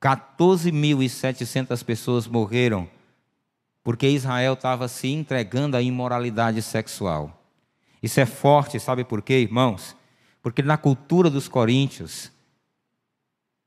14.700 0.00 1.84
pessoas 1.84 2.26
morreram 2.26 2.88
porque 3.82 4.06
Israel 4.06 4.52
estava 4.52 4.86
se 4.86 5.08
entregando 5.08 5.74
à 5.74 5.80
imoralidade 5.80 6.60
sexual. 6.60 7.42
Isso 8.02 8.20
é 8.20 8.26
forte, 8.26 8.78
sabe 8.78 9.02
por 9.02 9.22
quê, 9.22 9.38
irmãos? 9.40 9.96
Porque 10.42 10.62
na 10.62 10.76
cultura 10.76 11.30
dos 11.30 11.48
coríntios, 11.48 12.30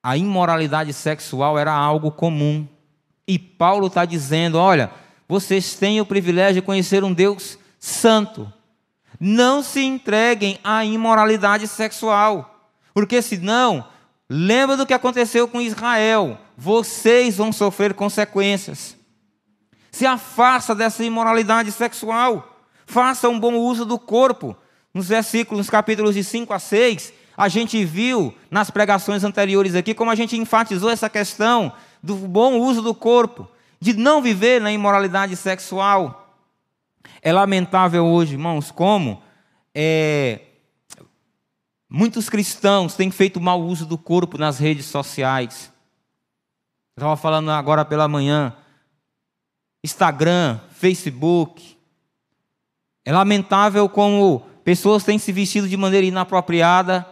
a 0.04 0.16
imoralidade 0.16 0.94
sexual 0.94 1.58
era 1.58 1.74
algo 1.74 2.12
comum. 2.12 2.68
E 3.28 3.40
Paulo 3.40 3.88
está 3.88 4.06
dizendo: 4.06 4.60
olha, 4.60 4.92
vocês 5.28 5.76
têm 5.76 6.00
o 6.00 6.06
privilégio 6.06 6.62
de 6.62 6.66
conhecer 6.66 7.04
um 7.04 7.14
Deus 7.14 7.58
santo, 7.80 8.52
não 9.20 9.64
se 9.64 9.82
entreguem 9.82 10.60
à 10.64 10.86
imoralidade 10.86 11.68
sexual, 11.68 12.70
porque 12.94 13.22
senão, 13.24 13.88
lembra 14.34 14.78
do 14.78 14.86
que 14.86 14.94
aconteceu 14.94 15.46
com 15.46 15.60
Israel, 15.60 16.38
vocês 16.56 17.36
vão 17.36 17.52
sofrer 17.52 17.94
consequências. 17.94 18.96
Se 19.92 20.06
afasta 20.06 20.74
dessa 20.74 21.04
imoralidade 21.04 21.70
sexual, 21.70 22.64
faça 22.86 23.28
um 23.28 23.38
bom 23.38 23.56
uso 23.56 23.84
do 23.84 24.00
corpo. 24.00 24.56
Nos 24.94 25.10
versículos, 25.10 25.58
nos 25.58 25.70
capítulos 25.70 26.16
de 26.16 26.24
5 26.24 26.54
a 26.54 26.60
6, 26.60 27.12
a 27.36 27.50
gente 27.50 27.84
viu 27.84 28.34
nas 28.50 28.72
pregações 28.72 29.26
anteriores 29.26 29.76
aqui 29.76 29.94
como 29.94 30.12
a 30.12 30.16
gente 30.16 30.38
enfatizou 30.38 30.90
essa 30.90 31.10
questão 31.10 31.74
do 32.02 32.16
bom 32.16 32.58
uso 32.58 32.82
do 32.82 32.96
corpo, 32.96 33.50
de 33.82 33.94
não 33.94 34.22
viver 34.22 34.62
na 34.62 34.72
imoralidade 34.72 35.36
sexual. 35.36 36.38
É 37.22 37.34
lamentável 37.34 38.06
hoje, 38.06 38.36
irmãos, 38.36 38.72
como 38.72 39.22
é, 39.76 40.40
muitos 41.94 42.30
cristãos 42.30 42.96
têm 42.96 43.12
feito 43.12 43.42
mau 43.42 43.62
uso 43.62 43.86
do 43.86 43.98
corpo 43.98 44.38
nas 44.38 44.58
redes 44.58 44.86
sociais. 44.86 45.74
Estava 46.96 47.18
falando 47.18 47.52
agora 47.52 47.84
pela 47.84 48.08
manhã. 48.08 48.56
Instagram, 49.84 50.62
Facebook. 50.72 51.78
É 53.04 53.12
lamentável 53.12 53.90
como 53.90 54.40
pessoas 54.64 55.04
têm 55.04 55.20
se 55.20 55.34
vestido 55.34 55.68
de 55.68 55.76
maneira 55.76 56.06
inapropriada, 56.06 57.06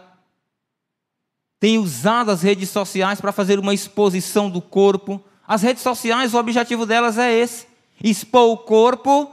têm 1.58 1.76
usado 1.76 2.30
as 2.30 2.42
redes 2.42 2.70
sociais 2.70 3.20
para 3.20 3.32
fazer 3.32 3.58
uma 3.58 3.74
exposição 3.74 4.48
do 4.48 4.62
corpo. 4.62 5.22
As 5.46 5.60
redes 5.62 5.82
sociais, 5.82 6.32
o 6.32 6.38
objetivo 6.38 6.86
delas 6.86 7.18
é 7.18 7.30
esse: 7.30 7.66
expor 8.02 8.48
o 8.48 8.56
corpo 8.56 9.30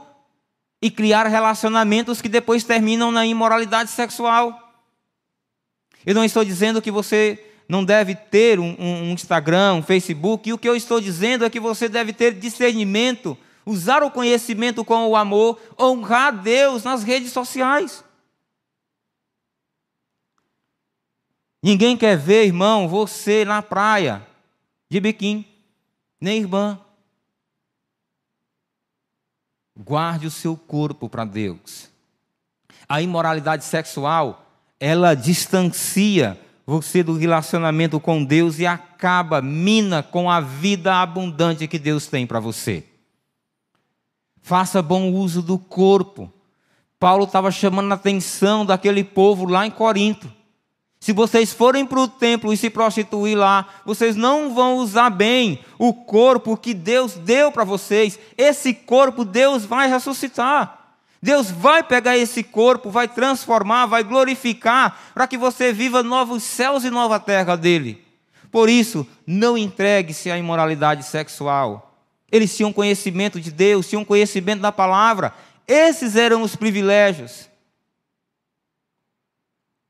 e 0.82 0.90
criar 0.90 1.26
relacionamentos 1.26 2.20
que 2.20 2.28
depois 2.28 2.64
terminam 2.64 3.10
na 3.10 3.24
imoralidade 3.24 3.90
sexual. 3.90 4.67
Eu 6.04 6.14
não 6.14 6.24
estou 6.24 6.44
dizendo 6.44 6.80
que 6.80 6.90
você 6.90 7.44
não 7.68 7.84
deve 7.84 8.14
ter 8.14 8.58
um, 8.58 8.74
um, 8.78 9.12
Instagram, 9.12 9.74
um 9.74 9.82
Facebook, 9.82 10.48
e 10.48 10.52
o 10.52 10.58
que 10.58 10.68
eu 10.68 10.74
estou 10.74 11.00
dizendo 11.00 11.44
é 11.44 11.50
que 11.50 11.60
você 11.60 11.88
deve 11.88 12.12
ter 12.12 12.32
discernimento, 12.32 13.36
usar 13.66 14.02
o 14.02 14.10
conhecimento 14.10 14.84
com 14.84 15.06
o 15.06 15.14
amor, 15.14 15.60
honrar 15.78 16.32
Deus 16.32 16.82
nas 16.82 17.02
redes 17.02 17.30
sociais. 17.30 18.02
Ninguém 21.62 21.96
quer 21.96 22.16
ver, 22.16 22.46
irmão, 22.46 22.88
você 22.88 23.44
na 23.44 23.60
praia, 23.60 24.26
de 24.88 24.98
biquíni, 25.00 25.46
nem 26.20 26.38
irmã. 26.38 26.80
Guarde 29.76 30.26
o 30.26 30.30
seu 30.30 30.56
corpo 30.56 31.08
para 31.08 31.24
Deus. 31.24 31.90
A 32.88 33.02
imoralidade 33.02 33.64
sexual, 33.64 34.47
ela 34.80 35.14
distancia 35.14 36.38
você 36.66 37.02
do 37.02 37.16
relacionamento 37.16 37.98
com 37.98 38.22
Deus 38.22 38.58
e 38.58 38.66
acaba, 38.66 39.40
mina 39.40 40.02
com 40.02 40.30
a 40.30 40.38
vida 40.38 41.00
abundante 41.00 41.66
que 41.66 41.78
Deus 41.78 42.06
tem 42.06 42.26
para 42.26 42.40
você. 42.40 42.84
Faça 44.42 44.82
bom 44.82 45.10
uso 45.10 45.40
do 45.40 45.58
corpo. 45.58 46.30
Paulo 46.98 47.24
estava 47.24 47.50
chamando 47.50 47.90
a 47.92 47.94
atenção 47.94 48.66
daquele 48.66 49.02
povo 49.02 49.46
lá 49.46 49.66
em 49.66 49.70
Corinto. 49.70 50.30
Se 51.00 51.12
vocês 51.12 51.52
forem 51.52 51.86
para 51.86 52.00
o 52.00 52.08
templo 52.08 52.52
e 52.52 52.56
se 52.56 52.68
prostituir 52.68 53.36
lá, 53.36 53.66
vocês 53.86 54.16
não 54.16 54.54
vão 54.54 54.76
usar 54.76 55.10
bem 55.10 55.60
o 55.78 55.94
corpo 55.94 56.56
que 56.56 56.74
Deus 56.74 57.14
deu 57.14 57.52
para 57.52 57.64
vocês. 57.64 58.18
Esse 58.36 58.74
corpo 58.74 59.24
Deus 59.24 59.64
vai 59.64 59.88
ressuscitar. 59.88 60.77
Deus 61.20 61.50
vai 61.50 61.82
pegar 61.82 62.16
esse 62.16 62.42
corpo, 62.42 62.90
vai 62.90 63.08
transformar, 63.08 63.86
vai 63.86 64.04
glorificar, 64.04 65.12
para 65.12 65.26
que 65.26 65.36
você 65.36 65.72
viva 65.72 66.02
novos 66.02 66.42
céus 66.44 66.84
e 66.84 66.90
nova 66.90 67.18
terra 67.18 67.56
dele. 67.56 68.04
Por 68.50 68.68
isso, 68.68 69.06
não 69.26 69.58
entregue-se 69.58 70.30
à 70.30 70.38
imoralidade 70.38 71.02
sexual. 71.02 71.88
Eles 72.30 72.56
tinham 72.56 72.72
conhecimento 72.72 73.40
de 73.40 73.50
Deus, 73.50 73.88
tinham 73.88 74.04
conhecimento 74.04 74.60
da 74.60 74.70
palavra. 74.70 75.34
Esses 75.66 76.14
eram 76.14 76.42
os 76.42 76.54
privilégios. 76.54 77.48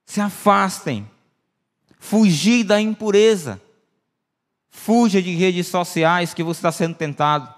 Se 0.07 0.21
afastem. 0.21 1.09
Fugir 1.99 2.65
da 2.65 2.81
impureza. 2.81 3.61
Fuja 4.71 5.21
de 5.21 5.35
redes 5.35 5.67
sociais 5.67 6.33
que 6.33 6.43
você 6.43 6.59
está 6.59 6.73
sendo 6.73 6.95
tentado. 6.95 7.58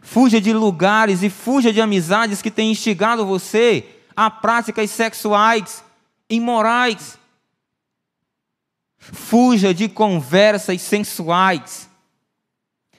Fuja 0.00 0.40
de 0.40 0.52
lugares 0.52 1.22
e 1.22 1.30
fuja 1.30 1.72
de 1.72 1.80
amizades 1.80 2.42
que 2.42 2.50
têm 2.50 2.72
instigado 2.72 3.26
você 3.26 3.88
a 4.16 4.30
práticas 4.30 4.90
sexuais 4.90 5.84
imorais. 6.28 7.18
Fuja 8.98 9.74
de 9.74 9.88
conversas 9.88 10.80
sensuais. 10.80 11.88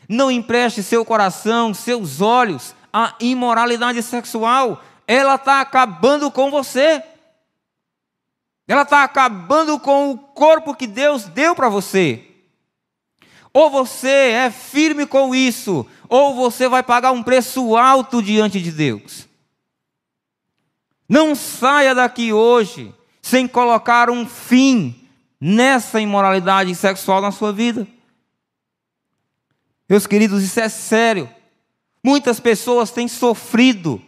Não 0.08 0.30
empreste 0.30 0.84
seu 0.84 1.04
coração, 1.04 1.74
seus 1.74 2.22
olhos 2.22 2.76
à 2.94 3.16
imoralidade 3.20 4.02
sexual. 4.04 4.84
Ela 5.08 5.36
está 5.36 5.62
acabando 5.62 6.30
com 6.30 6.52
você. 6.52 7.04
Ela 8.68 8.82
está 8.82 9.04
acabando 9.04 9.80
com 9.80 10.12
o 10.12 10.18
corpo 10.18 10.76
que 10.76 10.88
Deus 10.88 11.26
deu 11.26 11.56
para 11.56 11.70
você. 11.70 12.35
Ou 13.56 13.70
você 13.70 14.10
é 14.10 14.52
firme 14.52 15.06
com 15.06 15.34
isso, 15.34 15.88
ou 16.10 16.36
você 16.36 16.68
vai 16.68 16.84
pagar 16.84 17.14
um 17.14 17.24
preço 17.24 17.78
alto 17.78 18.22
diante 18.22 18.62
de 18.62 18.70
Deus. 18.70 19.30
Não 21.08 21.34
saia 21.34 21.96
daqui 21.96 22.34
hoje 22.34 22.94
sem 23.22 23.48
colocar 23.48 24.10
um 24.10 24.28
fim 24.28 25.08
nessa 25.40 26.02
imoralidade 26.02 26.76
sexual 26.76 27.22
na 27.22 27.32
sua 27.32 27.54
vida. 27.54 27.88
Meus 29.88 30.06
queridos, 30.06 30.44
isso 30.44 30.60
é 30.60 30.68
sério. 30.68 31.34
Muitas 32.04 32.42
pessoas 32.42 32.92
têm 32.92 33.08
sofrido 33.08 34.02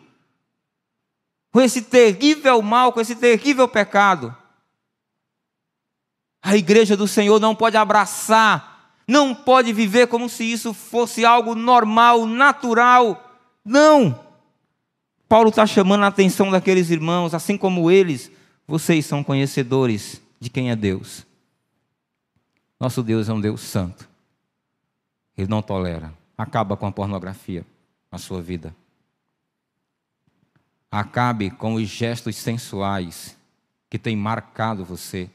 com 1.54 1.62
esse 1.62 1.84
terrível 1.84 2.62
mal, 2.62 2.92
com 2.92 3.00
esse 3.00 3.16
terrível 3.16 3.66
pecado. 3.66 4.36
A 6.42 6.58
igreja 6.58 6.98
do 6.98 7.08
Senhor 7.08 7.40
não 7.40 7.56
pode 7.56 7.78
abraçar, 7.78 8.77
não 9.08 9.34
pode 9.34 9.72
viver 9.72 10.08
como 10.08 10.28
se 10.28 10.44
isso 10.44 10.74
fosse 10.74 11.24
algo 11.24 11.56
normal, 11.56 12.26
natural. 12.26 13.40
Não! 13.64 14.28
Paulo 15.30 15.50
está 15.50 15.66
chamando 15.66 16.04
a 16.04 16.08
atenção 16.08 16.52
daqueles 16.52 16.90
irmãos, 16.90 17.34
assim 17.34 17.58
como 17.58 17.90
eles, 17.90 18.32
vocês 18.68 19.06
são 19.06 19.24
conhecedores 19.24 20.22
de 20.40 20.50
quem 20.50 20.72
é 20.72 20.76
Deus. 20.76 21.26
Nosso 22.80 23.02
Deus 23.02 23.28
é 23.30 23.34
um 23.34 23.42
Deus 23.42 23.62
santo. 23.62 24.08
Ele 25.38 25.48
não 25.48 25.62
tolera. 25.62 26.14
Acaba 26.38 26.78
com 26.78 26.86
a 26.86 26.92
pornografia 26.92 27.66
na 28.12 28.18
sua 28.18 28.42
vida. 28.42 28.76
Acabe 30.92 31.50
com 31.50 31.76
os 31.76 31.88
gestos 31.88 32.36
sensuais 32.36 33.38
que 33.90 33.98
têm 33.98 34.16
marcado 34.16 34.86
você. 34.86 35.30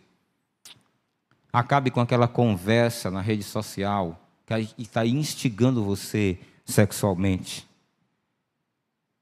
Acabe 1.53 1.91
com 1.91 2.01
aquela 2.01 2.27
conversa 2.27 3.11
na 3.11 3.21
rede 3.21 3.43
social 3.43 4.19
que 4.47 4.75
está 4.79 5.05
instigando 5.05 5.85
você 5.85 6.39
sexualmente. 6.65 7.69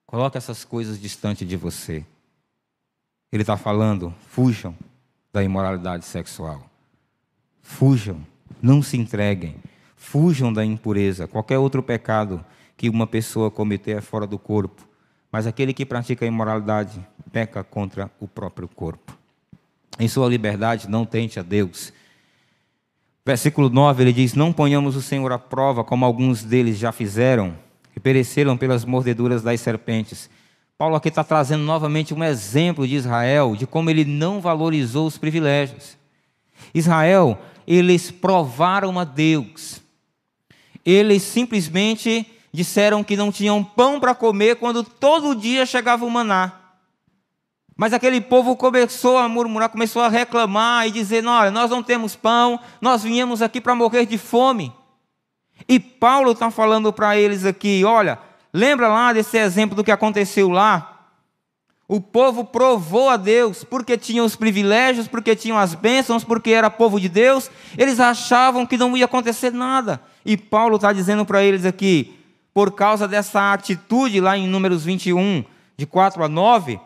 Coloque 0.07 0.39
essas 0.39 0.65
coisas 0.65 1.01
distante 1.01 1.45
de 1.45 1.57
você. 1.57 2.05
Ele 3.33 3.43
está 3.43 3.57
falando: 3.57 4.15
fujam 4.29 4.77
da 5.33 5.43
imoralidade 5.43 6.05
sexual. 6.05 6.69
Fujam, 7.63 8.25
não 8.63 8.83
se 8.83 8.97
entreguem. 8.97 9.57
Fujam 9.97 10.53
da 10.53 10.65
impureza. 10.65 11.29
Qualquer 11.29 11.59
outro 11.59 11.83
pecado 11.83 12.45
que 12.77 12.89
uma 12.89 13.07
pessoa 13.07 13.51
cometer 13.51 13.99
é 13.99 14.01
fora 14.01 14.27
do 14.27 14.39
corpo. 14.39 14.89
Mas 15.31 15.47
aquele 15.47 15.73
que 15.73 15.87
pratica 15.87 16.25
a 16.25 16.29
imoralidade 16.29 17.05
peca 17.31 17.63
contra 17.63 18.11
o 18.19 18.27
próprio 18.27 18.67
corpo. 18.67 19.17
Em 19.99 20.09
sua 20.09 20.29
liberdade, 20.29 20.89
não 20.89 21.05
tente 21.05 21.39
a 21.39 21.43
Deus. 21.43 21.93
Versículo 23.25 23.69
9, 23.69 24.03
ele 24.03 24.13
diz: 24.13 24.35
Não 24.35 24.53
ponhamos 24.53 24.97
o 24.97 25.03
Senhor 25.03 25.31
à 25.33 25.39
prova, 25.39 25.85
como 25.85 26.05
alguns 26.05 26.43
deles 26.43 26.79
já 26.79 26.91
fizeram, 26.93 27.57
e 27.95 28.01
pereceram 28.01 28.57
pelas 28.57 28.85
mordeduras 28.85 29.43
das 29.43 29.61
serpentes. 29.61 30.31
Paulo 30.79 30.97
aqui 30.97 31.09
está 31.09 31.23
trazendo 31.23 31.63
novamente 31.63 32.15
um 32.15 32.25
exemplo 32.25 32.89
de 32.89 32.95
Israel, 32.95 33.55
de 33.55 33.67
como 33.67 33.91
ele 33.91 34.05
não 34.05 34.41
valorizou 34.41 35.07
os 35.07 35.19
privilégios. 35.19 35.99
Israel, 36.75 37.39
eles 37.67 38.11
provaram 38.11 38.99
a 38.99 39.05
Deus. 39.05 39.83
Eles 40.85 41.23
simplesmente 41.23 42.27
disseram 42.53 43.05
que 43.05 43.17
não 43.17 43.31
tinham 43.31 43.63
pão 43.63 44.01
para 44.01 44.15
comer 44.15 44.57
quando 44.57 44.83
todo 44.83 45.35
dia 45.35 45.67
chegava 45.67 46.05
o 46.05 46.11
maná. 46.11 46.60
Mas 47.81 47.95
aquele 47.95 48.21
povo 48.21 48.57
começou 48.57 49.17
a 49.17 49.27
murmurar, 49.27 49.71
começou 49.71 50.03
a 50.03 50.09
reclamar 50.11 50.87
e 50.87 50.91
dizer: 50.91 51.25
Olha, 51.27 51.51
nós 51.51 51.71
não 51.71 51.83
temos 51.83 52.15
pão, 52.15 52.61
nós 52.79 53.03
viemos 53.03 53.41
aqui 53.41 53.59
para 53.59 53.75
morrer 53.75 54.05
de 54.05 54.19
fome. 54.19 54.71
E 55.67 55.81
Paulo 55.81 56.33
está 56.33 56.51
falando 56.51 56.93
para 56.93 57.17
eles 57.17 57.47
aqui: 57.47 57.83
Olha, 57.83 58.19
lembra 58.53 58.87
lá 58.87 59.15
desse 59.15 59.39
exemplo 59.39 59.75
do 59.75 59.83
que 59.83 59.91
aconteceu 59.91 60.51
lá? 60.51 61.09
O 61.89 62.03
povo 62.03 62.45
provou 62.45 63.09
a 63.09 63.17
Deus 63.17 63.65
porque 63.65 63.97
tinham 63.97 64.27
os 64.27 64.37
privilégios, 64.37 65.09
porque 65.09 65.35
tinham 65.35 65.57
as 65.57 65.75
bênçãos, 65.75 66.23
porque 66.23 66.51
era 66.51 66.69
povo 66.69 67.01
de 67.01 67.09
Deus. 67.09 67.51
Eles 67.79 67.99
achavam 67.99 68.67
que 68.67 68.77
não 68.77 68.95
ia 68.95 69.07
acontecer 69.07 69.55
nada. 69.55 70.03
E 70.23 70.37
Paulo 70.37 70.77
está 70.77 70.93
dizendo 70.93 71.25
para 71.25 71.43
eles 71.43 71.65
aqui: 71.65 72.15
por 72.53 72.73
causa 72.73 73.09
dessa 73.09 73.55
atitude 73.55 74.21
lá 74.21 74.37
em 74.37 74.47
Números 74.47 74.85
21, 74.85 75.43
de 75.79 75.87
4 75.87 76.23
a 76.23 76.29
9 76.29 76.79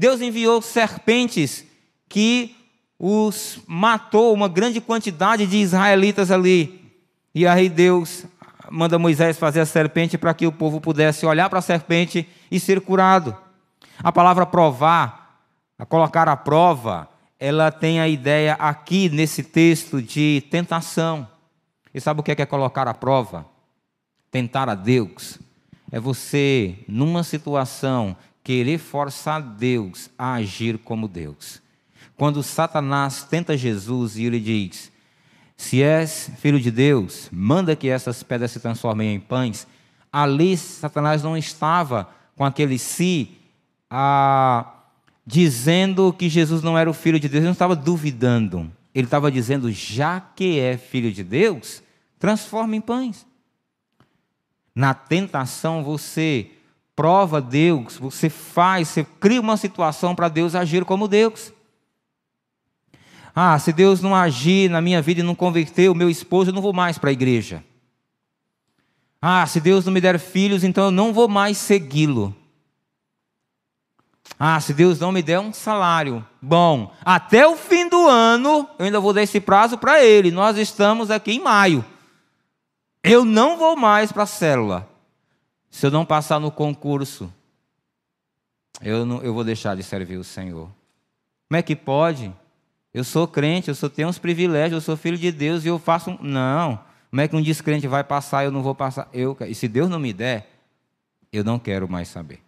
Deus 0.00 0.22
enviou 0.22 0.62
serpentes 0.62 1.62
que 2.08 2.56
os 2.98 3.58
matou 3.66 4.32
uma 4.32 4.48
grande 4.48 4.80
quantidade 4.80 5.46
de 5.46 5.58
israelitas 5.58 6.30
ali. 6.30 6.90
E 7.34 7.46
aí 7.46 7.68
Deus 7.68 8.24
manda 8.70 8.98
Moisés 8.98 9.36
fazer 9.36 9.60
a 9.60 9.66
serpente 9.66 10.16
para 10.16 10.32
que 10.32 10.46
o 10.46 10.52
povo 10.52 10.80
pudesse 10.80 11.26
olhar 11.26 11.50
para 11.50 11.58
a 11.58 11.62
serpente 11.62 12.26
e 12.50 12.58
ser 12.58 12.80
curado. 12.80 13.36
A 14.02 14.10
palavra 14.10 14.46
provar, 14.46 15.44
a 15.78 15.84
colocar 15.84 16.30
à 16.30 16.34
prova, 16.34 17.06
ela 17.38 17.70
tem 17.70 18.00
a 18.00 18.08
ideia 18.08 18.54
aqui 18.54 19.10
nesse 19.10 19.42
texto 19.42 20.00
de 20.00 20.42
tentação. 20.50 21.28
E 21.92 22.00
sabe 22.00 22.20
o 22.20 22.22
que 22.22 22.30
é, 22.30 22.34
que 22.34 22.40
é 22.40 22.46
colocar 22.46 22.88
à 22.88 22.94
prova? 22.94 23.44
Tentar 24.30 24.66
a 24.66 24.74
Deus. 24.74 25.38
É 25.92 26.00
você, 26.00 26.78
numa 26.88 27.22
situação 27.22 28.16
querer 28.42 28.78
forçar 28.78 29.40
Deus 29.40 30.10
a 30.18 30.34
agir 30.34 30.78
como 30.78 31.08
Deus. 31.08 31.60
Quando 32.16 32.42
Satanás 32.42 33.22
tenta 33.24 33.56
Jesus 33.56 34.16
e 34.16 34.24
ele 34.24 34.40
diz: 34.40 34.92
Se 35.56 35.82
és 35.82 36.30
filho 36.38 36.60
de 36.60 36.70
Deus, 36.70 37.28
manda 37.32 37.76
que 37.76 37.88
essas 37.88 38.22
pedras 38.22 38.50
se 38.50 38.60
transformem 38.60 39.14
em 39.14 39.20
pães. 39.20 39.66
Ali 40.12 40.56
Satanás 40.56 41.22
não 41.22 41.36
estava 41.36 42.10
com 42.36 42.44
aquele 42.44 42.78
si 42.78 43.38
ah, 43.88 44.72
dizendo 45.26 46.12
que 46.12 46.28
Jesus 46.28 46.62
não 46.62 46.76
era 46.76 46.90
o 46.90 46.94
filho 46.94 47.20
de 47.20 47.28
Deus, 47.28 47.38
ele 47.38 47.46
não 47.46 47.52
estava 47.52 47.76
duvidando. 47.76 48.70
Ele 48.94 49.06
estava 49.06 49.30
dizendo: 49.30 49.70
já 49.70 50.20
que 50.20 50.58
é 50.58 50.76
filho 50.76 51.12
de 51.12 51.22
Deus, 51.22 51.82
transforma 52.18 52.76
em 52.76 52.80
pães. 52.80 53.26
Na 54.74 54.94
tentação, 54.94 55.82
você 55.82 56.50
prova 57.00 57.40
Deus, 57.40 57.96
você 57.96 58.28
faz, 58.28 58.88
você 58.88 59.06
cria 59.18 59.40
uma 59.40 59.56
situação 59.56 60.14
para 60.14 60.28
Deus 60.28 60.54
agir 60.54 60.84
como 60.84 61.08
Deus. 61.08 61.50
Ah, 63.34 63.58
se 63.58 63.72
Deus 63.72 64.02
não 64.02 64.14
agir 64.14 64.68
na 64.68 64.82
minha 64.82 65.00
vida 65.00 65.20
e 65.20 65.22
não 65.22 65.34
converter 65.34 65.88
o 65.88 65.94
meu 65.94 66.10
esposo, 66.10 66.50
eu 66.50 66.54
não 66.54 66.60
vou 66.60 66.74
mais 66.74 66.98
para 66.98 67.08
a 67.08 67.12
igreja. 67.14 67.64
Ah, 69.18 69.46
se 69.46 69.62
Deus 69.62 69.86
não 69.86 69.94
me 69.94 70.00
der 70.02 70.18
filhos, 70.18 70.62
então 70.62 70.84
eu 70.84 70.90
não 70.90 71.10
vou 71.10 71.26
mais 71.26 71.56
segui-lo. 71.56 72.36
Ah, 74.38 74.60
se 74.60 74.74
Deus 74.74 75.00
não 75.00 75.10
me 75.10 75.22
der 75.22 75.40
um 75.40 75.54
salário 75.54 76.22
bom, 76.42 76.92
até 77.02 77.46
o 77.46 77.56
fim 77.56 77.88
do 77.88 78.06
ano, 78.08 78.68
eu 78.78 78.84
ainda 78.84 79.00
vou 79.00 79.14
dar 79.14 79.22
esse 79.22 79.40
prazo 79.40 79.78
para 79.78 80.04
ele. 80.04 80.30
Nós 80.30 80.58
estamos 80.58 81.10
aqui 81.10 81.32
em 81.32 81.40
maio. 81.40 81.82
Eu 83.02 83.24
não 83.24 83.56
vou 83.56 83.74
mais 83.74 84.12
para 84.12 84.24
a 84.24 84.26
célula. 84.26 84.89
Se 85.70 85.86
eu 85.86 85.90
não 85.90 86.04
passar 86.04 86.40
no 86.40 86.50
concurso, 86.50 87.32
eu, 88.82 89.06
não, 89.06 89.22
eu 89.22 89.32
vou 89.32 89.44
deixar 89.44 89.76
de 89.76 89.82
servir 89.82 90.16
o 90.16 90.24
Senhor. 90.24 90.68
Como 91.48 91.58
é 91.58 91.62
que 91.62 91.76
pode? 91.76 92.32
Eu 92.92 93.04
sou 93.04 93.26
crente, 93.28 93.68
eu 93.68 93.74
só 93.74 93.88
tenho 93.88 94.08
uns 94.08 94.18
privilégios, 94.18 94.72
eu 94.72 94.80
sou 94.80 94.96
filho 94.96 95.16
de 95.16 95.30
Deus 95.30 95.64
e 95.64 95.68
eu 95.68 95.78
faço. 95.78 96.10
Um... 96.10 96.18
Não. 96.20 96.84
Como 97.08 97.20
é 97.20 97.28
que 97.28 97.36
um 97.36 97.42
descrente 97.42 97.86
vai 97.86 98.02
passar 98.02 98.44
eu 98.44 98.50
não 98.50 98.62
vou 98.62 98.74
passar? 98.74 99.08
Eu, 99.12 99.36
e 99.46 99.54
se 99.54 99.68
Deus 99.68 99.88
não 99.88 99.98
me 99.98 100.12
der, 100.12 100.48
eu 101.32 101.44
não 101.44 101.58
quero 101.58 101.88
mais 101.88 102.08
saber. 102.08 102.40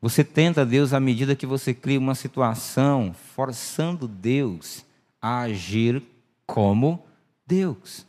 Você 0.00 0.22
tenta 0.22 0.64
Deus 0.64 0.92
à 0.92 1.00
medida 1.00 1.34
que 1.34 1.46
você 1.46 1.74
cria 1.74 1.98
uma 1.98 2.14
situação 2.14 3.12
forçando 3.34 4.06
Deus 4.06 4.84
a 5.20 5.40
agir 5.40 6.02
como 6.46 7.04
Deus. 7.46 8.06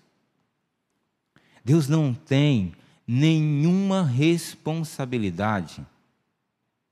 Deus 1.65 1.88
não 1.88 2.13
tem 2.13 2.74
nenhuma 3.12 4.03
responsabilidade 4.03 5.84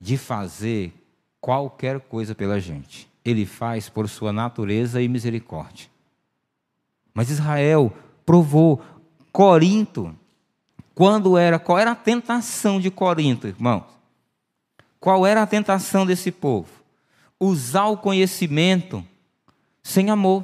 de 0.01 0.17
fazer 0.17 0.91
qualquer 1.39 1.99
coisa 1.99 2.33
pela 2.33 2.59
gente. 2.59 3.07
Ele 3.23 3.45
faz 3.45 3.87
por 3.87 4.09
sua 4.09 4.33
natureza 4.33 4.99
e 4.99 5.07
misericórdia. 5.07 5.87
Mas 7.13 7.29
Israel 7.29 7.93
provou 8.25 8.81
Corinto, 9.31 10.15
quando 10.95 11.37
era, 11.37 11.59
qual 11.59 11.77
era 11.77 11.91
a 11.91 11.95
tentação 11.95 12.79
de 12.79 12.89
Corinto, 12.89 13.45
irmãos? 13.45 13.85
Qual 14.99 15.23
era 15.23 15.43
a 15.43 15.47
tentação 15.47 16.03
desse 16.03 16.31
povo? 16.31 16.67
Usar 17.39 17.85
o 17.85 17.97
conhecimento 17.97 19.05
sem 19.83 20.09
amor. 20.09 20.43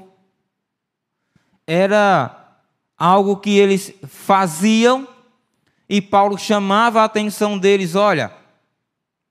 Era 1.65 2.59
algo 2.95 3.37
que 3.37 3.57
eles 3.57 3.91
faziam 4.07 5.07
e 5.93 6.01
Paulo 6.01 6.39
chamava 6.39 7.01
a 7.01 7.03
atenção 7.03 7.55
deles: 7.55 7.93
olha, 7.93 8.33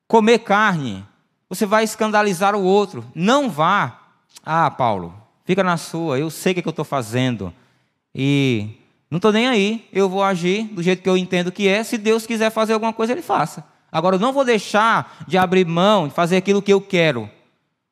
comer 0.07 0.39
carne, 0.39 1.05
você 1.49 1.67
vai 1.67 1.83
escandalizar 1.83 2.55
o 2.55 2.63
outro. 2.63 3.05
Não 3.13 3.51
vá. 3.51 3.99
Ah, 4.47 4.71
Paulo, 4.71 5.13
fica 5.45 5.65
na 5.65 5.77
sua, 5.77 6.21
eu 6.21 6.31
sei 6.31 6.53
o 6.53 6.55
que, 6.55 6.65
eu 6.65 6.71
estou 6.71 6.85
fazendo. 6.85 7.53
E 8.15 8.77
não 9.11 9.17
estou 9.17 9.33
nem 9.33 9.49
aí, 9.49 9.89
eu 9.93 10.09
vou 10.09 10.23
agir 10.23 10.63
do 10.69 10.81
jeito 10.85 11.03
que 11.03 11.09
eu 11.09 11.17
entendo 11.17 11.51
que 11.51 11.67
é. 11.67 11.83
Se 11.83 11.99
Deus 11.99 12.29
quiser 12.29 12.51
fazer 12.51 12.75
alguma 12.75 12.93
coisa, 12.93 13.13
Ele 13.13 13.23
faça. 13.23 13.65
Agora, 13.91 14.15
eu 14.15 14.21
não 14.21 14.33
vou 14.33 14.45
deixar 14.45 15.25
de 15.27 15.37
abrir 15.37 15.67
mão, 15.67 16.07
de 16.07 16.15
fazer 16.15 16.37
aquilo 16.37 16.63
que 16.63 16.73
eu 16.73 16.81
quero, 16.81 17.29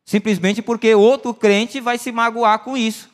simplesmente 0.04 0.62
porque 0.62 0.94
outro 0.94 1.34
crente 1.34 1.80
vai 1.80 1.98
se 1.98 2.12
magoar 2.12 2.60
com 2.60 2.76
isso. 2.76 3.10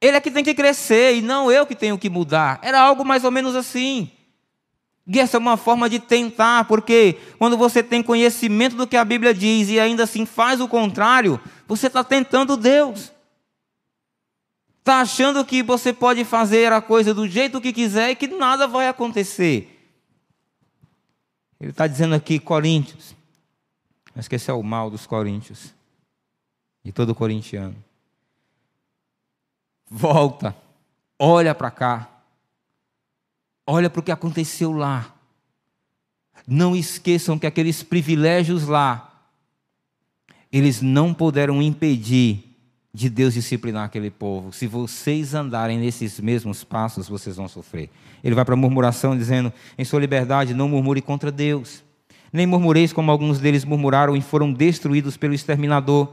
Ele 0.00 0.16
é 0.16 0.20
que 0.20 0.32
tem 0.32 0.42
que 0.42 0.52
crescer 0.52 1.14
e 1.14 1.22
não 1.22 1.48
eu 1.48 1.64
que 1.64 1.76
tenho 1.76 1.96
que 1.96 2.10
mudar. 2.10 2.58
Era 2.60 2.80
algo 2.80 3.04
mais 3.04 3.22
ou 3.22 3.30
menos 3.30 3.54
assim. 3.54 4.10
E 5.12 5.18
essa 5.18 5.36
é 5.36 5.40
uma 5.40 5.56
forma 5.56 5.90
de 5.90 5.98
tentar, 5.98 6.66
porque 6.66 7.18
quando 7.36 7.56
você 7.56 7.82
tem 7.82 8.00
conhecimento 8.00 8.76
do 8.76 8.86
que 8.86 8.96
a 8.96 9.04
Bíblia 9.04 9.34
diz 9.34 9.68
e 9.68 9.80
ainda 9.80 10.04
assim 10.04 10.24
faz 10.24 10.60
o 10.60 10.68
contrário, 10.68 11.40
você 11.66 11.88
está 11.88 12.04
tentando 12.04 12.56
Deus. 12.56 13.12
Está 14.78 15.00
achando 15.00 15.44
que 15.44 15.64
você 15.64 15.92
pode 15.92 16.24
fazer 16.24 16.72
a 16.72 16.80
coisa 16.80 17.12
do 17.12 17.26
jeito 17.26 17.60
que 17.60 17.72
quiser 17.72 18.10
e 18.10 18.14
que 18.14 18.28
nada 18.28 18.68
vai 18.68 18.86
acontecer. 18.86 19.76
Ele 21.60 21.70
está 21.70 21.88
dizendo 21.88 22.14
aqui, 22.14 22.38
Coríntios, 22.38 23.16
mas 24.14 24.28
que 24.28 24.36
esse 24.36 24.48
é 24.48 24.54
o 24.54 24.62
mal 24.62 24.88
dos 24.90 25.08
coríntios, 25.08 25.74
de 26.84 26.92
todo 26.92 27.16
corintiano. 27.16 27.76
Volta, 29.90 30.56
olha 31.18 31.52
para 31.52 31.70
cá, 31.72 32.19
Olha 33.72 33.88
para 33.88 34.00
o 34.00 34.02
que 34.02 34.10
aconteceu 34.10 34.72
lá. 34.72 35.14
Não 36.44 36.74
esqueçam 36.74 37.38
que 37.38 37.46
aqueles 37.46 37.84
privilégios 37.84 38.66
lá, 38.66 39.28
eles 40.50 40.82
não 40.82 41.14
puderam 41.14 41.62
impedir 41.62 42.56
de 42.92 43.08
Deus 43.08 43.34
disciplinar 43.34 43.84
aquele 43.84 44.10
povo. 44.10 44.52
Se 44.52 44.66
vocês 44.66 45.34
andarem 45.34 45.78
nesses 45.78 46.18
mesmos 46.18 46.64
passos, 46.64 47.08
vocês 47.08 47.36
vão 47.36 47.46
sofrer. 47.46 47.88
Ele 48.24 48.34
vai 48.34 48.44
para 48.44 48.54
a 48.54 48.56
murmuração 48.56 49.16
dizendo: 49.16 49.52
em 49.78 49.84
sua 49.84 50.00
liberdade, 50.00 50.52
não 50.52 50.68
murmure 50.68 51.00
contra 51.00 51.30
Deus. 51.30 51.84
Nem 52.32 52.48
murmureis 52.48 52.92
como 52.92 53.12
alguns 53.12 53.38
deles 53.38 53.64
murmuraram 53.64 54.16
e 54.16 54.20
foram 54.20 54.52
destruídos 54.52 55.16
pelo 55.16 55.32
exterminador. 55.32 56.12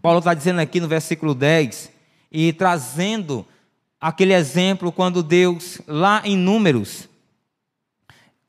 Paulo 0.00 0.20
está 0.20 0.32
dizendo 0.32 0.60
aqui 0.60 0.80
no 0.80 0.88
versículo 0.88 1.34
10 1.34 1.92
e 2.32 2.50
trazendo 2.54 3.44
aquele 4.00 4.32
exemplo 4.32 4.90
quando 4.90 5.22
Deus, 5.22 5.80
lá 5.86 6.22
em 6.24 6.36
Números 6.36 7.08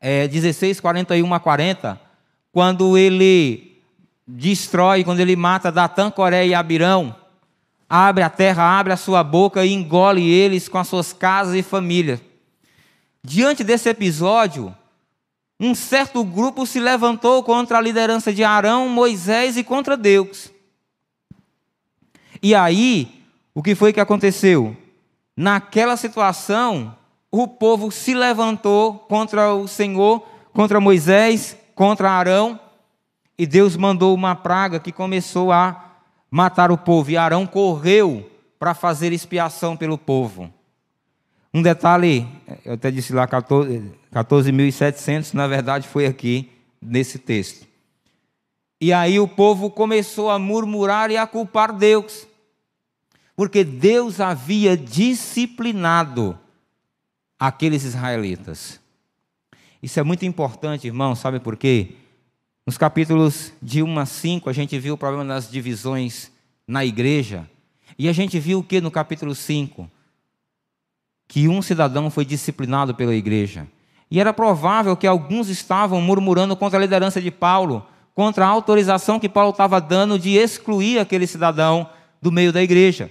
é, 0.00 0.26
16, 0.26 0.80
41 0.80 1.32
a 1.32 1.38
40, 1.38 2.00
quando 2.50 2.98
ele 2.98 3.80
destrói, 4.26 5.04
quando 5.04 5.20
ele 5.20 5.36
mata 5.36 5.70
Datã, 5.70 6.10
Coré 6.10 6.44
e 6.44 6.54
Abirão, 6.54 7.14
abre 7.88 8.24
a 8.24 8.30
terra, 8.30 8.78
abre 8.78 8.92
a 8.92 8.96
sua 8.96 9.22
boca 9.22 9.64
e 9.64 9.72
engole 9.72 10.28
eles 10.28 10.68
com 10.68 10.78
as 10.78 10.88
suas 10.88 11.12
casas 11.12 11.54
e 11.54 11.62
famílias. 11.62 12.20
Diante 13.22 13.62
desse 13.62 13.88
episódio, 13.88 14.74
um 15.60 15.72
certo 15.72 16.24
grupo 16.24 16.66
se 16.66 16.80
levantou 16.80 17.44
contra 17.44 17.78
a 17.78 17.80
liderança 17.80 18.32
de 18.32 18.42
Arão, 18.42 18.88
Moisés 18.88 19.56
e 19.56 19.62
contra 19.62 19.96
Deus. 19.96 20.50
E 22.42 22.56
aí, 22.56 23.22
o 23.54 23.62
que 23.62 23.76
foi 23.76 23.92
que 23.92 24.00
aconteceu? 24.00 24.76
Naquela 25.36 25.96
situação, 25.96 26.96
o 27.30 27.48
povo 27.48 27.90
se 27.90 28.14
levantou 28.14 28.94
contra 28.94 29.54
o 29.54 29.66
Senhor, 29.66 30.26
contra 30.52 30.80
Moisés, 30.80 31.56
contra 31.74 32.10
Arão, 32.10 32.60
e 33.38 33.46
Deus 33.46 33.76
mandou 33.76 34.14
uma 34.14 34.34
praga 34.34 34.78
que 34.78 34.92
começou 34.92 35.50
a 35.50 35.92
matar 36.30 36.70
o 36.70 36.78
povo. 36.78 37.10
E 37.10 37.16
Arão 37.16 37.46
correu 37.46 38.30
para 38.58 38.74
fazer 38.74 39.12
expiação 39.12 39.76
pelo 39.76 39.98
povo. 39.98 40.52
Um 41.52 41.60
detalhe, 41.60 42.26
eu 42.64 42.74
até 42.74 42.90
disse 42.90 43.12
lá 43.12 43.26
14.700, 43.26 45.34
na 45.34 45.46
verdade 45.46 45.88
foi 45.88 46.06
aqui 46.06 46.50
nesse 46.80 47.18
texto. 47.18 47.66
E 48.80 48.92
aí 48.92 49.20
o 49.20 49.28
povo 49.28 49.70
começou 49.70 50.30
a 50.30 50.38
murmurar 50.38 51.10
e 51.10 51.16
a 51.16 51.26
culpar 51.26 51.72
Deus, 51.72 52.26
porque 53.34 53.64
Deus 53.64 54.20
havia 54.20 54.76
disciplinado 54.76 56.38
aqueles 57.38 57.82
israelitas. 57.84 58.80
Isso 59.82 59.98
é 59.98 60.02
muito 60.02 60.24
importante, 60.24 60.86
irmão, 60.86 61.14
sabe 61.14 61.40
por 61.40 61.56
quê? 61.56 61.96
Nos 62.64 62.78
capítulos 62.78 63.52
de 63.60 63.82
1 63.82 63.98
a 63.98 64.06
5, 64.06 64.48
a 64.48 64.52
gente 64.52 64.78
viu 64.78 64.94
o 64.94 64.98
problema 64.98 65.24
das 65.24 65.50
divisões 65.50 66.30
na 66.66 66.84
igreja. 66.84 67.48
E 67.98 68.08
a 68.08 68.12
gente 68.12 68.38
viu 68.38 68.60
o 68.60 68.62
que 68.62 68.80
no 68.80 68.90
capítulo 68.90 69.34
5? 69.34 69.90
Que 71.26 71.48
um 71.48 71.60
cidadão 71.60 72.10
foi 72.10 72.24
disciplinado 72.24 72.94
pela 72.94 73.14
igreja. 73.14 73.66
E 74.08 74.20
era 74.20 74.32
provável 74.32 74.96
que 74.96 75.06
alguns 75.06 75.48
estavam 75.48 76.00
murmurando 76.00 76.54
contra 76.54 76.78
a 76.78 76.82
liderança 76.82 77.20
de 77.20 77.30
Paulo, 77.30 77.84
contra 78.14 78.44
a 78.44 78.48
autorização 78.48 79.18
que 79.18 79.28
Paulo 79.28 79.50
estava 79.50 79.80
dando 79.80 80.18
de 80.18 80.36
excluir 80.36 80.98
aquele 80.98 81.26
cidadão 81.26 81.88
do 82.20 82.30
meio 82.30 82.52
da 82.52 82.62
igreja. 82.62 83.10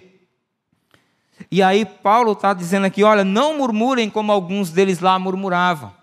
E 1.49 1.63
aí 1.63 1.85
Paulo 1.85 2.33
está 2.33 2.53
dizendo 2.53 2.85
aqui: 2.85 3.03
olha, 3.03 3.23
não 3.23 3.57
murmurem 3.57 4.09
como 4.09 4.31
alguns 4.31 4.69
deles 4.69 4.99
lá 4.99 5.17
murmuravam. 5.17 5.93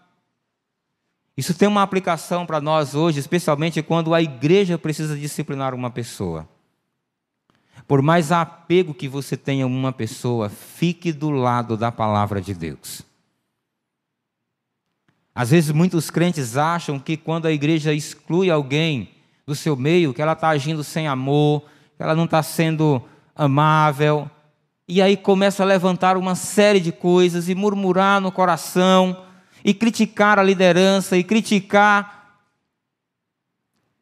Isso 1.36 1.55
tem 1.55 1.68
uma 1.68 1.82
aplicação 1.82 2.45
para 2.45 2.61
nós 2.61 2.95
hoje, 2.97 3.20
especialmente 3.20 3.80
quando 3.82 4.12
a 4.12 4.20
igreja 4.20 4.76
precisa 4.76 5.16
disciplinar 5.16 5.72
uma 5.72 5.91
pessoa. 5.91 6.49
Por 7.86 8.03
mais 8.03 8.32
apego 8.32 8.93
que 8.93 9.09
você 9.09 9.36
tenha 9.36 9.64
a 9.64 9.68
uma 9.68 9.93
pessoa, 9.93 10.49
fique 10.49 11.12
do 11.12 11.30
lado 11.30 11.76
da 11.76 11.93
palavra 11.93 12.41
de 12.41 12.55
Deus. 12.55 13.03
Às 15.34 15.51
vezes 15.51 15.70
muitos 15.70 16.11
crentes 16.11 16.57
acham 16.57 16.99
que 16.99 17.16
quando 17.16 17.47
a 17.47 17.53
igreja 17.53 17.95
exclui 17.95 18.51
alguém 18.51 19.11
do 19.47 19.55
seu 19.55 19.76
meio, 19.76 20.12
que 20.12 20.20
ela 20.20 20.32
está 20.32 20.49
agindo 20.49 20.82
sem 20.82 21.07
amor, 21.07 21.62
que 21.97 22.03
ela 22.03 22.16
não 22.16 22.24
está 22.24 22.43
sendo 22.43 23.01
amável, 23.36 24.28
e 24.89 25.03
aí 25.03 25.18
começa 25.18 25.62
a 25.62 25.66
levantar 25.66 26.16
uma 26.16 26.34
série 26.34 26.80
de 26.80 26.91
coisas 26.91 27.51
e 27.51 27.55
murmurar 27.55 28.22
no 28.22 28.32
coração 28.32 29.24
e 29.62 29.74
criticar 29.74 30.39
a 30.39 30.43
liderança 30.43 31.14
e 31.18 31.22
criticar. 31.22 32.41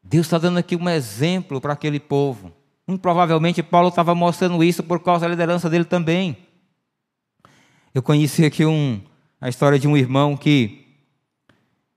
Deus 0.01 0.27
está 0.27 0.39
dando 0.39 0.59
aqui 0.59 0.77
um 0.77 0.89
exemplo 0.89 1.61
para 1.61 1.73
aquele 1.73 1.99
povo. 1.99 2.53
Muito 2.87 3.01
provavelmente 3.01 3.65
Paulo 3.65 3.89
estava 3.89 4.15
mostrando 4.15 4.63
isso 4.63 4.85
por 4.85 5.01
causa 5.01 5.23
da 5.23 5.31
liderança 5.31 5.69
dele 5.69 5.85
também. 5.85 6.37
Eu 7.93 8.01
conheci 8.01 8.45
aqui 8.45 8.65
um, 8.65 9.01
a 9.41 9.49
história 9.49 9.81
de 9.81 9.89
um 9.89 9.97
irmão 9.97 10.37
que 10.37 10.87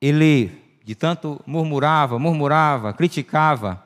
ele, 0.01 0.49
de 0.83 0.95
tanto 0.95 1.39
murmurava, 1.45 2.17
murmurava, 2.17 2.91
criticava, 2.91 3.83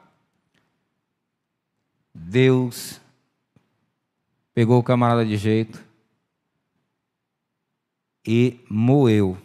Deus 2.16 3.02
pegou 4.54 4.80
o 4.80 4.84
camarada 4.84 5.26
de 5.26 5.38
jeito 5.38 5.84
e 8.26 8.60
moeu 8.70 9.38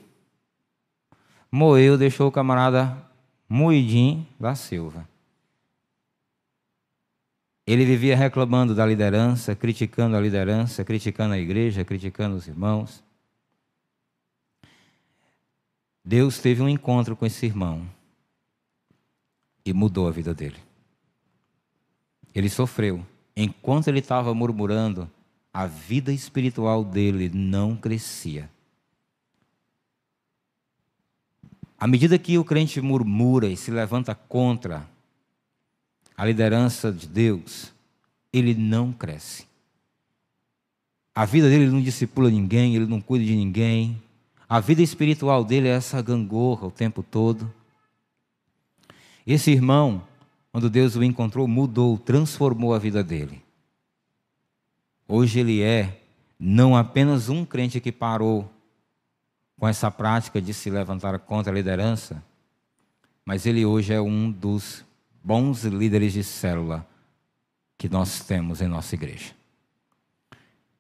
moeu, 1.50 1.96
deixou 1.96 2.28
o 2.28 2.32
camarada 2.32 2.96
moidinho 3.48 4.26
da 4.38 4.54
Silva. 4.54 5.08
Ele 7.66 7.84
vivia 7.84 8.16
reclamando 8.16 8.74
da 8.74 8.86
liderança, 8.86 9.54
criticando 9.54 10.16
a 10.16 10.20
liderança, 10.20 10.84
criticando 10.84 11.34
a 11.34 11.38
igreja, 11.38 11.84
criticando 11.84 12.36
os 12.36 12.46
irmãos. 12.46 13.02
Deus 16.02 16.38
teve 16.38 16.62
um 16.62 16.68
encontro 16.68 17.14
com 17.14 17.26
esse 17.26 17.44
irmão 17.44 17.86
e 19.64 19.74
mudou 19.74 20.08
a 20.08 20.10
vida 20.10 20.32
dele. 20.32 20.56
Ele 22.34 22.48
sofreu. 22.48 23.04
Enquanto 23.40 23.86
ele 23.86 24.00
estava 24.00 24.34
murmurando, 24.34 25.08
a 25.54 25.64
vida 25.64 26.12
espiritual 26.12 26.82
dele 26.82 27.30
não 27.32 27.76
crescia. 27.76 28.50
À 31.78 31.86
medida 31.86 32.18
que 32.18 32.36
o 32.36 32.44
crente 32.44 32.80
murmura 32.80 33.46
e 33.46 33.56
se 33.56 33.70
levanta 33.70 34.12
contra 34.12 34.90
a 36.16 36.24
liderança 36.24 36.90
de 36.90 37.06
Deus, 37.06 37.72
ele 38.32 38.56
não 38.56 38.92
cresce. 38.92 39.46
A 41.14 41.24
vida 41.24 41.48
dele 41.48 41.68
não 41.68 41.80
discipula 41.80 42.28
ninguém, 42.30 42.74
ele 42.74 42.86
não 42.86 43.00
cuida 43.00 43.24
de 43.24 43.36
ninguém. 43.36 44.02
A 44.48 44.58
vida 44.58 44.82
espiritual 44.82 45.44
dele 45.44 45.68
é 45.68 45.76
essa 45.76 46.02
gangorra 46.02 46.66
o 46.66 46.72
tempo 46.72 47.04
todo. 47.04 47.54
Esse 49.24 49.52
irmão, 49.52 50.02
quando 50.50 50.70
Deus 50.70 50.96
o 50.96 51.04
encontrou, 51.04 51.46
mudou, 51.46 51.98
transformou 51.98 52.74
a 52.74 52.78
vida 52.78 53.02
dele. 53.02 53.42
Hoje 55.06 55.40
ele 55.40 55.62
é 55.62 56.02
não 56.38 56.76
apenas 56.76 57.28
um 57.28 57.44
crente 57.44 57.80
que 57.80 57.90
parou 57.90 58.50
com 59.58 59.66
essa 59.66 59.90
prática 59.90 60.40
de 60.40 60.54
se 60.54 60.70
levantar 60.70 61.18
contra 61.18 61.52
a 61.52 61.54
liderança, 61.54 62.22
mas 63.24 63.44
ele 63.44 63.64
hoje 63.64 63.92
é 63.92 64.00
um 64.00 64.30
dos 64.30 64.84
bons 65.22 65.64
líderes 65.64 66.12
de 66.12 66.22
célula 66.22 66.86
que 67.76 67.88
nós 67.88 68.20
temos 68.20 68.60
em 68.60 68.68
nossa 68.68 68.94
igreja. 68.94 69.34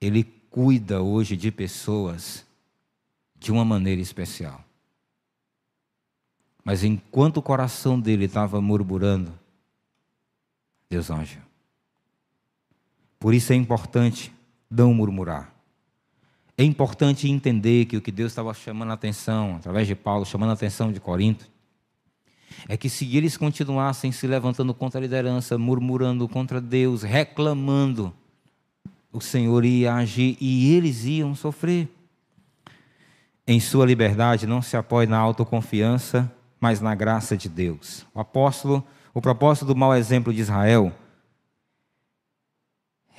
Ele 0.00 0.24
cuida 0.50 1.02
hoje 1.02 1.36
de 1.36 1.50
pessoas 1.50 2.46
de 3.38 3.52
uma 3.52 3.64
maneira 3.64 4.00
especial. 4.00 4.64
Mas 6.64 6.84
enquanto 6.84 7.38
o 7.38 7.42
coração 7.42 7.98
dele 7.98 8.24
estava 8.24 8.60
murmurando, 8.60 9.37
Deus 10.90 11.10
agiu. 11.10 11.42
Por 13.18 13.34
isso 13.34 13.52
é 13.52 13.56
importante 13.56 14.32
não 14.70 14.94
murmurar. 14.94 15.52
É 16.56 16.64
importante 16.64 17.28
entender 17.28 17.84
que 17.84 17.96
o 17.96 18.02
que 18.02 18.10
Deus 18.10 18.32
estava 18.32 18.52
chamando 18.52 18.90
a 18.90 18.94
atenção, 18.94 19.56
através 19.56 19.86
de 19.86 19.94
Paulo, 19.94 20.24
chamando 20.26 20.50
a 20.50 20.54
atenção 20.54 20.92
de 20.92 20.98
Corinto, 20.98 21.48
é 22.68 22.76
que 22.76 22.88
se 22.88 23.16
eles 23.16 23.36
continuassem 23.36 24.10
se 24.10 24.26
levantando 24.26 24.74
contra 24.74 24.98
a 24.98 25.02
liderança, 25.02 25.56
murmurando 25.58 26.28
contra 26.28 26.60
Deus, 26.60 27.02
reclamando, 27.02 28.12
o 29.12 29.20
Senhor 29.20 29.64
ia 29.64 29.94
agir 29.94 30.36
e 30.40 30.74
eles 30.74 31.04
iam 31.04 31.34
sofrer. 31.34 31.88
Em 33.46 33.60
sua 33.60 33.86
liberdade, 33.86 34.46
não 34.46 34.60
se 34.60 34.76
apoie 34.76 35.06
na 35.06 35.18
autoconfiança, 35.18 36.30
mas 36.60 36.80
na 36.80 36.94
graça 36.94 37.36
de 37.36 37.48
Deus. 37.48 38.04
O 38.12 38.20
apóstolo, 38.20 38.84
o 39.18 39.20
propósito 39.20 39.66
do 39.66 39.74
mau 39.74 39.96
exemplo 39.96 40.32
de 40.32 40.40
Israel 40.40 40.92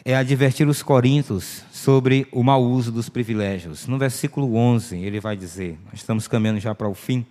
é 0.06 0.16
advertir 0.16 0.66
os 0.66 0.82
coríntios 0.82 1.66
sobre 1.74 2.26
o 2.32 2.41
mau 2.41 2.64
uso 2.64 2.89
dos 2.89 3.10
privilégios. 3.10 3.86
No 3.86 3.97
versículo 3.97 4.56
11, 4.56 4.95
ele 4.95 5.20
vai 5.20 5.36
dizer: 5.36 5.78
Nós 5.88 5.95
estamos 5.95 6.26
caminhando 6.26 6.62
já 6.62 6.74
para 6.74 6.88
o 6.88 6.93
fim. 6.93 7.26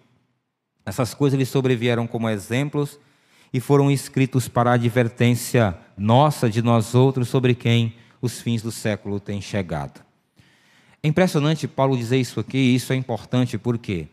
Essas 0.85 1.15
coisas 1.15 1.39
lhe 1.39 1.47
sobrevieram 1.47 2.07
como 2.07 2.29
exemplos 2.29 3.01
e 3.55 3.59
foram 3.59 3.91
escritos 3.91 4.49
para 4.49 4.73
a 4.73 4.75
advertência 4.75 5.75
nossa 5.97 6.51
de 6.51 6.61
nós 6.61 6.95
outros 6.95 7.31
sobre 7.31 7.55
quem 7.55 7.95
os 8.21 8.39
fins 8.39 8.61
do 8.61 8.71
século 8.71 9.19
têm 9.19 9.41
chegado. 9.41 10.05
É 11.03 11.09
impressionante 11.09 11.67
Paulo 11.67 11.97
dizer 11.97 12.19
isso 12.19 12.39
aqui, 12.39 12.59
e 12.59 12.75
isso 12.75 12.93
é 12.93 12.97
importante 12.97 13.57
porque 13.57 14.09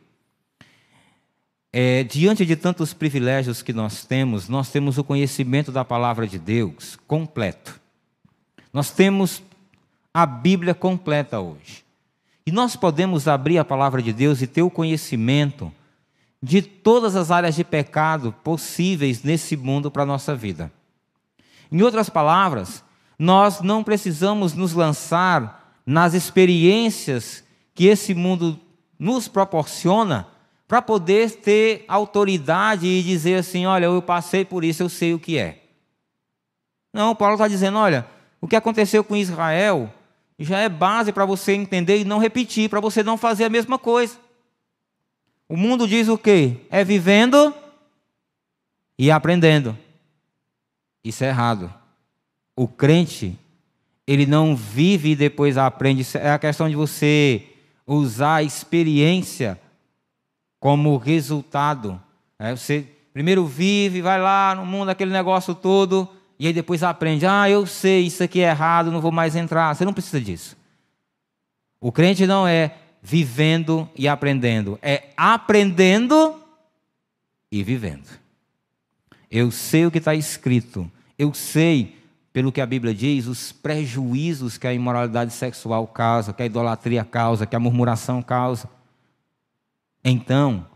é, 1.78 2.06
diante 2.06 2.46
de 2.46 2.56
tantos 2.56 2.94
privilégios 2.94 3.62
que 3.62 3.74
nós 3.74 4.06
temos, 4.06 4.48
nós 4.48 4.70
temos 4.70 4.98
o 4.98 5.04
conhecimento 5.04 5.74
da 5.74 5.84
palavra 5.84 6.26
de 6.26 6.40
Deus 6.40 6.98
completo. 7.06 7.82
Nós 8.72 8.92
temos 8.92 9.44
a 10.14 10.26
Bíblia 10.26 10.74
completa 10.74 11.42
hoje. 11.42 11.84
E 12.46 12.52
nós 12.52 12.78
podemos 12.78 13.28
abrir 13.28 13.58
a 13.58 13.66
palavra 13.66 14.02
de 14.02 14.14
Deus 14.14 14.42
e 14.42 14.48
ter 14.48 14.62
o 14.62 14.70
conhecimento 14.70 15.70
de 16.42 16.62
todas 16.62 17.14
as 17.14 17.30
áreas 17.30 17.56
de 17.56 17.66
pecado 17.66 18.34
possíveis 18.42 19.22
nesse 19.22 19.58
mundo 19.58 19.92
para 19.92 20.04
a 20.04 20.06
nossa 20.06 20.34
vida. 20.34 20.72
Em 21.70 21.82
outras 21.82 22.10
palavras, 22.10 22.86
nós 23.20 23.60
não 23.60 23.84
precisamos 23.84 24.54
nos 24.54 24.72
lançar 24.72 25.78
nas 25.86 26.14
experiências 26.14 27.44
que 27.74 27.88
esse 27.88 28.14
mundo 28.14 28.58
nos 28.98 29.28
proporciona 29.28 30.34
para 30.68 30.82
poder 30.82 31.32
ter 31.32 31.86
autoridade 31.88 32.88
e 32.88 33.04
dizer 33.04 33.36
assim: 33.36 33.66
olha, 33.66 33.86
eu 33.86 34.02
passei 34.02 34.44
por 34.44 34.64
isso, 34.64 34.84
eu 34.84 34.90
sei 34.90 35.14
o 35.14 35.20
que 35.20 35.38
é. 35.38 35.62
Não, 36.94 37.16
Paulo 37.16 37.36
está 37.36 37.48
dizendo: 37.48 37.78
olha, 37.78 38.06
o 38.42 38.48
que 38.48 38.56
aconteceu 38.56 39.04
com 39.04 39.16
Israel 39.16 39.94
já 40.38 40.60
é 40.60 40.70
base 40.70 41.12
para 41.12 41.26
você 41.26 41.54
entender 41.54 42.00
e 42.00 42.06
não 42.06 42.20
repetir, 42.20 42.70
para 42.70 42.80
você 42.80 43.04
não 43.04 43.18
fazer 43.18 43.46
a 43.46 43.50
mesma 43.50 43.78
coisa. 43.78 44.18
O 45.48 45.56
mundo 45.56 45.88
diz 45.88 46.08
o 46.08 46.18
quê? 46.18 46.58
É 46.70 46.84
vivendo 46.84 47.54
e 48.98 49.12
aprendendo. 49.12 49.78
Isso 51.04 51.24
é 51.24 51.28
errado. 51.28 51.72
O 52.56 52.68
crente, 52.68 53.38
ele 54.08 54.26
não 54.26 54.56
vive 54.56 55.12
e 55.12 55.16
depois 55.16 55.58
aprende. 55.58 56.06
É 56.16 56.32
a 56.32 56.40
questão 56.40 56.68
de 56.68 56.76
você 56.76 57.48
usar 57.86 58.36
a 58.36 58.44
experiência 58.44 59.60
como 60.60 60.98
resultado. 60.98 62.02
É, 62.40 62.56
você 62.56 62.86
primeiro 63.14 63.46
vive, 63.46 64.02
vai 64.02 64.20
lá 64.20 64.54
no 64.56 64.66
mundo, 64.66 64.90
aquele 64.90 65.12
negócio 65.12 65.56
todo, 65.56 66.10
e 66.38 66.48
aí 66.48 66.54
depois 66.54 66.84
aprende. 66.84 67.26
Ah, 67.26 67.50
eu 67.50 67.66
sei, 67.66 68.06
isso 68.06 68.22
aqui 68.22 68.42
é 68.42 68.50
errado, 68.50 68.92
não 68.92 69.00
vou 69.00 69.12
mais 69.12 69.36
entrar. 69.36 69.74
Você 69.74 69.86
não 69.86 69.94
precisa 69.94 70.20
disso. 70.20 70.58
O 71.80 71.92
crente 71.92 72.28
não 72.28 72.48
é 72.48 72.76
vivendo 73.02 73.88
e 73.96 74.08
aprendendo, 74.08 74.80
é 74.82 75.10
aprendendo 75.16 76.42
e 77.52 77.64
vivendo. 77.64 78.10
Eu 79.30 79.52
sei 79.52 79.86
o 79.86 79.92
que 79.92 80.00
está 80.00 80.16
escrito, 80.16 80.90
eu 81.18 81.34
sei, 81.34 81.96
pelo 82.34 82.52
que 82.52 82.60
a 82.60 82.66
Bíblia 82.66 82.94
diz, 82.94 83.28
os 83.28 83.52
prejuízos 83.52 84.58
que 84.58 84.68
a 84.68 84.74
imoralidade 84.74 85.32
sexual 85.32 85.88
causa, 85.88 86.34
que 86.34 86.42
a 86.42 86.46
idolatria 86.46 87.06
causa, 87.06 87.46
que 87.46 87.56
a 87.56 87.60
murmuração 87.60 88.22
causa. 88.22 88.68
Então, 90.08 90.68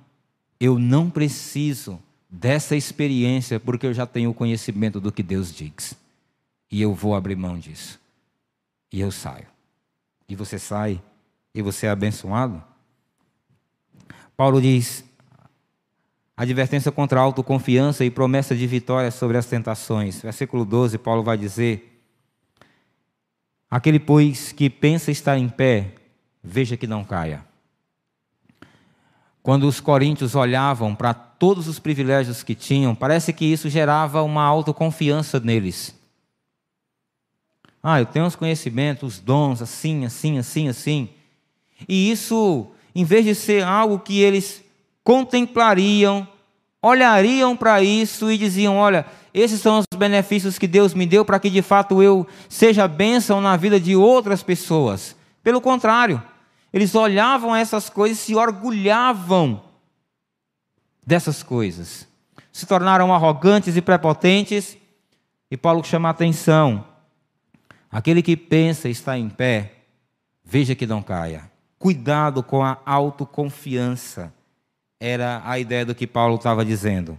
eu 0.59 0.79
não 0.79 1.07
preciso 1.07 2.01
dessa 2.27 2.75
experiência, 2.75 3.59
porque 3.59 3.85
eu 3.85 3.93
já 3.93 4.07
tenho 4.07 4.31
o 4.31 4.33
conhecimento 4.33 4.99
do 4.99 5.11
que 5.11 5.21
Deus 5.21 5.53
diz. 5.53 5.93
E 6.71 6.81
eu 6.81 6.95
vou 6.95 7.13
abrir 7.13 7.35
mão 7.35 7.57
disso. 7.59 7.99
E 8.91 8.99
eu 8.99 9.11
saio. 9.11 9.45
E 10.27 10.35
você 10.35 10.57
sai 10.57 10.99
e 11.53 11.61
você 11.61 11.85
é 11.85 11.91
abençoado? 11.91 12.63
Paulo 14.35 14.59
diz: 14.59 15.03
advertência 16.35 16.91
contra 16.91 17.19
a 17.19 17.23
autoconfiança 17.23 18.03
e 18.03 18.09
promessa 18.09 18.55
de 18.55 18.65
vitória 18.65 19.11
sobre 19.11 19.37
as 19.37 19.45
tentações. 19.45 20.21
Versículo 20.21 20.65
12, 20.65 20.97
Paulo 20.97 21.23
vai 21.23 21.37
dizer: 21.37 22.01
Aquele, 23.69 23.99
pois, 23.99 24.51
que 24.51 24.69
pensa 24.71 25.11
estar 25.11 25.37
em 25.37 25.49
pé, 25.49 25.93
veja 26.43 26.75
que 26.75 26.87
não 26.87 27.03
caia. 27.03 27.48
Quando 29.49 29.63
os 29.63 29.79
coríntios 29.79 30.35
olhavam 30.35 30.93
para 30.93 31.11
todos 31.11 31.67
os 31.67 31.79
privilégios 31.79 32.43
que 32.43 32.53
tinham, 32.53 32.93
parece 32.93 33.33
que 33.33 33.43
isso 33.43 33.67
gerava 33.67 34.21
uma 34.21 34.43
autoconfiança 34.43 35.39
neles. 35.39 35.95
Ah, 37.81 37.99
eu 37.99 38.05
tenho 38.05 38.27
os 38.27 38.35
conhecimentos, 38.35 39.15
os 39.15 39.19
dons, 39.19 39.59
assim, 39.59 40.05
assim, 40.05 40.37
assim, 40.37 40.67
assim. 40.67 41.09
E 41.87 42.11
isso, 42.11 42.67
em 42.93 43.03
vez 43.03 43.25
de 43.25 43.33
ser 43.33 43.63
algo 43.63 43.97
que 43.97 44.21
eles 44.21 44.63
contemplariam, 45.03 46.27
olhariam 46.79 47.57
para 47.57 47.81
isso 47.81 48.31
e 48.31 48.37
diziam: 48.37 48.77
Olha, 48.77 49.03
esses 49.33 49.59
são 49.59 49.79
os 49.79 49.97
benefícios 49.97 50.59
que 50.59 50.67
Deus 50.67 50.93
me 50.93 51.07
deu 51.07 51.25
para 51.25 51.39
que 51.39 51.49
de 51.49 51.63
fato 51.63 52.03
eu 52.03 52.27
seja 52.47 52.87
bênção 52.87 53.41
na 53.41 53.57
vida 53.57 53.79
de 53.79 53.95
outras 53.95 54.43
pessoas. 54.43 55.15
Pelo 55.41 55.59
contrário, 55.59 56.21
eles 56.71 56.93
olhavam 56.93 57.55
essas 57.55 57.89
coisas 57.89 58.19
e 58.19 58.21
se 58.21 58.35
orgulhavam 58.35 59.63
dessas 61.05 61.41
coisas. 61.41 62.07
Se 62.51 62.65
tornaram 62.65 63.13
arrogantes 63.13 63.75
e 63.75 63.81
prepotentes. 63.81 64.77
E 65.49 65.57
Paulo 65.57 65.83
chama 65.83 66.09
a 66.09 66.11
atenção: 66.11 66.85
aquele 67.91 68.21
que 68.21 68.37
pensa 68.37 68.87
está 68.87 69.17
em 69.17 69.29
pé, 69.29 69.73
veja 70.43 70.75
que 70.75 70.85
não 70.85 71.01
caia. 71.01 71.51
Cuidado 71.79 72.43
com 72.43 72.63
a 72.63 72.77
autoconfiança. 72.85 74.33
Era 74.99 75.41
a 75.45 75.57
ideia 75.57 75.85
do 75.85 75.95
que 75.95 76.05
Paulo 76.05 76.35
estava 76.35 76.65
dizendo. 76.65 77.17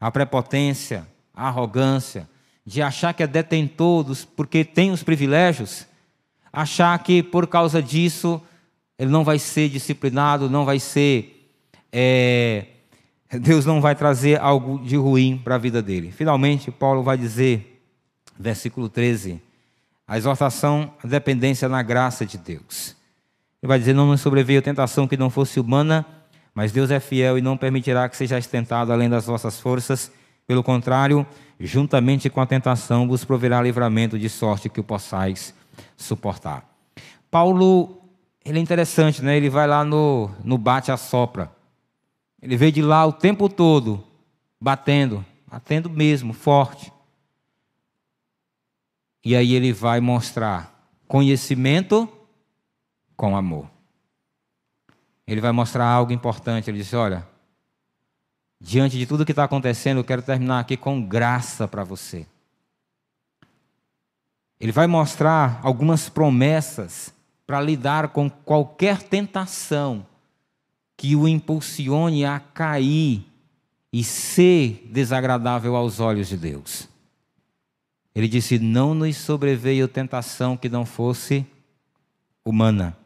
A 0.00 0.10
prepotência, 0.10 1.06
a 1.34 1.48
arrogância, 1.48 2.28
de 2.64 2.80
achar 2.80 3.12
que 3.12 3.22
é 3.22 3.26
detentor 3.26 4.02
dos, 4.02 4.24
porque 4.24 4.64
tem 4.64 4.90
os 4.90 5.02
privilégios, 5.02 5.86
achar 6.50 6.98
que 7.00 7.22
por 7.22 7.46
causa 7.46 7.82
disso 7.82 8.42
ele 9.00 9.10
não 9.10 9.24
vai 9.24 9.38
ser 9.38 9.70
disciplinado, 9.70 10.50
não 10.50 10.66
vai 10.66 10.78
ser. 10.78 11.50
É, 11.90 12.66
Deus 13.40 13.64
não 13.64 13.80
vai 13.80 13.94
trazer 13.94 14.38
algo 14.38 14.78
de 14.78 14.94
ruim 14.94 15.40
para 15.42 15.54
a 15.54 15.58
vida 15.58 15.80
dele. 15.80 16.12
Finalmente, 16.12 16.70
Paulo 16.70 17.02
vai 17.02 17.16
dizer, 17.16 17.82
versículo 18.38 18.90
13, 18.90 19.40
a 20.06 20.18
exortação 20.18 20.92
à 21.02 21.06
dependência 21.06 21.66
na 21.66 21.82
graça 21.82 22.26
de 22.26 22.36
Deus. 22.36 22.94
Ele 23.62 23.68
vai 23.68 23.78
dizer: 23.78 23.94
Não 23.94 24.06
nos 24.06 24.20
sobreveio 24.20 24.60
tentação 24.60 25.08
que 25.08 25.16
não 25.16 25.30
fosse 25.30 25.58
humana, 25.58 26.04
mas 26.54 26.70
Deus 26.70 26.90
é 26.90 27.00
fiel 27.00 27.38
e 27.38 27.40
não 27.40 27.56
permitirá 27.56 28.06
que 28.06 28.18
seja 28.18 28.38
tentado 28.42 28.92
além 28.92 29.08
das 29.08 29.24
vossas 29.24 29.58
forças. 29.58 30.12
Pelo 30.46 30.62
contrário, 30.62 31.26
juntamente 31.58 32.28
com 32.28 32.42
a 32.42 32.46
tentação, 32.46 33.08
vos 33.08 33.24
proverá 33.24 33.62
livramento 33.62 34.18
de 34.18 34.28
sorte 34.28 34.68
que 34.68 34.80
o 34.80 34.84
possais 34.84 35.54
suportar. 35.96 36.68
Paulo, 37.30 37.99
ele 38.44 38.58
é 38.58 38.62
interessante, 38.62 39.22
né? 39.22 39.36
Ele 39.36 39.50
vai 39.50 39.66
lá 39.66 39.84
no, 39.84 40.30
no 40.42 40.56
bate 40.56 40.90
a 40.90 40.96
sopra. 40.96 41.54
Ele 42.40 42.56
veio 42.56 42.72
de 42.72 42.82
lá 42.82 43.04
o 43.04 43.12
tempo 43.12 43.48
todo, 43.48 44.02
batendo, 44.60 45.24
batendo 45.46 45.90
mesmo, 45.90 46.32
forte. 46.32 46.90
E 49.22 49.36
aí 49.36 49.52
ele 49.52 49.72
vai 49.72 50.00
mostrar 50.00 50.90
conhecimento 51.06 52.08
com 53.14 53.36
amor. 53.36 53.70
Ele 55.26 55.40
vai 55.40 55.52
mostrar 55.52 55.84
algo 55.86 56.12
importante. 56.12 56.70
Ele 56.70 56.78
disse: 56.78 56.96
Olha, 56.96 57.28
diante 58.58 58.96
de 58.96 59.06
tudo 59.06 59.26
que 59.26 59.32
está 59.32 59.44
acontecendo, 59.44 59.98
eu 59.98 60.04
quero 60.04 60.22
terminar 60.22 60.60
aqui 60.60 60.78
com 60.78 61.02
graça 61.02 61.68
para 61.68 61.84
você. 61.84 62.26
Ele 64.58 64.72
vai 64.72 64.86
mostrar 64.86 65.60
algumas 65.62 66.08
promessas 66.08 67.14
para 67.50 67.60
lidar 67.60 68.10
com 68.10 68.30
qualquer 68.30 69.02
tentação 69.02 70.06
que 70.96 71.16
o 71.16 71.26
impulsione 71.26 72.24
a 72.24 72.38
cair 72.38 73.26
e 73.92 74.04
ser 74.04 74.88
desagradável 74.92 75.74
aos 75.74 75.98
olhos 75.98 76.28
de 76.28 76.36
Deus. 76.36 76.88
Ele 78.14 78.28
disse: 78.28 78.56
Não 78.60 78.94
nos 78.94 79.16
sobreveio 79.16 79.88
tentação 79.88 80.56
que 80.56 80.68
não 80.68 80.86
fosse 80.86 81.44
humana, 82.44 82.96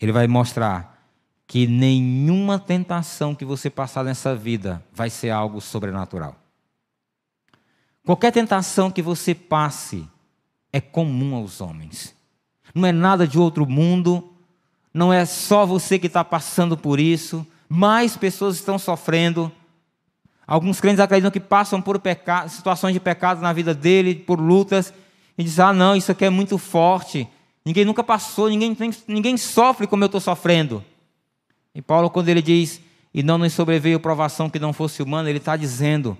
ele 0.00 0.12
vai 0.12 0.28
mostrar 0.28 1.04
que 1.44 1.66
nenhuma 1.66 2.56
tentação 2.56 3.34
que 3.34 3.44
você 3.44 3.68
passar 3.68 4.04
nessa 4.04 4.32
vida 4.32 4.80
vai 4.92 5.10
ser 5.10 5.30
algo 5.30 5.60
sobrenatural. 5.60 6.36
Qualquer 8.04 8.30
tentação 8.30 8.92
que 8.92 9.02
você 9.02 9.34
passe 9.34 10.08
é 10.72 10.80
comum 10.80 11.34
aos 11.34 11.60
homens. 11.60 12.21
Não 12.74 12.86
é 12.86 12.92
nada 12.92 13.26
de 13.26 13.38
outro 13.38 13.68
mundo, 13.68 14.32
não 14.92 15.12
é 15.12 15.24
só 15.24 15.64
você 15.64 15.98
que 15.98 16.06
está 16.06 16.24
passando 16.24 16.76
por 16.76 17.00
isso, 17.00 17.46
mais 17.68 18.16
pessoas 18.16 18.56
estão 18.56 18.78
sofrendo. 18.78 19.50
Alguns 20.46 20.80
crentes 20.80 21.00
acreditam 21.00 21.30
que 21.30 21.40
passam 21.40 21.80
por 21.80 21.98
pecado, 21.98 22.48
situações 22.48 22.92
de 22.92 23.00
pecado 23.00 23.40
na 23.40 23.52
vida 23.52 23.72
dele, 23.72 24.14
por 24.14 24.40
lutas, 24.40 24.92
e 25.38 25.44
diz: 25.44 25.58
ah, 25.58 25.72
não, 25.72 25.96
isso 25.96 26.12
aqui 26.12 26.24
é 26.24 26.30
muito 26.30 26.58
forte. 26.58 27.26
Ninguém 27.64 27.84
nunca 27.84 28.02
passou, 28.02 28.48
ninguém, 28.48 28.76
ninguém 29.06 29.36
sofre 29.36 29.86
como 29.86 30.02
eu 30.02 30.06
estou 30.06 30.20
sofrendo. 30.20 30.84
E 31.74 31.80
Paulo, 31.80 32.10
quando 32.10 32.28
ele 32.28 32.42
diz, 32.42 32.80
e 33.14 33.22
não 33.22 33.38
nos 33.38 33.52
sobreveio 33.52 34.00
provação 34.00 34.50
que 34.50 34.58
não 34.58 34.72
fosse 34.72 35.02
humana, 35.02 35.30
ele 35.30 35.38
está 35.38 35.56
dizendo: 35.56 36.18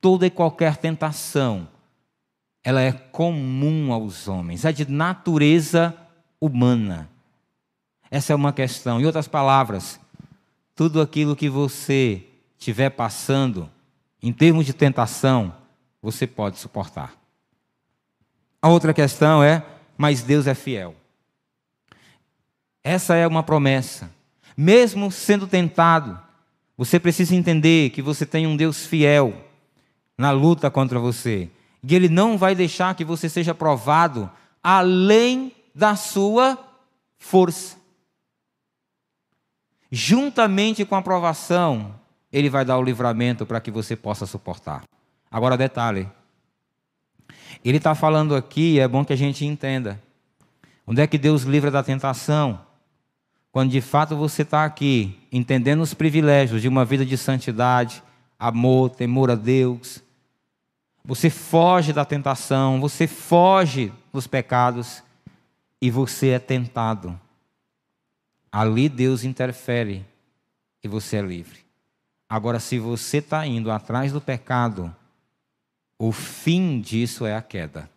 toda 0.00 0.26
e 0.26 0.30
qualquer 0.30 0.76
tentação, 0.76 1.68
ela 2.62 2.80
é 2.80 2.92
comum 2.92 3.92
aos 3.92 4.28
homens, 4.28 4.64
é 4.64 4.72
de 4.72 4.90
natureza 4.90 5.96
humana. 6.40 7.08
Essa 8.10 8.32
é 8.32 8.36
uma 8.36 8.52
questão. 8.52 9.00
Em 9.00 9.06
outras 9.06 9.28
palavras, 9.28 10.00
tudo 10.74 11.00
aquilo 11.00 11.36
que 11.36 11.48
você 11.48 12.26
estiver 12.58 12.90
passando, 12.90 13.70
em 14.22 14.32
termos 14.32 14.66
de 14.66 14.72
tentação, 14.72 15.54
você 16.02 16.26
pode 16.26 16.58
suportar. 16.58 17.14
A 18.60 18.68
outra 18.68 18.92
questão 18.92 19.42
é, 19.42 19.64
mas 19.96 20.22
Deus 20.22 20.46
é 20.46 20.54
fiel. 20.54 20.94
Essa 22.82 23.14
é 23.14 23.26
uma 23.26 23.42
promessa. 23.42 24.10
Mesmo 24.56 25.10
sendo 25.10 25.46
tentado, 25.46 26.20
você 26.76 26.98
precisa 26.98 27.34
entender 27.34 27.90
que 27.90 28.02
você 28.02 28.26
tem 28.26 28.46
um 28.46 28.56
Deus 28.56 28.86
fiel 28.86 29.34
na 30.16 30.30
luta 30.30 30.70
contra 30.70 30.98
você. 30.98 31.48
E 31.82 31.94
Ele 31.94 32.08
não 32.08 32.36
vai 32.36 32.54
deixar 32.54 32.94
que 32.94 33.04
você 33.04 33.28
seja 33.28 33.54
provado 33.54 34.30
além 34.62 35.52
da 35.74 35.96
sua 35.96 36.58
força. 37.18 37.76
Juntamente 39.90 40.84
com 40.84 40.94
a 40.94 40.98
aprovação, 40.98 41.94
Ele 42.32 42.48
vai 42.48 42.64
dar 42.64 42.78
o 42.78 42.82
livramento 42.82 43.44
para 43.44 43.60
que 43.60 43.70
você 43.70 43.96
possa 43.96 44.26
suportar. 44.26 44.84
Agora, 45.30 45.56
detalhe: 45.56 46.08
Ele 47.64 47.78
está 47.78 47.94
falando 47.94 48.36
aqui, 48.36 48.78
é 48.78 48.86
bom 48.86 49.04
que 49.04 49.12
a 49.12 49.16
gente 49.16 49.44
entenda. 49.44 50.00
Onde 50.86 51.00
é 51.00 51.06
que 51.06 51.18
Deus 51.18 51.42
livra 51.42 51.70
da 51.70 51.82
tentação? 51.82 52.60
Quando 53.52 53.70
de 53.70 53.80
fato 53.80 54.16
você 54.16 54.42
está 54.42 54.64
aqui, 54.64 55.18
entendendo 55.32 55.80
os 55.80 55.92
privilégios 55.92 56.62
de 56.62 56.68
uma 56.68 56.84
vida 56.84 57.04
de 57.04 57.16
santidade, 57.16 58.02
amor, 58.38 58.90
temor 58.90 59.30
a 59.30 59.34
Deus, 59.34 60.02
você 61.04 61.30
foge 61.30 61.92
da 61.92 62.04
tentação, 62.04 62.80
você 62.80 63.06
foge 63.06 63.92
dos 64.12 64.26
pecados 64.26 65.02
e 65.80 65.90
você 65.90 66.30
é 66.30 66.38
tentado. 66.38 67.18
Ali 68.52 68.88
Deus 68.88 69.24
interfere 69.24 70.04
e 70.82 70.88
você 70.88 71.16
é 71.16 71.22
livre. 71.22 71.60
Agora, 72.28 72.60
se 72.60 72.78
você 72.78 73.18
está 73.18 73.46
indo 73.46 73.70
atrás 73.70 74.12
do 74.12 74.20
pecado, 74.20 74.94
o 75.98 76.12
fim 76.12 76.80
disso 76.80 77.26
é 77.26 77.34
a 77.34 77.42
queda. 77.42 77.90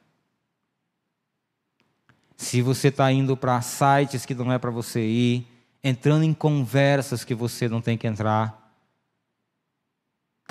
Se 2.35 2.61
você 2.61 2.87
está 2.87 3.11
indo 3.11 3.37
para 3.37 3.61
sites 3.61 4.25
que 4.25 4.33
não 4.33 4.51
é 4.51 4.57
para 4.57 4.71
você 4.71 5.05
ir, 5.05 5.47
entrando 5.83 6.23
em 6.23 6.33
conversas 6.33 7.23
que 7.23 7.35
você 7.35 7.69
não 7.69 7.81
tem 7.81 7.97
que 7.97 8.07
entrar, 8.07 8.62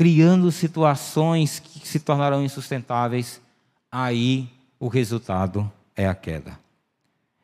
criando 0.03 0.51
situações 0.51 1.61
que 1.61 1.87
se 1.87 2.01
tornarão 2.01 2.43
insustentáveis, 2.43 3.41
aí 3.89 4.49
o 4.81 4.89
resultado 4.89 5.71
é 5.95 6.09
a 6.09 6.15
queda. 6.15 6.59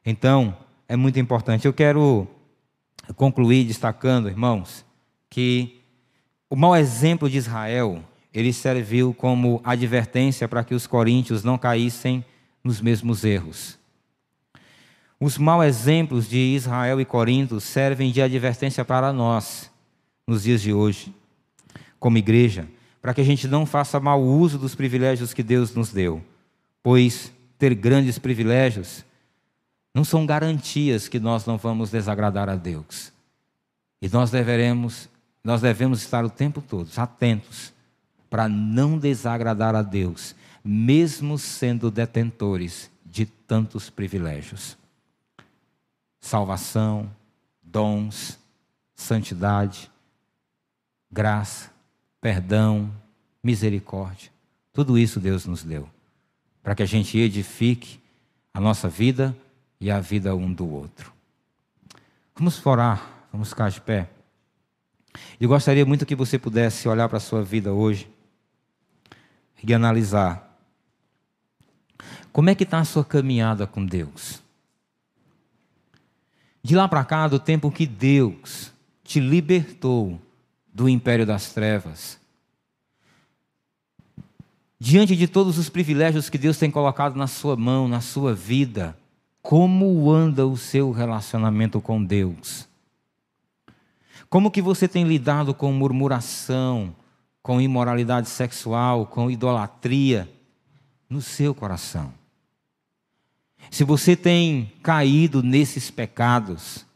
Então, 0.04 0.56
é 0.88 0.96
muito 0.96 1.20
importante. 1.20 1.68
Eu 1.68 1.72
quero 1.72 2.26
concluir 3.14 3.64
destacando, 3.64 4.28
irmãos, 4.28 4.84
que 5.30 5.80
o 6.50 6.56
mau 6.56 6.74
exemplo 6.74 7.30
de 7.30 7.36
Israel, 7.36 8.02
ele 8.34 8.52
serviu 8.52 9.14
como 9.14 9.60
advertência 9.62 10.48
para 10.48 10.64
que 10.64 10.74
os 10.74 10.84
coríntios 10.84 11.44
não 11.44 11.56
caíssem 11.56 12.24
nos 12.64 12.80
mesmos 12.80 13.22
erros. 13.22 13.78
Os 15.20 15.38
maus 15.38 15.64
exemplos 15.64 16.28
de 16.28 16.56
Israel 16.56 17.00
e 17.00 17.04
Corinto 17.04 17.60
servem 17.60 18.10
de 18.10 18.20
advertência 18.20 18.84
para 18.84 19.12
nós 19.12 19.70
nos 20.26 20.42
dias 20.42 20.60
de 20.60 20.72
hoje, 20.72 21.14
como 21.98 22.18
igreja, 22.18 22.68
para 23.00 23.14
que 23.14 23.20
a 23.20 23.24
gente 23.24 23.46
não 23.46 23.64
faça 23.64 24.00
mau 24.00 24.22
uso 24.22 24.58
dos 24.58 24.74
privilégios 24.74 25.32
que 25.32 25.42
Deus 25.42 25.74
nos 25.74 25.92
deu, 25.92 26.22
pois 26.82 27.32
ter 27.58 27.74
grandes 27.74 28.18
privilégios 28.18 29.04
não 29.94 30.04
são 30.04 30.26
garantias 30.26 31.08
que 31.08 31.18
nós 31.18 31.44
não 31.46 31.58
vamos 31.58 31.90
desagradar 31.90 32.48
a 32.48 32.54
Deus. 32.54 33.12
E 34.00 34.08
nós 34.08 34.30
deveremos, 34.30 35.08
nós 35.42 35.60
devemos 35.60 36.00
estar 36.00 36.24
o 36.24 36.30
tempo 36.30 36.60
todo 36.60 36.88
atentos 36.96 37.72
para 38.30 38.48
não 38.48 38.98
desagradar 38.98 39.74
a 39.74 39.82
Deus, 39.82 40.34
mesmo 40.62 41.38
sendo 41.38 41.90
detentores 41.90 42.90
de 43.04 43.26
tantos 43.26 43.90
privilégios. 43.90 44.76
Salvação, 46.20 47.10
dons, 47.62 48.38
santidade, 48.94 49.90
graça, 51.10 51.70
perdão, 52.20 52.92
misericórdia. 53.42 54.30
Tudo 54.72 54.98
isso 54.98 55.20
Deus 55.20 55.46
nos 55.46 55.62
deu 55.62 55.88
para 56.62 56.74
que 56.74 56.82
a 56.82 56.86
gente 56.86 57.16
edifique 57.18 57.98
a 58.52 58.60
nossa 58.60 58.88
vida 58.88 59.34
e 59.80 59.90
a 59.90 60.00
vida 60.00 60.36
um 60.36 60.52
do 60.52 60.68
outro. 60.68 61.12
Vamos 62.34 62.64
orar, 62.66 63.08
vamos 63.32 63.48
ficar 63.48 63.70
de 63.70 63.80
pé. 63.80 64.10
Eu 65.40 65.48
gostaria 65.48 65.86
muito 65.86 66.04
que 66.04 66.14
você 66.14 66.38
pudesse 66.38 66.86
olhar 66.86 67.08
para 67.08 67.16
a 67.16 67.20
sua 67.20 67.42
vida 67.42 67.72
hoje 67.72 68.10
e 69.62 69.72
analisar 69.72 70.60
como 72.32 72.50
é 72.50 72.54
que 72.54 72.64
está 72.64 72.78
a 72.80 72.84
sua 72.84 73.04
caminhada 73.04 73.66
com 73.66 73.84
Deus. 73.84 74.42
De 76.62 76.76
lá 76.76 76.86
para 76.86 77.04
cá, 77.04 77.28
do 77.28 77.38
tempo 77.38 77.70
que 77.70 77.86
Deus 77.86 78.72
te 79.02 79.20
libertou 79.20 80.20
do 80.78 80.88
império 80.88 81.26
das 81.26 81.52
trevas, 81.52 82.20
diante 84.78 85.16
de 85.16 85.26
todos 85.26 85.58
os 85.58 85.68
privilégios 85.68 86.30
que 86.30 86.38
Deus 86.38 86.56
tem 86.56 86.70
colocado 86.70 87.16
na 87.16 87.26
sua 87.26 87.56
mão, 87.56 87.88
na 87.88 88.00
sua 88.00 88.32
vida, 88.32 88.96
como 89.42 90.08
anda 90.08 90.46
o 90.46 90.56
seu 90.56 90.92
relacionamento 90.92 91.80
com 91.80 92.04
Deus? 92.04 92.68
Como 94.30 94.52
que 94.52 94.62
você 94.62 94.86
tem 94.86 95.02
lidado 95.02 95.52
com 95.52 95.72
murmuração, 95.72 96.94
com 97.42 97.60
imoralidade 97.60 98.28
sexual, 98.28 99.04
com 99.04 99.28
idolatria 99.28 100.32
no 101.10 101.20
seu 101.20 101.52
coração? 101.52 102.14
Se 103.68 103.82
você 103.82 104.14
tem 104.14 104.72
caído 104.80 105.42
nesses 105.42 105.90
pecados, 105.90 106.86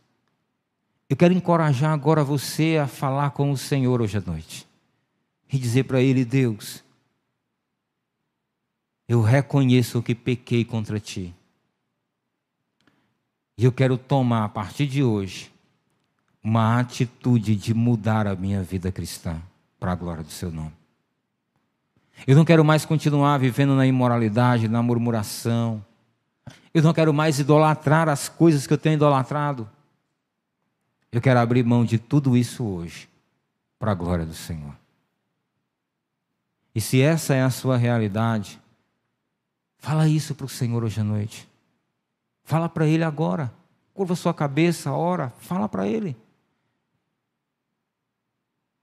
eu 1.13 1.17
quero 1.17 1.35
encorajar 1.35 1.93
agora 1.93 2.25
você 2.25 2.79
a 2.83 2.87
falar 2.87 3.33
com 3.33 3.51
o 3.51 3.57
Senhor 3.57 4.01
hoje 4.01 4.17
à 4.17 4.21
noite 4.23 4.67
e 5.53 5.59
dizer 5.59 5.85
para 5.85 6.01
Ele: 6.01 6.25
Deus, 6.25 6.83
eu 9.07 9.21
reconheço 9.21 10.03
que 10.03 10.15
pequei 10.15 10.65
contra 10.65 10.99
Ti 10.99 11.35
e 13.59 13.65
eu 13.65 13.71
quero 13.71 13.99
tomar 13.99 14.45
a 14.45 14.49
partir 14.49 14.87
de 14.87 15.05
hoje 15.05 15.53
uma 16.43 16.81
atitude 16.81 17.57
de 17.57 17.75
mudar 17.75 18.27
a 18.27 18.35
minha 18.35 18.63
vida 18.63 18.91
cristã 18.91 19.39
para 19.79 19.93
a 19.93 19.95
glória 19.95 20.25
do 20.25 20.31
seu 20.31 20.51
nome. 20.51 20.73
Eu 22.27 22.35
não 22.35 22.45
quero 22.47 22.65
mais 22.65 22.87
continuar 22.87 23.37
vivendo 23.37 23.77
na 23.77 23.87
imoralidade, 23.87 24.67
na 24.67 24.83
murmuração. 24.83 25.85
Eu 26.73 26.83
não 26.83 26.95
quero 26.95 27.13
mais 27.13 27.39
idolatrar 27.39 28.09
as 28.09 28.31
coisas 28.31 28.67
que 28.67 28.73
eu 28.73 28.79
tenho 28.79 28.95
idolatrado. 28.95 29.69
Eu 31.13 31.21
quero 31.21 31.39
abrir 31.39 31.63
mão 31.63 31.85
de 31.85 31.99
tudo 31.99 32.35
isso 32.35 32.65
hoje 32.65 33.07
para 33.79 33.93
a 33.93 33.95
glória 33.95 34.25
do 34.25 34.33
Senhor. 34.33 34.75
E 36.75 36.81
se 36.81 37.03
essa 37.03 37.35
é 37.35 37.43
a 37.43 37.51
sua 37.51 37.77
realidade, 37.77 38.59
fala 39.77 40.09
isso 40.09 40.35
para 40.35 40.47
o 40.47 40.49
Senhor 40.49 40.83
hoje 40.83 41.03
à 41.03 41.05
noite. 41.05 41.47
Fala 42.45 42.67
para 42.67 42.87
ele 42.87 43.05
agora. 43.05 43.53
Curva 43.93 44.17
sua 44.17 44.33
cabeça, 44.33 44.91
ora, 44.91 45.29
fala 45.39 45.69
para 45.69 45.87
ele. 45.87 46.17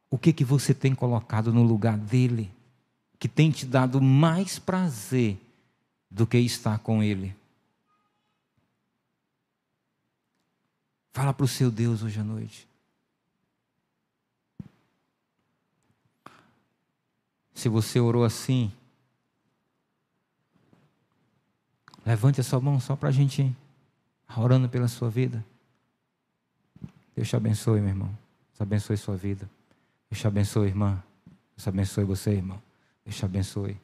O 0.07 0.19
que 0.19 0.32
que 0.32 0.43
você 0.43 0.71
tem 0.71 0.93
colocado 0.93 1.51
no 1.51 1.63
lugar 1.63 1.97
dele 1.97 2.51
que 3.17 3.27
tem 3.27 3.49
te 3.49 3.65
dado 3.65 3.99
mais 3.99 4.59
prazer 4.59 5.39
do 6.11 6.27
que 6.27 6.38
estar 6.38 6.77
com 6.77 7.01
ele? 7.01 7.36
Fala 11.12 11.34
para 11.34 11.43
o 11.43 11.47
seu 11.47 11.70
Deus 11.72 12.03
hoje 12.03 12.20
à 12.20 12.24
noite. 12.24 12.68
Se 17.53 17.68
você 17.68 17.99
orou 17.99 18.24
assim, 18.24 18.72
Levante 22.10 22.41
a 22.41 22.43
sua 22.43 22.60
mão 22.60 22.80
só 22.80 22.95
para 22.95 23.10
a 23.10 23.12
gente 23.12 23.43
ir 23.43 23.55
orando 24.36 24.68
pela 24.68 24.88
sua 24.88 25.12
vida. 25.12 25.45
Deus 27.16 27.30
te 27.30 27.36
abençoe, 27.36 27.80
meu 27.82 27.89
irmão. 27.89 28.07
Deus 28.07 28.62
abençoe 28.62 28.97
sua 28.97 29.16
vida. 29.16 29.47
Deus 30.10 30.20
te 30.20 30.26
abençoe, 30.26 30.70
irmã. 30.70 31.03
Deus 31.55 31.68
abençoe 31.68 32.03
você, 32.03 32.32
irmão. 32.32 32.60
Deus 33.05 33.16
te 33.16 33.26
abençoe. 33.26 33.78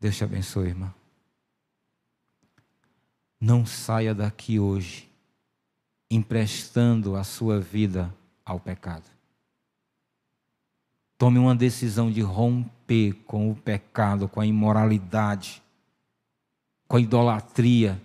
Deus 0.00 0.16
te 0.16 0.24
abençoe, 0.24 0.68
irmã. 0.68 0.94
Não 3.40 3.64
saia 3.64 4.14
daqui 4.14 4.58
hoje 4.58 5.10
emprestando 6.10 7.14
a 7.14 7.22
sua 7.22 7.60
vida 7.60 8.12
ao 8.44 8.58
pecado. 8.58 9.04
Tome 11.16 11.38
uma 11.38 11.54
decisão 11.54 12.10
de 12.10 12.20
romper 12.20 13.12
com 13.26 13.50
o 13.50 13.54
pecado, 13.54 14.28
com 14.28 14.40
a 14.40 14.46
imoralidade, 14.46 15.62
com 16.88 16.96
a 16.96 17.00
idolatria. 17.00 18.00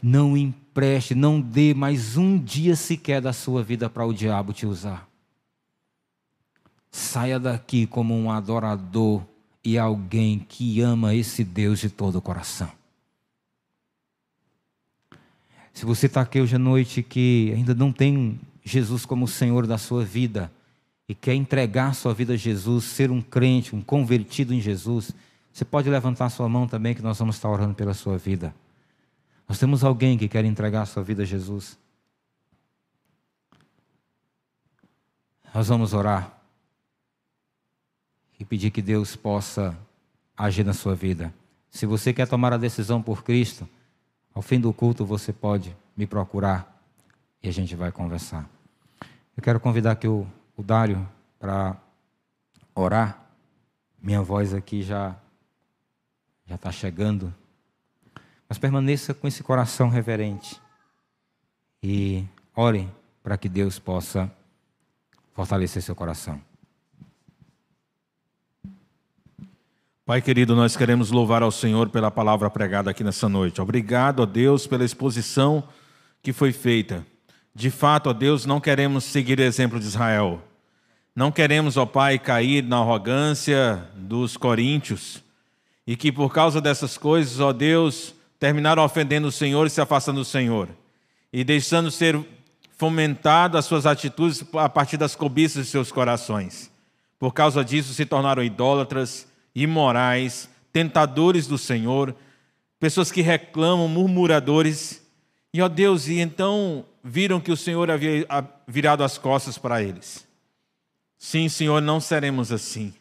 Não 0.00 0.36
empreste, 0.36 1.14
não 1.14 1.40
dê 1.40 1.74
mais 1.74 2.16
um 2.16 2.38
dia 2.38 2.76
sequer 2.76 3.20
da 3.20 3.32
sua 3.32 3.62
vida 3.62 3.90
para 3.90 4.06
o 4.06 4.14
diabo 4.14 4.52
te 4.52 4.66
usar. 4.66 5.08
Saia 6.90 7.40
daqui 7.40 7.86
como 7.86 8.14
um 8.14 8.30
adorador 8.30 9.22
e 9.64 9.78
alguém 9.78 10.38
que 10.38 10.80
ama 10.80 11.14
esse 11.14 11.42
Deus 11.42 11.80
de 11.80 11.90
todo 11.90 12.16
o 12.16 12.22
coração. 12.22 12.79
Se 15.80 15.86
você 15.86 16.04
está 16.04 16.20
aqui 16.20 16.38
hoje 16.38 16.56
à 16.56 16.58
noite 16.58 17.02
que 17.02 17.54
ainda 17.56 17.74
não 17.74 17.90
tem 17.90 18.38
Jesus 18.62 19.06
como 19.06 19.26
Senhor 19.26 19.66
da 19.66 19.78
sua 19.78 20.04
vida, 20.04 20.52
e 21.08 21.14
quer 21.14 21.32
entregar 21.32 21.94
sua 21.94 22.12
vida 22.12 22.34
a 22.34 22.36
Jesus, 22.36 22.84
ser 22.84 23.10
um 23.10 23.22
crente, 23.22 23.74
um 23.74 23.80
convertido 23.80 24.52
em 24.52 24.60
Jesus, 24.60 25.10
você 25.50 25.64
pode 25.64 25.88
levantar 25.88 26.28
sua 26.28 26.46
mão 26.50 26.68
também, 26.68 26.94
que 26.94 27.00
nós 27.00 27.18
vamos 27.18 27.36
estar 27.36 27.48
orando 27.48 27.72
pela 27.72 27.94
sua 27.94 28.18
vida. 28.18 28.54
Nós 29.48 29.58
temos 29.58 29.82
alguém 29.82 30.18
que 30.18 30.28
quer 30.28 30.44
entregar 30.44 30.84
sua 30.84 31.02
vida 31.02 31.22
a 31.22 31.26
Jesus. 31.26 31.78
Nós 35.54 35.68
vamos 35.68 35.94
orar 35.94 36.42
e 38.38 38.44
pedir 38.44 38.70
que 38.70 38.82
Deus 38.82 39.16
possa 39.16 39.74
agir 40.36 40.62
na 40.62 40.74
sua 40.74 40.94
vida. 40.94 41.32
Se 41.70 41.86
você 41.86 42.12
quer 42.12 42.28
tomar 42.28 42.52
a 42.52 42.58
decisão 42.58 43.00
por 43.00 43.24
Cristo, 43.24 43.66
ao 44.34 44.42
fim 44.42 44.60
do 44.60 44.72
culto 44.72 45.04
você 45.04 45.32
pode 45.32 45.76
me 45.96 46.06
procurar 46.06 46.82
e 47.42 47.48
a 47.48 47.52
gente 47.52 47.74
vai 47.74 47.90
conversar. 47.90 48.48
Eu 49.36 49.42
quero 49.42 49.60
convidar 49.60 49.92
aqui 49.92 50.08
o 50.08 50.26
o 50.60 50.62
Dário 50.62 51.08
para 51.38 51.74
orar. 52.74 53.18
Minha 54.00 54.20
voz 54.20 54.52
aqui 54.52 54.82
já 54.82 55.16
já 56.46 56.56
está 56.56 56.70
chegando. 56.70 57.32
Mas 58.46 58.58
permaneça 58.58 59.14
com 59.14 59.26
esse 59.26 59.42
coração 59.42 59.88
reverente 59.88 60.60
e 61.82 62.26
ore 62.54 62.92
para 63.22 63.38
que 63.38 63.48
Deus 63.48 63.78
possa 63.78 64.30
fortalecer 65.32 65.82
seu 65.82 65.94
coração. 65.94 66.40
Pai 70.10 70.20
querido, 70.20 70.56
nós 70.56 70.76
queremos 70.76 71.12
louvar 71.12 71.40
ao 71.40 71.52
Senhor 71.52 71.88
pela 71.88 72.10
palavra 72.10 72.50
pregada 72.50 72.90
aqui 72.90 73.04
nessa 73.04 73.28
noite. 73.28 73.60
Obrigado 73.60 74.24
a 74.24 74.26
Deus 74.26 74.66
pela 74.66 74.84
exposição 74.84 75.62
que 76.20 76.32
foi 76.32 76.50
feita. 76.50 77.06
De 77.54 77.70
fato, 77.70 78.10
ó 78.10 78.12
Deus, 78.12 78.44
não 78.44 78.60
queremos 78.60 79.04
seguir 79.04 79.38
o 79.38 79.42
exemplo 79.42 79.78
de 79.78 79.86
Israel. 79.86 80.42
Não 81.14 81.30
queremos, 81.30 81.76
ó 81.76 81.86
Pai, 81.86 82.18
cair 82.18 82.64
na 82.64 82.78
arrogância 82.78 83.86
dos 83.94 84.36
coríntios 84.36 85.22
e 85.86 85.94
que 85.94 86.10
por 86.10 86.34
causa 86.34 86.60
dessas 86.60 86.98
coisas, 86.98 87.38
ó 87.38 87.52
Deus, 87.52 88.12
terminaram 88.36 88.82
ofendendo 88.82 89.28
o 89.28 89.32
Senhor 89.32 89.64
e 89.68 89.70
se 89.70 89.80
afastando 89.80 90.18
do 90.18 90.24
Senhor 90.24 90.68
e 91.32 91.44
deixando 91.44 91.88
ser 91.88 92.18
fomentado 92.76 93.56
as 93.56 93.64
suas 93.64 93.86
atitudes 93.86 94.44
a 94.54 94.68
partir 94.68 94.96
das 94.96 95.14
cobiças 95.14 95.66
de 95.66 95.70
seus 95.70 95.92
corações. 95.92 96.68
Por 97.16 97.32
causa 97.32 97.64
disso, 97.64 97.94
se 97.94 98.04
tornaram 98.04 98.42
idólatras, 98.42 99.29
imorais, 99.54 100.48
tentadores 100.72 101.46
do 101.46 101.58
Senhor, 101.58 102.14
pessoas 102.78 103.10
que 103.10 103.20
reclamam, 103.20 103.88
murmuradores. 103.88 105.06
E, 105.52 105.60
ó 105.60 105.68
Deus, 105.68 106.08
e 106.08 106.20
então 106.20 106.84
viram 107.02 107.40
que 107.40 107.52
o 107.52 107.56
Senhor 107.56 107.90
havia 107.90 108.26
virado 108.66 109.02
as 109.02 109.18
costas 109.18 109.58
para 109.58 109.82
eles. 109.82 110.26
Sim, 111.18 111.48
Senhor, 111.48 111.82
não 111.82 112.00
seremos 112.00 112.50
assim. 112.52 112.94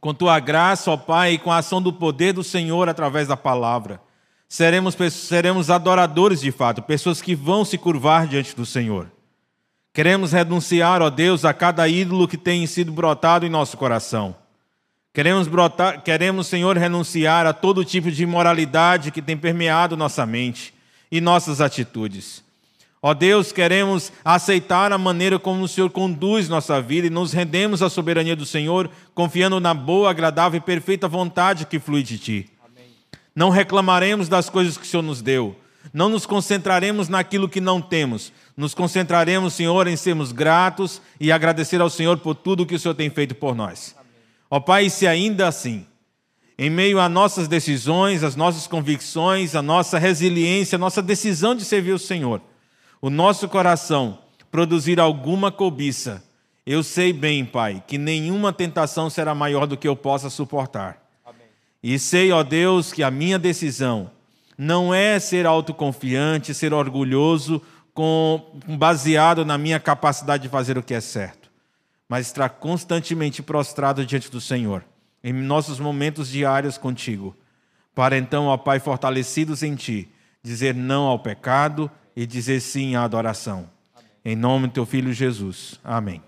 Com 0.00 0.14
tua 0.14 0.38
graça, 0.40 0.90
ó 0.90 0.96
Pai, 0.96 1.34
e 1.34 1.38
com 1.38 1.50
a 1.50 1.58
ação 1.58 1.80
do 1.80 1.92
poder 1.92 2.32
do 2.32 2.44
Senhor 2.44 2.88
através 2.88 3.28
da 3.28 3.36
palavra, 3.36 4.00
seremos, 4.48 4.96
seremos 5.12 5.70
adoradores 5.70 6.40
de 6.40 6.52
fato, 6.52 6.82
pessoas 6.82 7.22
que 7.22 7.34
vão 7.34 7.64
se 7.64 7.78
curvar 7.78 8.26
diante 8.26 8.54
do 8.54 8.66
Senhor. 8.66 9.10
Queremos 9.92 10.32
renunciar, 10.32 11.02
ó 11.02 11.10
Deus, 11.10 11.44
a 11.44 11.52
cada 11.52 11.86
ídolo 11.88 12.26
que 12.26 12.36
tem 12.36 12.66
sido 12.66 12.92
brotado 12.92 13.46
em 13.46 13.50
nosso 13.50 13.76
coração. 13.76 14.34
Queremos, 15.14 15.46
brotar, 15.46 16.02
queremos, 16.02 16.46
Senhor, 16.46 16.78
renunciar 16.78 17.44
a 17.46 17.52
todo 17.52 17.84
tipo 17.84 18.10
de 18.10 18.22
imoralidade 18.22 19.10
que 19.10 19.20
tem 19.20 19.36
permeado 19.36 19.94
nossa 19.94 20.24
mente 20.24 20.72
e 21.10 21.20
nossas 21.20 21.60
atitudes. 21.60 22.42
Ó 23.02 23.12
Deus, 23.12 23.52
queremos 23.52 24.10
aceitar 24.24 24.90
a 24.90 24.96
maneira 24.96 25.38
como 25.38 25.64
o 25.64 25.68
Senhor 25.68 25.90
conduz 25.90 26.48
nossa 26.48 26.80
vida 26.80 27.08
e 27.08 27.10
nos 27.10 27.32
rendemos 27.32 27.82
à 27.82 27.90
soberania 27.90 28.34
do 28.34 28.46
Senhor, 28.46 28.88
confiando 29.14 29.60
na 29.60 29.74
boa, 29.74 30.08
agradável 30.08 30.56
e 30.56 30.62
perfeita 30.62 31.06
vontade 31.08 31.66
que 31.66 31.78
flui 31.78 32.02
de 32.02 32.16
Ti. 32.16 32.50
Amém. 32.64 32.86
Não 33.34 33.50
reclamaremos 33.50 34.30
das 34.30 34.48
coisas 34.48 34.78
que 34.78 34.86
o 34.86 34.88
Senhor 34.88 35.02
nos 35.02 35.20
deu. 35.20 35.54
Não 35.92 36.08
nos 36.08 36.24
concentraremos 36.24 37.10
naquilo 37.10 37.50
que 37.50 37.60
não 37.60 37.82
temos. 37.82 38.32
Nos 38.56 38.72
concentraremos, 38.72 39.52
Senhor, 39.52 39.86
em 39.88 39.96
sermos 39.96 40.32
gratos 40.32 41.02
e 41.20 41.30
agradecer 41.30 41.82
ao 41.82 41.90
Senhor 41.90 42.16
por 42.18 42.34
tudo 42.34 42.64
que 42.64 42.76
o 42.76 42.78
Senhor 42.78 42.94
tem 42.94 43.10
feito 43.10 43.34
por 43.34 43.54
nós. 43.54 43.94
Ó 44.54 44.60
Pai, 44.60 44.90
se 44.90 45.06
ainda 45.06 45.48
assim, 45.48 45.86
em 46.58 46.68
meio 46.68 47.00
às 47.00 47.10
nossas 47.10 47.48
decisões, 47.48 48.22
às 48.22 48.36
nossas 48.36 48.66
convicções, 48.66 49.54
a 49.54 49.62
nossa 49.62 49.98
resiliência, 49.98 50.76
a 50.76 50.78
nossa 50.78 51.00
decisão 51.00 51.54
de 51.54 51.64
servir 51.64 51.92
o 51.92 51.98
Senhor, 51.98 52.38
o 53.00 53.08
nosso 53.08 53.48
coração 53.48 54.18
produzir 54.50 55.00
alguma 55.00 55.50
cobiça, 55.50 56.22
eu 56.66 56.82
sei 56.82 57.14
bem, 57.14 57.46
Pai, 57.46 57.82
que 57.86 57.96
nenhuma 57.96 58.52
tentação 58.52 59.08
será 59.08 59.34
maior 59.34 59.66
do 59.66 59.74
que 59.74 59.88
eu 59.88 59.96
possa 59.96 60.28
suportar. 60.28 61.02
Amém. 61.24 61.46
E 61.82 61.98
sei, 61.98 62.30
ó 62.30 62.42
Deus, 62.42 62.92
que 62.92 63.02
a 63.02 63.10
minha 63.10 63.38
decisão 63.38 64.10
não 64.58 64.92
é 64.92 65.18
ser 65.18 65.46
autoconfiante, 65.46 66.52
ser 66.52 66.74
orgulhoso, 66.74 67.62
com, 67.94 68.60
baseado 68.76 69.46
na 69.46 69.56
minha 69.56 69.80
capacidade 69.80 70.42
de 70.42 70.50
fazer 70.50 70.76
o 70.76 70.82
que 70.82 70.92
é 70.92 71.00
certo, 71.00 71.41
mas 72.12 72.26
estar 72.26 72.50
constantemente 72.50 73.42
prostrado 73.42 74.04
diante 74.04 74.30
do 74.30 74.38
Senhor, 74.38 74.84
em 75.24 75.32
nossos 75.32 75.80
momentos 75.80 76.28
diários 76.28 76.76
contigo, 76.76 77.34
para 77.94 78.18
então, 78.18 78.48
ó 78.48 78.56
Pai, 78.58 78.78
fortalecidos 78.80 79.62
em 79.62 79.74
Ti, 79.74 80.10
dizer 80.42 80.74
não 80.74 81.04
ao 81.04 81.18
pecado, 81.18 81.90
e 82.14 82.26
dizer 82.26 82.60
sim 82.60 82.96
à 82.96 83.04
adoração. 83.04 83.66
Amém. 83.96 84.10
Em 84.26 84.36
nome 84.36 84.66
do 84.66 84.74
teu 84.74 84.84
filho 84.84 85.10
Jesus. 85.10 85.80
Amém. 85.82 86.22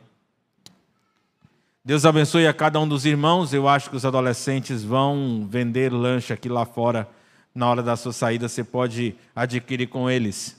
Deus 1.84 2.06
abençoe 2.06 2.46
a 2.46 2.54
cada 2.54 2.80
um 2.80 2.88
dos 2.88 3.04
irmãos. 3.04 3.52
Eu 3.52 3.68
acho 3.68 3.90
que 3.90 3.96
os 3.96 4.06
adolescentes 4.06 4.82
vão 4.82 5.46
vender 5.46 5.92
lanche 5.92 6.32
aqui 6.32 6.48
lá 6.48 6.64
fora. 6.64 7.06
Na 7.54 7.68
hora 7.68 7.82
da 7.82 7.94
sua 7.94 8.14
saída, 8.14 8.48
você 8.48 8.64
pode 8.64 9.14
adquirir 9.36 9.88
com 9.88 10.08
eles. 10.08 10.56